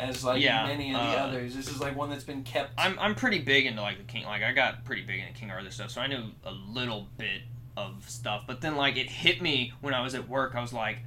[0.00, 1.54] as like Yeah, many of the uh, others.
[1.54, 2.72] This is like one that's been kept.
[2.78, 4.24] I'm I'm pretty big into like the King.
[4.24, 7.42] Like I got pretty big into King Arthur stuff, so I knew a little bit
[7.76, 8.44] of stuff.
[8.46, 10.54] But then like it hit me when I was at work.
[10.54, 10.98] I was like,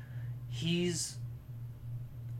[0.50, 1.18] he's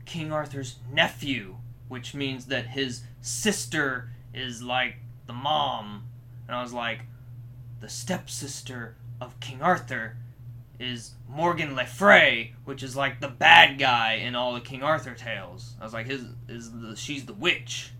[0.04, 1.56] King Arthur's nephew,
[1.88, 6.04] which means that his sister is like the mom,
[6.46, 7.00] and I was like,
[7.80, 10.16] the stepsister of King Arthur
[10.78, 15.14] is Morgan Le Fay, which is like the bad guy in all the King Arthur
[15.14, 15.74] tales.
[15.80, 17.92] I was like, his is the she's the witch,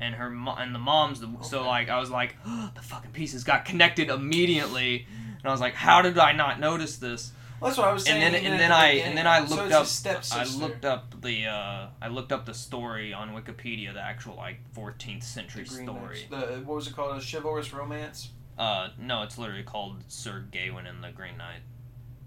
[0.00, 2.36] and her mo- and the mom's the so like I was like,
[2.74, 5.06] the fucking pieces got connected immediately,
[5.38, 7.32] and I was like, how did I not notice this?
[7.60, 8.22] Well, that's what I was saying.
[8.22, 10.24] And then and then the I and then I looked it's up.
[10.32, 14.58] I looked up the uh, I looked up the story on Wikipedia, the actual like
[14.74, 16.26] 14th century The story.
[16.30, 17.20] The what was it called?
[17.20, 18.30] A chivalrous romance.
[18.58, 21.60] Uh, no, it's literally called Sir Gawain and the Green Knight.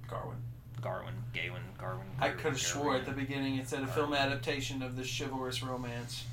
[0.07, 0.37] Garwin.
[0.81, 2.03] Garwin, Gawain, Garwin.
[2.19, 5.63] I could have swore at the beginning it said a film adaptation of the chivalrous
[5.63, 6.25] romance.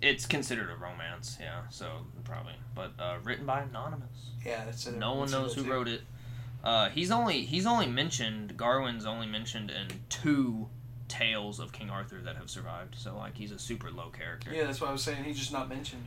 [0.00, 1.62] It's considered a romance, yeah.
[1.70, 1.90] So
[2.22, 4.30] probably, but uh, written by anonymous.
[4.44, 4.96] Yeah, that's it.
[4.96, 6.02] No one knows who wrote it.
[6.62, 10.68] Uh, he's only he's only mentioned Garwin's only mentioned in two
[11.08, 12.94] tales of King Arthur that have survived.
[12.96, 14.52] So like he's a super low character.
[14.52, 15.24] Yeah, that's what I was saying.
[15.24, 16.06] He's just not mentioned.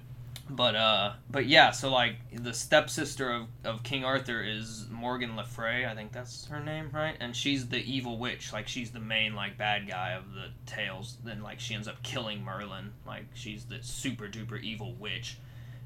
[0.49, 1.71] But uh, but yeah.
[1.71, 5.85] So like the stepsister of, of King Arthur is Morgan Le Fay.
[5.85, 7.15] I think that's her name, right?
[7.19, 8.51] And she's the evil witch.
[8.51, 11.17] Like she's the main like bad guy of the tales.
[11.23, 12.93] Then like she ends up killing Merlin.
[13.05, 15.37] Like she's the super duper evil witch.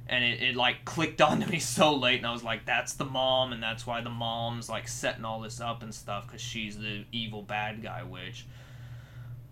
[0.07, 3.05] And it, it like clicked onto me so late, and I was like, "That's the
[3.05, 6.77] mom, and that's why the mom's like setting all this up and stuff, because she's
[6.77, 8.45] the evil bad guy witch."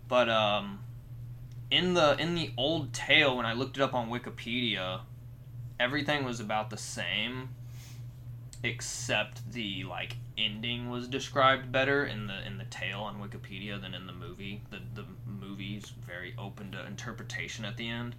[0.09, 0.79] But um,
[1.71, 5.01] in the in the old tale when I looked it up on Wikipedia,
[5.79, 7.49] everything was about the same
[8.63, 13.93] except the like ending was described better in the in the tale on Wikipedia than
[13.93, 14.61] in the movie.
[14.69, 18.15] The the movie's very open to interpretation at the end.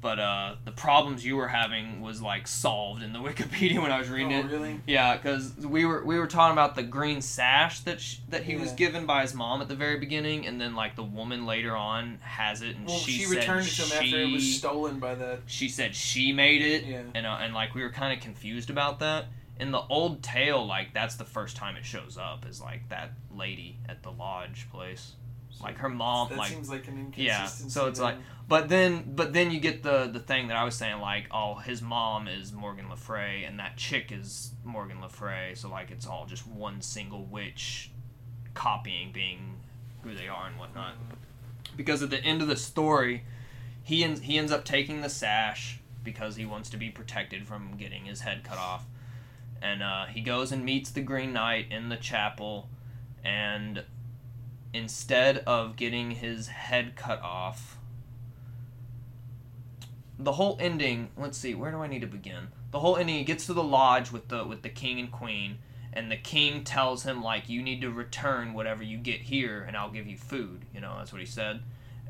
[0.00, 3.98] But uh, the problems you were having was like solved in the Wikipedia when I
[3.98, 4.46] was reading oh, it.
[4.46, 4.80] really?
[4.86, 8.56] Yeah, because we were we were talking about the green sash that sh- that he
[8.56, 11.76] was given by his mom at the very beginning, and then like the woman later
[11.76, 14.98] on has it, and Well, she, she, returned it to him after it was stolen
[14.98, 15.40] by the.
[15.46, 17.02] She said she made it, Yeah.
[17.14, 19.26] and uh, and like we were kind of confused about that.
[19.58, 23.12] In the old tale, like that's the first time it shows up is like that
[23.30, 25.12] lady at the lodge place,
[25.62, 27.64] like her mom, that like seems like an inconsistency.
[27.64, 28.04] Yeah, so it's then.
[28.04, 28.16] like-
[28.48, 31.54] but then, but then you get the the thing that I was saying, like, oh,
[31.54, 35.92] his mom is Morgan Le Fay, and that chick is Morgan Le Fay, so like
[35.92, 37.92] it's all just one single witch
[38.54, 39.60] copying being
[40.02, 40.94] who they are and whatnot.
[41.76, 43.22] Because at the end of the story,
[43.84, 47.76] he ends he ends up taking the sash because he wants to be protected from
[47.76, 48.84] getting his head cut off,
[49.62, 52.68] and uh, he goes and meets the Green Knight in the chapel,
[53.22, 53.84] and
[54.72, 57.78] instead of getting his head cut off.
[60.18, 62.48] The whole ending let's see where do i need to begin?
[62.70, 65.58] The whole ending he gets to the lodge with the with the king and queen
[65.92, 69.76] and the king tells him like you need to return whatever you get here and
[69.76, 71.60] i'll give you food you know that's what he said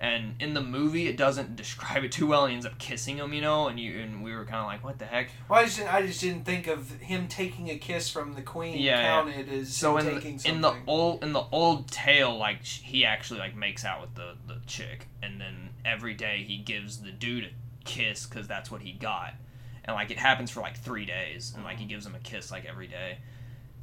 [0.00, 3.32] and in the movie it doesn't describe it too well he ends up kissing him
[3.32, 3.68] you know?
[3.68, 5.30] And you and we were kind of like what the heck?
[5.48, 8.42] Well, I just, didn't- I just didn't think of him taking a kiss from the
[8.42, 9.06] queen Yeah, yeah.
[9.06, 13.04] counted as so in taking the, in the old in the old tale like he
[13.04, 17.10] actually like makes out with the the chick and then every day he gives the
[17.10, 17.50] dude a
[17.84, 19.34] kiss because that's what he got.
[19.84, 21.90] And like it happens for like three days and like he mm-hmm.
[21.90, 23.18] gives him a kiss like every day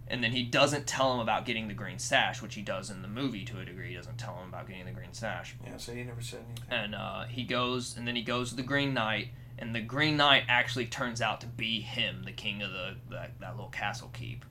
[0.09, 3.01] and then he doesn't tell him about getting the green sash, which he does in
[3.01, 3.89] the movie to a degree.
[3.89, 6.65] He doesn't tell him about getting the green sash, Yeah, so he never said anything.
[6.69, 9.29] and uh, he goes, and then he goes to the Green Knight,
[9.59, 13.31] and the Green Knight actually turns out to be him, the king of the that,
[13.39, 14.45] that little castle keep,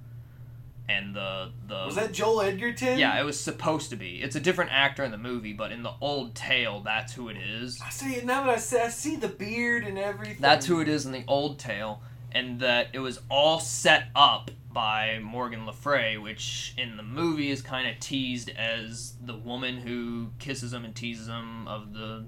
[0.88, 2.98] and the the Was that Joel Edgerton?
[2.98, 4.22] yeah, it was supposed to be.
[4.22, 7.36] It's a different actor in the movie, but in the old tale, that's who it
[7.36, 7.80] is.
[7.84, 10.36] I see now that I see, I see the beard and everything.
[10.40, 12.02] That's who it is in the old tale,
[12.32, 17.50] and that it was all set up by Morgan Le Fay, which in the movie
[17.50, 22.26] is kind of teased as the woman who kisses him and teases him of the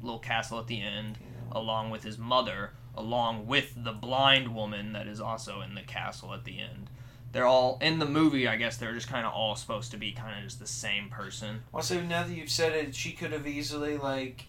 [0.00, 1.18] little castle at the end,
[1.50, 6.32] along with his mother, along with the blind woman that is also in the castle
[6.32, 6.88] at the end.
[7.32, 8.46] They're all in the movie.
[8.46, 11.08] I guess they're just kind of all supposed to be kind of just the same
[11.08, 11.64] person.
[11.72, 14.46] Well, so now that you've said it, she could have easily like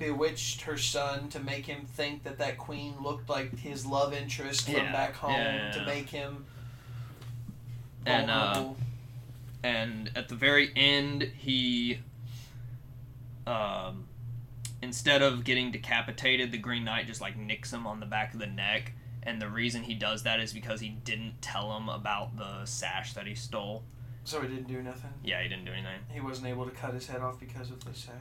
[0.00, 4.64] bewitched her son to make him think that that queen looked like his love interest
[4.64, 4.92] from Yeah.
[4.92, 6.46] back home Yeah, to make him
[8.06, 8.64] And uh,
[9.62, 12.00] and at the very end he
[13.46, 14.06] um
[14.82, 18.40] instead of getting decapitated the green knight just like nicks him on the back of
[18.40, 22.36] the neck and the reason he does that is because he didn't tell him about
[22.38, 23.82] the sash that he stole
[24.24, 25.10] so he didn't do nothing.
[25.22, 27.84] yeah he didn't do anything He wasn't able to cut his head off because of
[27.84, 28.12] the sash.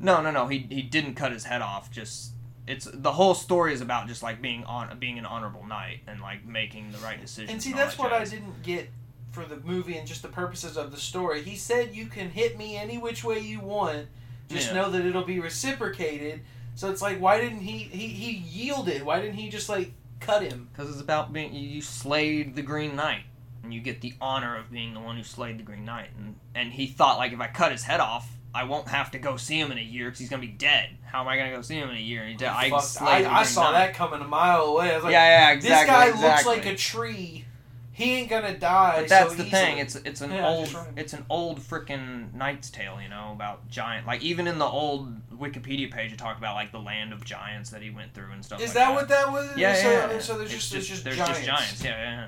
[0.00, 2.32] No no no he, he didn't cut his head off just
[2.66, 6.20] it's the whole story is about just like being on being an honorable knight and
[6.20, 8.90] like making the right decisions And see, that's that what I didn't get
[9.30, 11.42] for the movie and just the purposes of the story.
[11.42, 14.06] He said you can hit me any which way you want,
[14.48, 14.74] just Yeah.
[14.82, 16.40] know that it'll be reciprocated.
[16.74, 17.78] So it's like, why didn't he?
[17.78, 19.02] He he yielded.
[19.02, 20.68] Why didn't he just like cut him?
[20.72, 23.22] Because it's about being you, you slayed the Green Knight,
[23.62, 26.08] and you get the honor of being the one who slayed the Green Knight.
[26.18, 29.18] And and he thought like if I cut his head off, I won't have to
[29.18, 30.90] go see him in a year because he's gonna be dead.
[31.04, 32.22] How am I gonna go see him in a year?
[32.22, 32.52] And he's dead.
[32.52, 34.92] I Fuck, slayed the I, I saw that coming a mile away.
[34.92, 35.68] I was like, yeah, yeah, exactly.
[35.68, 36.30] this guy exactly.
[36.30, 37.44] looks like a tree.
[37.92, 39.00] He ain't gonna die.
[39.00, 39.62] But that's so the easily.
[39.62, 39.78] thing.
[39.78, 43.70] It's it's an Yeah, old just it's an old freaking Knight's Tale, you know, about
[43.70, 44.06] giant.
[44.06, 47.70] Like even in the old Wikipedia page, it talked about like the land of giants
[47.70, 48.60] that he went through and stuff.
[48.60, 49.56] Is like that what that was?
[49.56, 50.18] Yeah, so, yeah, yeah.
[50.18, 51.26] So there's just, there's just giants.
[51.26, 51.84] just giants.
[51.84, 52.20] Yeah, yeah.
[52.20, 52.26] yeah.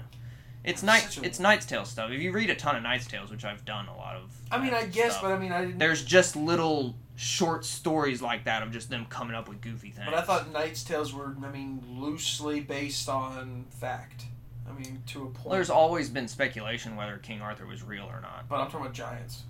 [0.69, 1.16] It's night.
[1.19, 2.11] a- It's Knight's Tale stuff.
[2.11, 4.36] If you read a ton of Knight's Tales, which I've done a lot of.
[4.51, 5.78] I mean, I uh, guess, stuff, but I mean, I didn't.
[5.78, 10.07] there's just little short stories like that of just them coming up with goofy things.
[10.07, 14.24] But I thought Knight's Tales were, I mean, loosely based on fact.
[14.69, 15.47] I mean, to a point.
[15.47, 18.49] Well, there's always been speculation whether King Arthur was real or not.
[18.49, 19.45] but I'm talking about giants.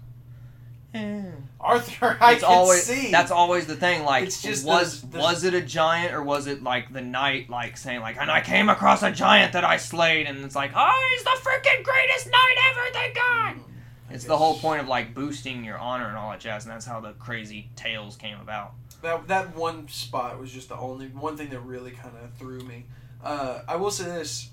[1.60, 3.10] Arthur, I it's can always see.
[3.10, 4.04] that's always the thing.
[4.04, 7.00] Like, It's just was the- the- was it a giant or was it like the
[7.00, 10.54] knight like saying like, and I came across a giant that I slayed, and it's
[10.56, 13.54] like, oh, he's the freaking greatest knight ever, thank God.
[13.56, 13.62] Mm,
[14.10, 16.72] I It's the whole point of like boosting your honor and all that jazz, and
[16.72, 18.72] that's how the crazy tales came about.
[19.02, 22.60] That that one spot was just the only one thing that really kind of threw
[22.60, 22.86] me.
[23.22, 24.50] Uh, I will say this.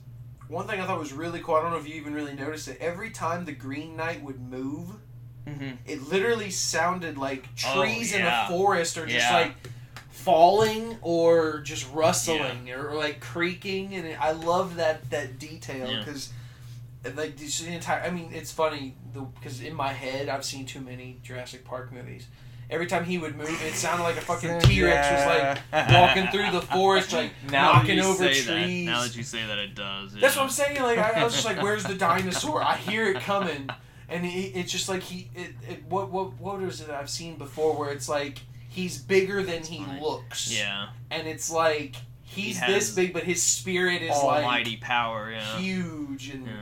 [0.47, 1.55] One thing I thought was really cool.
[1.55, 2.77] I don't know if you even really noticed it.
[2.79, 4.97] Every time the Green Knight would move,
[5.47, 5.75] Mm-hmm.
[5.85, 9.33] it literally sounded like Oh, trees in a forest are just Yeah.
[9.39, 9.53] like
[10.09, 15.99] falling or just rustling or, like creaking and it, I love that that detail Yeah.
[15.99, 16.31] because
[17.15, 18.95] like this the entire I mean it's funny
[19.39, 22.25] because in my head I've seen too many Jurassic Park movies
[22.71, 26.49] every time he would move it sounded like a fucking T-Rex was like walking through
[26.59, 28.47] the forest like now knocking you over say trees
[28.87, 30.13] That, now that you say that, it does.
[30.13, 30.41] that's yeah.
[30.41, 30.81] what I'm saying.
[30.81, 33.69] Like I, I was just like, "Where's the dinosaur?" I hear it coming,
[34.09, 35.29] and it, it's just like he.
[35.35, 39.41] It, it what what what is it I've seen before where it's like he's bigger
[39.43, 40.51] than he looks.
[40.57, 44.43] Yeah, And it's like he's He this big, but his spirit is like.
[44.43, 45.31] almighty power.
[45.31, 45.57] like Yeah.
[45.59, 46.29] huge.
[46.29, 46.53] And Yeah.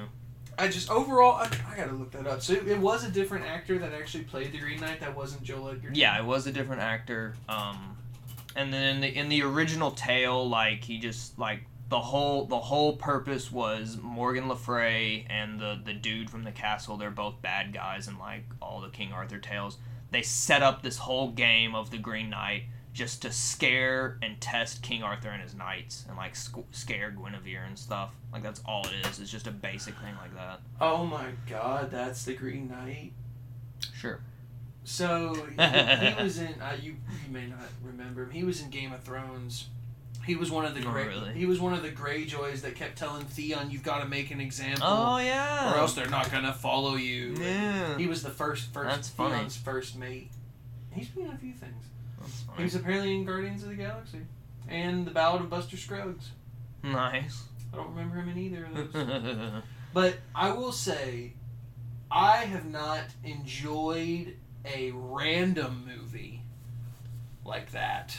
[0.59, 2.43] I just overall, I, I gotta look that up.
[2.43, 4.99] So it, it was a different actor that actually played the Green Knight.
[4.99, 5.95] That wasn't Joel Edgerton.
[5.95, 7.33] Yeah, it was a different actor.
[7.49, 7.97] Um,
[8.55, 11.63] and then in the in the original tale, like he just like
[11.93, 16.51] the whole the whole purpose was Morgan Le Fay and the the dude from the
[16.51, 16.97] castle.
[16.97, 19.77] They're both bad guys in like all the King Arthur tales.
[20.09, 22.63] They set up this whole game of the Green Knight
[22.93, 27.63] just to scare and test King Arthur and his knights and like sc- scare Guinevere
[27.67, 28.15] and stuff.
[28.31, 29.19] Like that's all it is.
[29.19, 30.61] It's just a basic thing like that.
[30.81, 33.13] Oh my God, that's the Green Knight.
[33.93, 34.19] Sure.
[34.83, 36.59] So he, he was in.
[36.59, 38.31] Uh, you you may not remember him.
[38.31, 39.67] He was in Game of Thrones.
[40.25, 41.07] He was one of the Oh, Grey.
[41.07, 41.33] really?
[41.33, 44.39] He was one of the Greyjoys that kept telling Theon, "You've got to make an
[44.39, 45.73] example, Oh yeah.
[45.73, 47.97] or else they're not gonna follow you." Yeah.
[47.97, 49.35] He was the first first That's funny.
[49.35, 50.31] Theon's first mate.
[50.91, 51.83] He's been in a few things.
[52.21, 52.57] That's funny.
[52.59, 54.19] He was apparently in Guardians of the Galaxy
[54.67, 56.31] and the Ballad of Buster Scruggs.
[56.83, 57.43] Nice.
[57.73, 59.63] I don't remember him in either of those.
[59.93, 61.33] But I will say,
[62.09, 66.41] I have not enjoyed a random movie
[67.45, 68.15] like that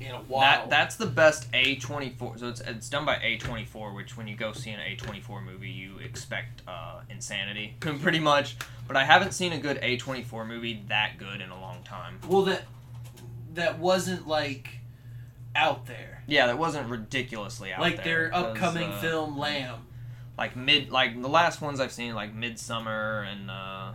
[0.00, 0.40] in a while.
[0.40, 2.36] That that's the best A twenty four.
[2.38, 4.96] So it's it's done by A twenty four, which when you go see an A
[4.96, 8.56] twenty four movie, you expect uh, insanity, pretty much.
[8.86, 11.82] But I haven't seen a good A twenty four movie that good in a long
[11.84, 12.18] time.
[12.28, 12.62] well, that
[13.54, 14.78] that wasn't like
[15.56, 16.22] out there.
[16.26, 17.90] Yeah, that wasn't ridiculously out there.
[17.90, 19.86] like their upcoming uh, film Lamb.
[20.36, 23.92] like mid, like the last ones I've seen, like Midsommar and uh,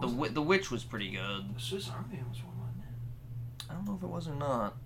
[0.00, 1.56] the the Witch was pretty good.
[1.56, 3.64] The Swiss Army was one, wasn't it?
[3.68, 4.76] I don't know if it was or not,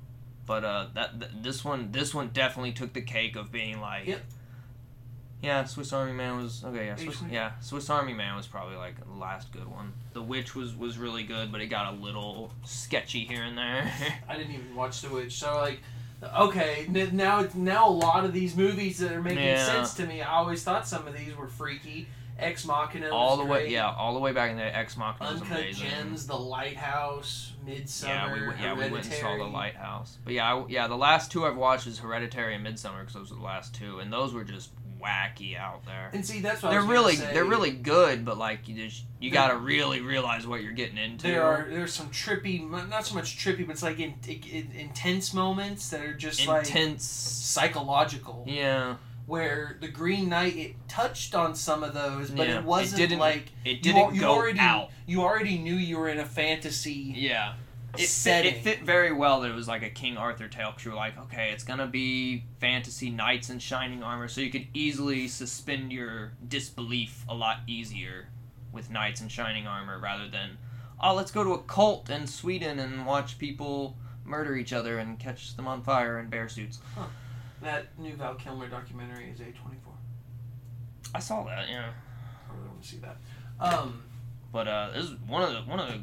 [0.50, 4.06] but uh, that th- this one this one definitely took the cake of being like,
[4.08, 4.20] Yep.
[5.42, 6.86] yeah, Swiss Army Man was okay.
[6.86, 9.92] Yeah, Swiss, yeah, Swiss Army Man was probably like the last good one.
[10.12, 13.92] The Witch was was really good, but it got a little sketchy here and there.
[14.28, 15.78] I didn't even watch The Witch, so like,
[16.36, 19.64] okay, n- now now a lot of these movies that are making Yeah.
[19.64, 20.20] sense to me.
[20.20, 22.08] I always thought some of these were freaky.
[22.42, 23.72] Ex Machina, all the way, great.
[23.72, 25.88] yeah, all the way back in the day, Ex Machina Uncut amazing.
[25.88, 30.18] Gems, The Lighthouse, Midsommar, yeah, we, went- yeah, we went and saw the Lighthouse.
[30.24, 33.30] But yeah, I, yeah, the last two I've watched is Hereditary and Midsommar because those
[33.30, 36.10] were the last two, and those were just wacky out there.
[36.12, 39.30] And see, that's what They're was really they're really good, but like you just you
[39.30, 41.26] gotta really realize what you're getting into.
[41.26, 45.32] There are there's some trippy, not so much trippy, but it's like in, in, intense
[45.32, 47.04] moments that are just like intense.
[47.04, 48.44] psychological.
[48.46, 48.96] Yeah,
[49.30, 52.98] Where the Green Knight it touched on some of those, but Yeah, it it wasn't
[52.98, 54.90] didn't like it didn't al- you go already out.
[55.06, 57.54] you already knew you were in a fantasy Yeah.
[57.98, 60.84] It fit, it fit very well that it was like a King Arthur tale because
[60.84, 64.66] you were like, okay, it's gonna be fantasy knights in shining armor, so you could
[64.74, 68.28] easily suspend your disbelief a lot easier
[68.72, 70.58] with knights in shining armor rather than,
[71.00, 75.18] oh, let's go to a cult in Sweden and watch people murder each other and
[75.18, 76.78] catch them on fire in bear suits.
[77.62, 79.94] That new Val Kilmer documentary is A twenty four.
[81.14, 81.90] I saw that, yeah.
[82.48, 83.16] I really want to see that.
[83.58, 84.02] Um,
[84.52, 86.00] But uh, this is one of the one of the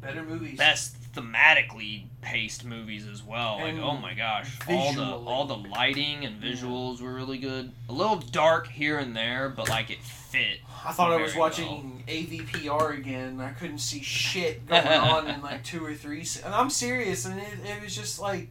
[0.00, 0.56] better movies.
[0.58, 3.58] best thematically paced movies as well.
[3.60, 7.72] Like, oh my gosh, all the all the lighting and visuals were really good.
[7.88, 10.60] A little dark here and there, but like it fit.
[10.86, 13.40] I thought I was watching AVPR again.
[13.40, 16.24] I couldn't see shit going on in like two or three.
[16.24, 18.48] se- And I'm serious, and it, it was just like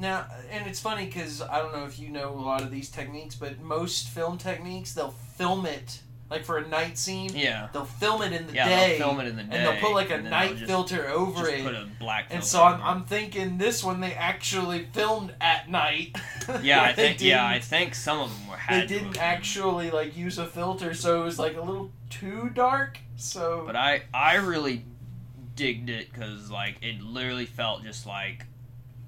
[0.00, 0.26] now.
[0.50, 3.34] And it's funny because I don't know if you know a lot of these techniques,
[3.34, 6.00] but most film techniques they'll film it
[6.30, 7.30] like for a night scene.
[7.34, 8.68] Yeah, They'll film it in the yeah.
[8.68, 10.40] day, They'll film it in the day, and they'll put like a and then they'll
[10.50, 11.64] night just, filter over just it.
[11.64, 12.28] put a black.
[12.30, 12.80] and so I'm.
[12.80, 16.16] I'm thinking this one they actually filmed at night.
[16.62, 18.88] yeah, I think yeah, I think some of them were they had.
[18.88, 22.98] to didn't actually like use a filter, so it was like a little too dark.
[23.16, 24.84] So But I I really
[25.56, 28.46] digged it because like it literally felt just like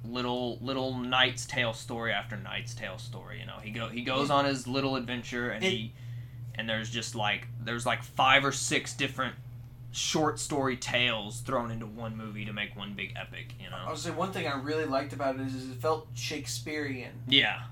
[0.05, 3.41] little little Knight's Tale story after Knight's Tale story.
[3.41, 5.93] You know, he go he goes on his little adventure and It- he
[6.55, 9.35] and there's just like there's like five or six different
[9.95, 13.53] short story tales thrown into one movie to make one big epic.
[13.63, 15.77] You know I would say one thing I really liked about it is, is it
[15.81, 17.13] felt Shakespearean.
[17.29, 17.63] Yeah,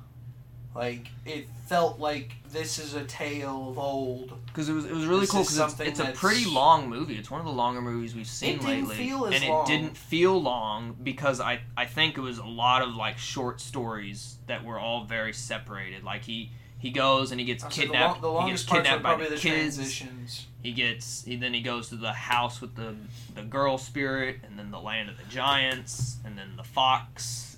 [0.75, 4.33] Like it felt like this is a tale of old.
[4.47, 7.17] because it was it was really This cool because it's, it's a pretty long movie.
[7.17, 9.65] It's one of the longer movies we've seen It didn't lately, feel as and long.
[9.65, 13.61] it didn't feel long because I I think it was a lot of like short
[13.61, 16.05] stories that were all very separated.
[16.05, 18.23] Like he he goes and he gets oh, I would say the, kidnapped.
[18.23, 19.77] long, the he gets longest parts were kidnapped by probably the the kids.
[19.77, 20.47] transitions.
[20.63, 22.95] He gets he then he goes to the house with the
[23.35, 27.50] the girl spirit, and then the land of the giants, and then the fox,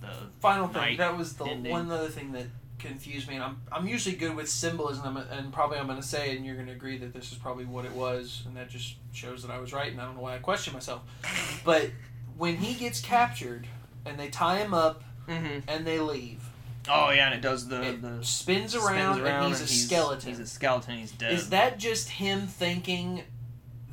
[0.00, 1.72] the the Final thing that was the ending.
[1.72, 2.46] one other thing that
[2.78, 6.36] confused me, and I'm I'm usually good with symbolism, and probably I'm going to say,
[6.36, 8.96] and you're going to agree that this is probably what it was, and that just
[9.12, 11.02] shows that I was right, and I don't know why I question myself.
[11.64, 11.90] But
[12.36, 13.66] when he gets captured,
[14.04, 16.42] and they tie him up, hmm and they leave.
[16.88, 19.84] Oh yeah, and it does the It the spins spins around, and he's a he's-
[19.86, 20.28] skeleton.
[20.30, 20.98] He's a skeleton.
[20.98, 21.32] He's dead.
[21.32, 23.22] Is that just him thinking,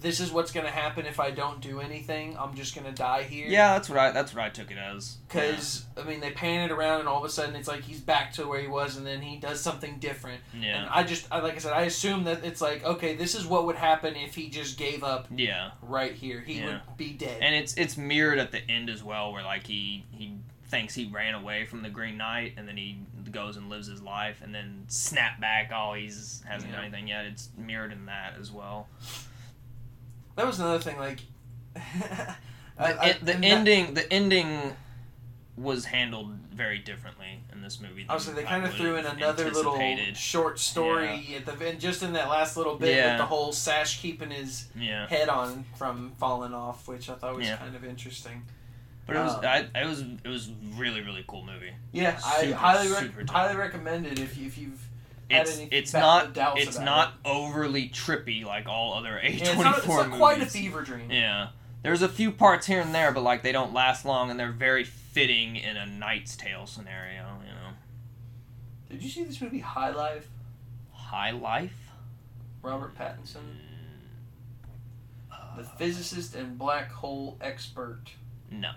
[0.01, 2.37] "This is what's going to happen if I don't do anything.
[2.37, 3.47] I'm just going to die here"?
[3.47, 5.17] Yeah, that's what I that's what I took it as.
[5.27, 7.99] Because I mean, they pan it around, and all of a sudden, it's like he's
[7.99, 10.41] back to where he was, and then he does something different.
[10.59, 13.35] yeah, And I just, I, like I said, I assume that it's like, okay, this
[13.35, 16.41] is what would happen if he just gave up yeah, right here.
[16.41, 16.65] He Yeah.
[16.87, 17.39] would be dead.
[17.41, 20.35] and it's it's mirrored at the end as well, where like he he
[20.67, 22.99] thinks he ran away from the Green Knight, and then he
[23.31, 25.71] goes and lives his life, and then snap back.
[25.73, 27.25] Oh, he's hasn't done anything yet.
[27.25, 28.87] It's mirrored in that as well.
[30.39, 31.19] That was another thing, like.
[32.77, 34.73] The, I- the that- ending the ending
[35.57, 38.05] was handled very differently in this movie.
[38.07, 39.77] Obviously, they kind of threw in another little
[40.13, 43.09] short story at the and just in that last little bit Yeah.
[43.11, 47.35] with the whole Sash keeping his Yeah, head on from falling off, which I thought
[47.35, 47.57] was Yeah.
[47.57, 48.43] kind of interesting.
[49.05, 51.73] but it was Um, I, it was it was really really cool movie.
[51.91, 54.87] Yeah, I highly super highly recommend it if you if you've
[55.29, 59.33] It's it's not it's not overly trippy like all other A it.
[59.35, 61.11] Yeah, it's not, it's four not quite a fever dream.
[61.11, 61.49] Yeah,
[61.83, 64.51] There's a few parts here and there, but like they don't last long, and they're
[64.51, 67.37] very fitting in a Knight's Tale scenario.
[67.45, 67.71] You know,
[68.89, 70.27] Did you see this movie High Life?
[70.91, 71.77] High Life.
[72.61, 73.37] Robert Pattinson,
[75.31, 78.01] Uh, the physicist and black hole expert.
[78.51, 78.71] No,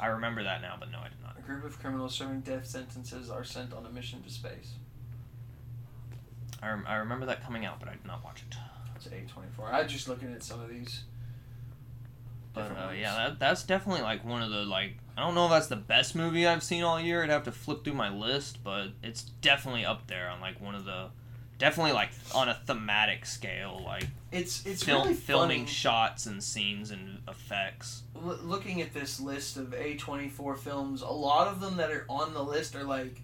[0.00, 1.38] I remember that now, but no, I did not.
[1.38, 4.72] A group of criminals serving death sentences are sent on a mission to space.
[6.66, 8.56] I, rem- I remember that coming out, but I did not watch it.
[8.96, 9.66] It's A twenty four.
[9.72, 11.02] I was just looking at some of these.
[12.54, 15.50] But uh, yeah, that, that's definitely like one of the like I don't know if
[15.50, 17.22] that's the best movie I've seen all year.
[17.22, 20.74] I'd have to flip through my list, but it's definitely up there on like one
[20.74, 21.08] of the
[21.58, 25.70] definitely like on a thematic scale, like It's it's film, really filming funny.
[25.70, 28.02] shots and scenes and effects.
[28.16, 32.32] L- looking at this list of A24 films, a lot of them that are on
[32.32, 33.20] the list are like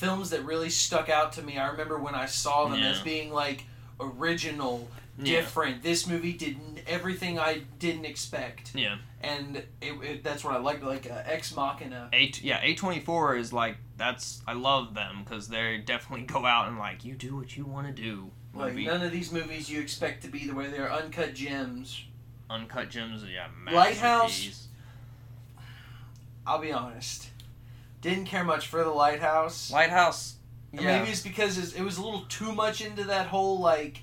[0.00, 1.58] films that really stuck out to me.
[1.58, 2.90] I remember when I saw them Yeah.
[2.90, 3.64] as being like
[4.00, 5.82] original, Yeah, different.
[5.82, 6.56] This movie did
[6.86, 8.96] everything I didn't expect, yeah.
[9.20, 10.82] and it, it, that's what I liked.
[10.82, 12.08] Like uh, Ex Machina.
[12.14, 16.46] A yeah A twenty four is like that's I love them because they definitely go
[16.46, 18.30] out and like you do what you want to do.
[18.54, 22.04] Like none of these movies you expect to be the way they're uncut gems.
[22.48, 23.46] Uncut gems, yeah.
[23.72, 24.66] Lighthouse?
[26.46, 27.29] I'll be honest,
[28.00, 29.70] didn't care much for the Lighthouse.
[29.70, 30.36] Lighthouse.
[30.72, 30.98] Yeah.
[30.98, 34.02] Maybe it's because it was a little too much into that whole like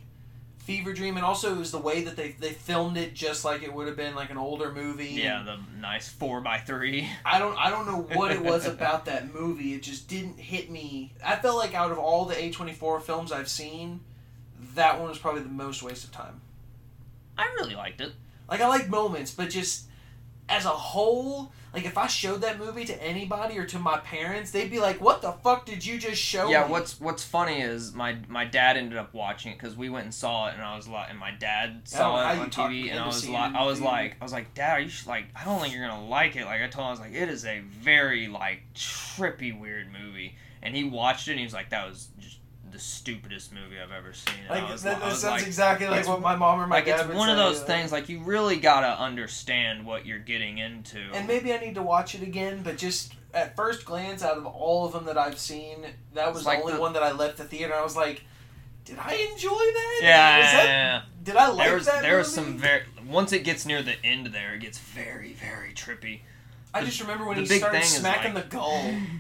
[0.57, 3.64] fever dream, and also it was the way that they they filmed it, just like
[3.64, 5.11] it would have been like an older movie.
[5.11, 7.07] Yeah, the nice four by three.
[7.26, 9.74] I don't I don't know what it was about that movie.
[9.74, 11.14] It just didn't hit me.
[11.26, 14.02] I felt like out of all the A twenty four films I've seen,
[14.76, 16.41] that one was probably the most waste of time.
[17.38, 18.11] I really liked it.
[18.49, 19.86] Like I like moments, but just
[20.49, 24.49] as a whole, like if I showed that movie to anybody or to my parents,
[24.49, 27.62] they'd be like, "What the fuck did you just show yeah, me?" what's what's funny
[27.62, 30.64] is my my dad ended up watching it because we went and saw it, and
[30.64, 33.54] I was like, and my dad know saw it on TV, and I was like,
[33.54, 36.08] I was like, I was like, Dad, you should like, I don't think you're gonna
[36.08, 36.45] like it.
[36.45, 40.36] Like I told him, I was like, it is a very like trippy weird movie,
[40.64, 42.37] and he watched it, and he was like, that was just
[42.72, 44.34] the stupidest movie I've ever seen.
[44.49, 46.68] And I Like was, that, that was sounds like, exactly like what my mom or
[46.68, 49.85] my like dad it's would one of those like- things like you really gotta understand
[49.85, 50.99] what you're getting into.
[51.14, 54.45] And maybe I need to watch it again, but just at first glance, out of
[54.45, 57.11] all of them that I've seen, that was It's the only the- one that I
[57.11, 57.73] left the theater.
[57.76, 58.23] I was like,
[58.85, 59.99] did I enjoy that?
[60.02, 61.02] yeah, Was that- yeah.
[61.23, 62.02] Did I like there was that?
[62.02, 62.49] there was movie?
[62.52, 66.22] some very once it gets near the end there it gets very very trippy.
[66.78, 68.72] I just remember when he started smacking like- the gull,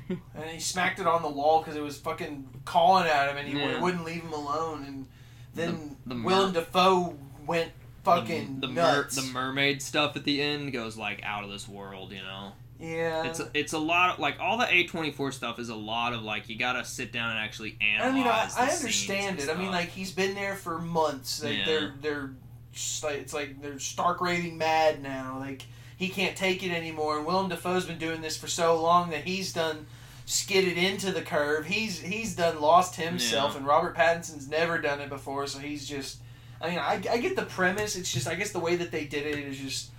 [0.09, 3.47] and he smacked it on the wall because it was fucking calling at him, and
[3.47, 3.79] he Yeah.
[3.81, 4.83] wouldn't leave him alone.
[4.85, 5.07] And
[5.53, 7.71] then The- the Willem Dafoe went
[8.03, 11.67] fucking the, the, mer- the mermaid stuff at the end goes like out of this
[11.67, 12.53] world, you know.
[12.79, 15.67] yeah, It's a, it's a lot of like all the A twenty four stuff is
[15.69, 18.13] a lot of like you gotta sit down and actually I analyze.
[18.13, 19.49] mean, I, the I scenes understand it.
[19.49, 21.43] I mean, like he's been there for months.
[21.43, 21.65] Like Yeah.
[21.65, 22.29] they're they're
[22.73, 25.37] it's like they're stark raving mad now.
[25.39, 25.63] Like
[25.97, 27.17] he can't take it anymore.
[27.17, 29.87] And Willem Dafoe's been doing this for so long that he's done
[30.25, 31.65] skidded into the curve.
[31.65, 33.57] He's he's done lost himself, Yeah.
[33.57, 35.45] and Robert Pattinson's never done it before.
[35.47, 36.19] So he's just.
[36.61, 37.95] I mean, I, I get the premise.
[37.95, 39.91] It's just I guess the way that they did it is just.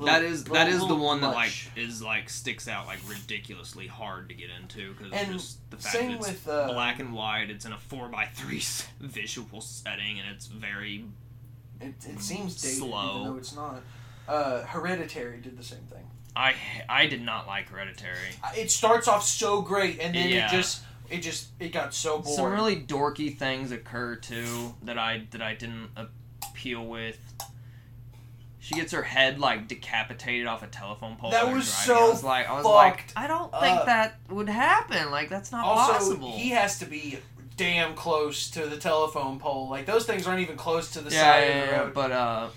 [0.00, 2.68] a that little- is little- that is the little one that like is like sticks
[2.68, 6.68] out like ridiculously hard to get into because just the fact that it's with, uh,
[6.72, 7.50] black and white.
[7.50, 8.62] It's in a four by three
[9.00, 11.04] visual setting and it's very
[11.80, 13.20] It, it seems dated, Slow.
[13.22, 13.82] even though it's not.
[14.28, 16.04] Uh, Hereditary did the same thing.
[16.36, 16.54] I
[16.88, 18.16] I did not like Hereditary.
[18.56, 20.46] it starts off so great and then Yeah.
[20.46, 22.36] it just it just it got so boring.
[22.36, 27.18] Some really dorky things occur too that I that I didn't appeal with.
[28.60, 31.30] She gets her head like decapitated off a telephone pole.
[31.30, 31.86] That was driving.
[31.86, 33.86] so I was like, I was like, I don't think up.
[33.86, 35.10] that would happen.
[35.10, 36.32] Like that's not also possible.
[36.32, 37.18] he has to be
[37.56, 39.68] damn close to the telephone pole.
[39.70, 41.94] Like those things aren't even close to the yeah, side yeah, of the yeah, road.
[41.94, 42.48] but uh,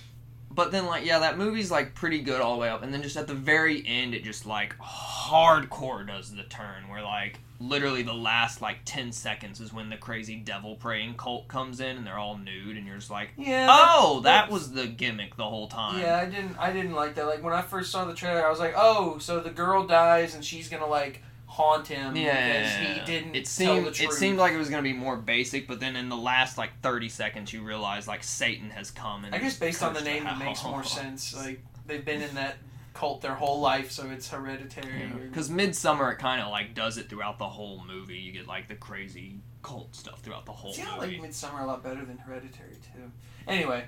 [0.53, 3.02] but then like yeah, that movie's like pretty good all the way up, and then
[3.02, 8.02] just at the very end, it just like hardcore does the turn where like literally
[8.02, 12.06] the last like ten seconds is when the crazy devil praying cult comes in and
[12.06, 13.30] they're all nude, and you're just like.
[13.38, 13.68] yeah.
[13.69, 15.99] Oh, that was the gimmick the whole time.
[16.02, 16.57] Yeah, I didn't.
[16.57, 17.26] I didn't like that.
[17.28, 20.36] Like when I first saw the trailer, I was like, "Oh, so the girl dies
[20.36, 21.22] and she's gonna like
[21.52, 24.69] haunt him Yeah, because he didn't It seemed the truth." it seemed like it was
[24.69, 28.23] gonna be more basic, but then in the last like thirty seconds, you realize like
[28.23, 31.36] Satan has come and I guess based on the name, it makes more sense.
[31.36, 32.56] Like they've been in that
[32.94, 35.11] cult their whole life, so it's hereditary.
[35.30, 38.18] Because Midsommar, it kind of like does it throughout the whole movie.
[38.18, 41.18] You get like the crazy cult stuff throughout the whole See, I movie.
[41.19, 43.11] like Midsommar a lot better than Hereditary too.
[43.48, 43.86] Anyway,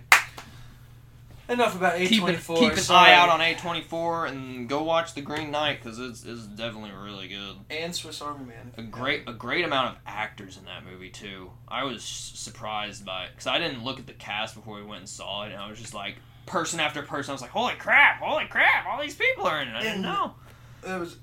[1.49, 4.67] enough about A keep twenty an, keep an eye out on A twenty four and
[4.69, 7.57] go watch The Green Knight because it's, it's definitely really good.
[7.69, 8.73] and Swiss Army Man.
[8.77, 11.51] A great a great amount of actors in that movie too.
[11.67, 14.99] I was surprised by it because I didn't look at the cast before we went
[15.01, 16.15] and saw it, and I was just like,
[16.45, 17.31] person after person.
[17.31, 19.75] I was like, holy crap, holy crap, all these people are in it.
[19.75, 20.33] I didn't And- know.
[20.81, 21.17] That was.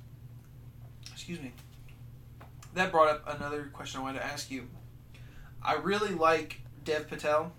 [1.13, 1.53] Excuse me.
[2.75, 4.69] That brought up another question I wanted to ask you.
[5.63, 7.53] I really like Dev Patel.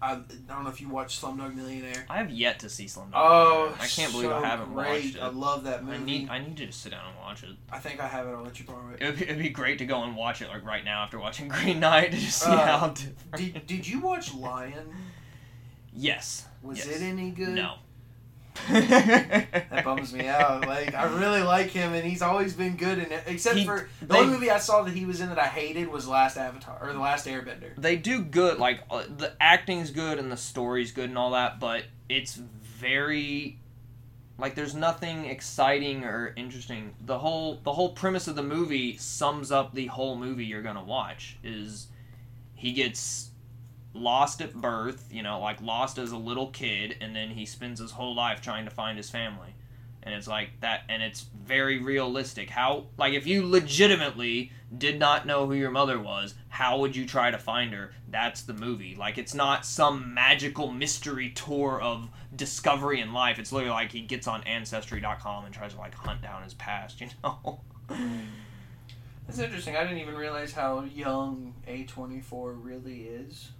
[0.00, 0.16] I, I
[0.46, 2.06] don't know if you watched Slumdog Millionaire.
[2.08, 3.10] I have yet to see Slumdog.
[3.14, 5.04] Oh, I can't believe I haven't great.
[5.04, 5.20] watched it.
[5.22, 5.96] I love that movie.
[5.96, 7.50] I need I need to just sit down and watch it.
[7.72, 8.30] I think I have it.
[8.30, 9.02] I'll let you borrow it.
[9.02, 11.48] It'd be, it'd be great to go and watch it like right now after watching
[11.48, 13.36] Green Knight to just see Uh, how different.
[13.54, 14.94] Did, did you watch Lion?
[15.92, 16.46] yes.
[16.62, 16.88] Was Yes.
[17.00, 17.50] it any good?
[17.50, 17.74] No.
[18.68, 20.66] That bums me out.
[20.66, 23.22] Like I really like him, and he's always been good it.
[23.26, 25.46] Except He- for the they- only movie I saw that he was in that I
[25.46, 27.74] hated was Last Avatar or The Last Airbender.
[27.76, 31.60] they do good like uh, the acting's good and the story's good and all that
[31.60, 33.58] but it's very
[34.38, 39.50] like there's nothing exciting or interesting the whole the whole premise of the movie sums
[39.50, 41.88] up the whole movie you're gonna watch is
[42.54, 43.27] he gets
[43.94, 47.80] lost at birth you know like lost as a little kid and then he spends
[47.80, 49.54] his whole life trying to find his family.
[50.02, 52.48] And it's like that and it's very realistic.
[52.48, 57.06] How like if you legitimately did not know who your mother was how would you
[57.06, 57.92] try to find her?
[58.10, 58.94] That's the movie.
[58.94, 63.38] Like it's not some magical mystery tour of discovery in life.
[63.38, 67.00] It's literally like he gets on ancestry.com and tries to like hunt down his past
[67.00, 67.60] you know?
[69.26, 69.76] That's interesting.
[69.76, 73.50] I didn't even realize how young A24 really is.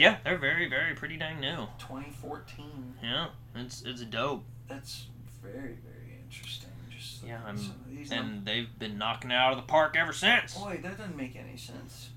[0.00, 2.94] Yeah they're very very pretty dang new 2014.
[3.02, 5.06] yeah it's it's dope That's
[5.42, 6.70] very very interesting.
[6.90, 9.62] Just Yeah, I'm- some of these num- and they've been knocking it out of the
[9.64, 12.10] park ever since boy, that doesn't make any sense.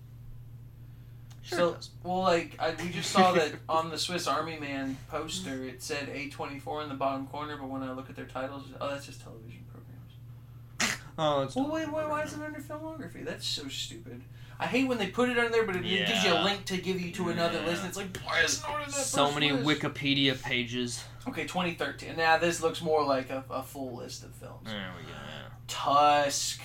[1.41, 1.89] Sure so, does.
[2.03, 6.07] well, like I, we just saw that on the Swiss Army Man poster, it said
[6.07, 9.22] A24 in the bottom corner, but when I look at their titles, oh, that's just
[9.22, 10.99] television programs.
[11.18, 13.26] oh it's Well, wait, wait, why is it under filmography?
[13.26, 14.22] That's so stupid.
[14.59, 16.65] I hate when they put it under there, but it it gives you a link
[16.65, 17.65] to give you to another Yeah.
[17.65, 17.81] list.
[17.81, 19.81] And it's like, why is not that so many list?
[19.81, 22.15] wikipedia pages Okay, 2013.
[22.17, 24.65] Now this looks more like a, a full list of films.
[24.69, 26.59] there we go yeah Tusk,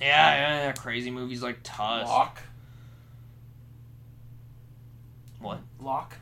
[0.00, 0.72] Yeah, yeah, yeah.
[0.72, 2.06] Crazy movies like Tusk.
[2.06, 2.42] Locke.
[5.40, 5.58] What?
[5.80, 6.16] Locke.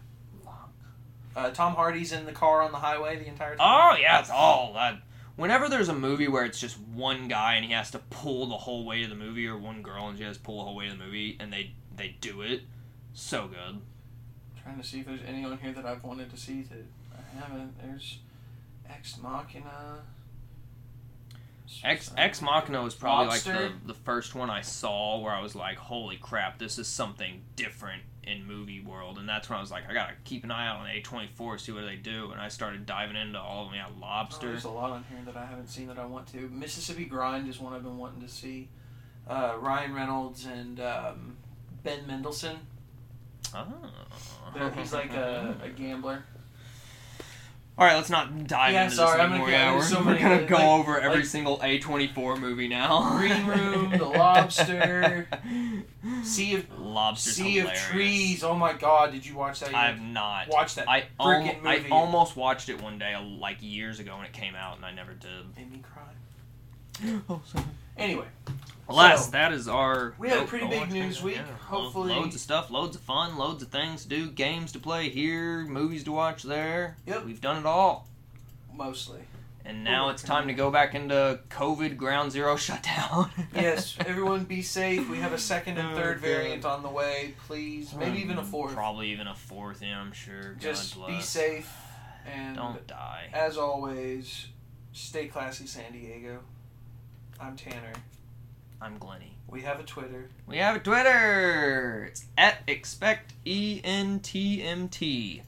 [0.44, 0.70] Locke.
[1.34, 3.60] Uh, Tom Hardy's in the car on the highway the entire time.
[3.60, 4.98] Oh yeah, it's all that.
[5.36, 8.56] Whenever there's a movie where it's just one guy and he has to pull the
[8.56, 10.74] whole way of the movie, or one girl and she has to pull the whole
[10.74, 12.62] way of the movie, and they they do it,
[13.12, 13.80] so good.
[14.62, 16.84] trying to see if there's any on here that I've wanted to see that
[17.14, 17.78] I haven't.
[17.82, 18.18] There's
[18.88, 20.00] Ex Machina.
[21.84, 25.54] Ex Ex Machina was probably like the, the first one I saw where I was
[25.54, 29.70] like, holy crap, this is something different in movie world, and that's when I was
[29.70, 32.30] like, I gotta keep an eye out on A twenty four, see what they do,
[32.32, 33.76] and I started diving into all of them.
[33.76, 34.48] Yeah, Oh, Lobster.
[34.48, 36.48] there's a lot on here that I haven't seen that I want to.
[36.48, 38.68] Mississippi Grind is one I've been wanting to see.
[39.28, 41.36] Uh, Ryan Reynolds and um,
[41.82, 42.58] Ben Mendelsohn.
[43.54, 43.64] Oh.
[44.54, 46.24] They're- He's like a, a gambler.
[47.78, 49.50] All right, let's not dive Yeah, into sorry, this anymore.
[49.50, 53.18] yeah, we're, so we're gonna like- go over every like- single A24 movie now.
[53.18, 55.28] Green Room, The Lobster,
[56.22, 57.72] Sea of Lobster's Sea of.
[57.74, 58.42] Trees.
[58.42, 59.12] Oh my God!
[59.12, 59.74] Did you watch that?
[59.74, 60.48] I've not.
[60.48, 61.30] watched that I, al-
[61.66, 64.92] I almost watched it one day, like years ago when it came out, and I
[64.92, 65.28] never did.
[65.56, 66.02] Made me cry.
[67.28, 67.64] Oh, sorry.
[67.98, 68.24] Anyway,
[68.88, 70.14] Alas, So, that is our.
[70.18, 71.36] we had a pretty big news week.
[71.36, 74.78] Yeah, Hopefully- loads of stuff, loads of fun, loads of things to do, games to
[74.78, 76.96] play here, movies to watch there.
[77.06, 77.24] Yep.
[77.24, 78.06] We've done it all,
[78.72, 79.20] mostly.
[79.64, 83.28] and now it's time to go back into COVID Ground Zero shutdown.
[83.52, 85.08] Yes, everyone be safe.
[85.08, 87.34] We have a second and Oh, third variant on the way.
[87.48, 88.72] Please, maybe even a um, fourth.
[88.72, 90.54] Probably even a fourth, yeah, I'm sure.
[90.60, 91.72] Just be safe,
[92.32, 93.30] and Don't die.
[93.32, 94.46] as always,
[94.92, 96.38] stay classy, San Diego.
[97.40, 97.92] I'm Tanner.
[98.80, 99.32] I'm Glenny.
[99.48, 100.28] We have a Twitter.
[100.46, 102.04] We have a Twitter.
[102.10, 105.42] It's at expect E ENTMT.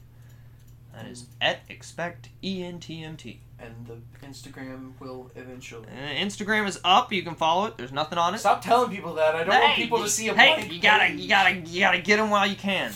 [0.93, 3.37] That is at expect E ENTMT.
[3.59, 5.87] and the Instagram will eventually.
[5.87, 7.11] Uh, Instagram is up.
[7.13, 7.77] You can follow it.
[7.77, 8.39] There's nothing on it.
[8.39, 9.35] Stop telling people that.
[9.35, 11.99] I don't want Hey, people to see a hey, you gotta, you gotta, you gotta
[11.99, 12.91] get them while you can.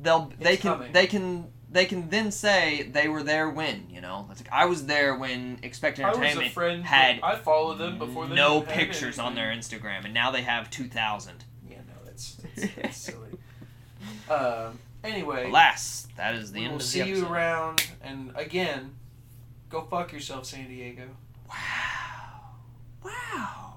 [0.00, 0.92] They'll, they It's can, coming.
[0.92, 4.26] they can, they can then say they were there when you know.
[4.30, 8.60] It's like I was there when Expect Entertainment had I followed them before they no
[8.60, 11.44] pictures on their Instagram, and now they have two thousand.
[11.68, 13.38] Yeah, no, that's, that's, that's silly.
[14.28, 14.70] Uh,
[15.04, 16.72] anyway, alas, that is the end.
[16.72, 18.94] We'll see you around, and again,
[19.70, 21.04] go fuck yourself, San Diego.
[21.48, 22.40] Wow.
[23.04, 23.71] Wow.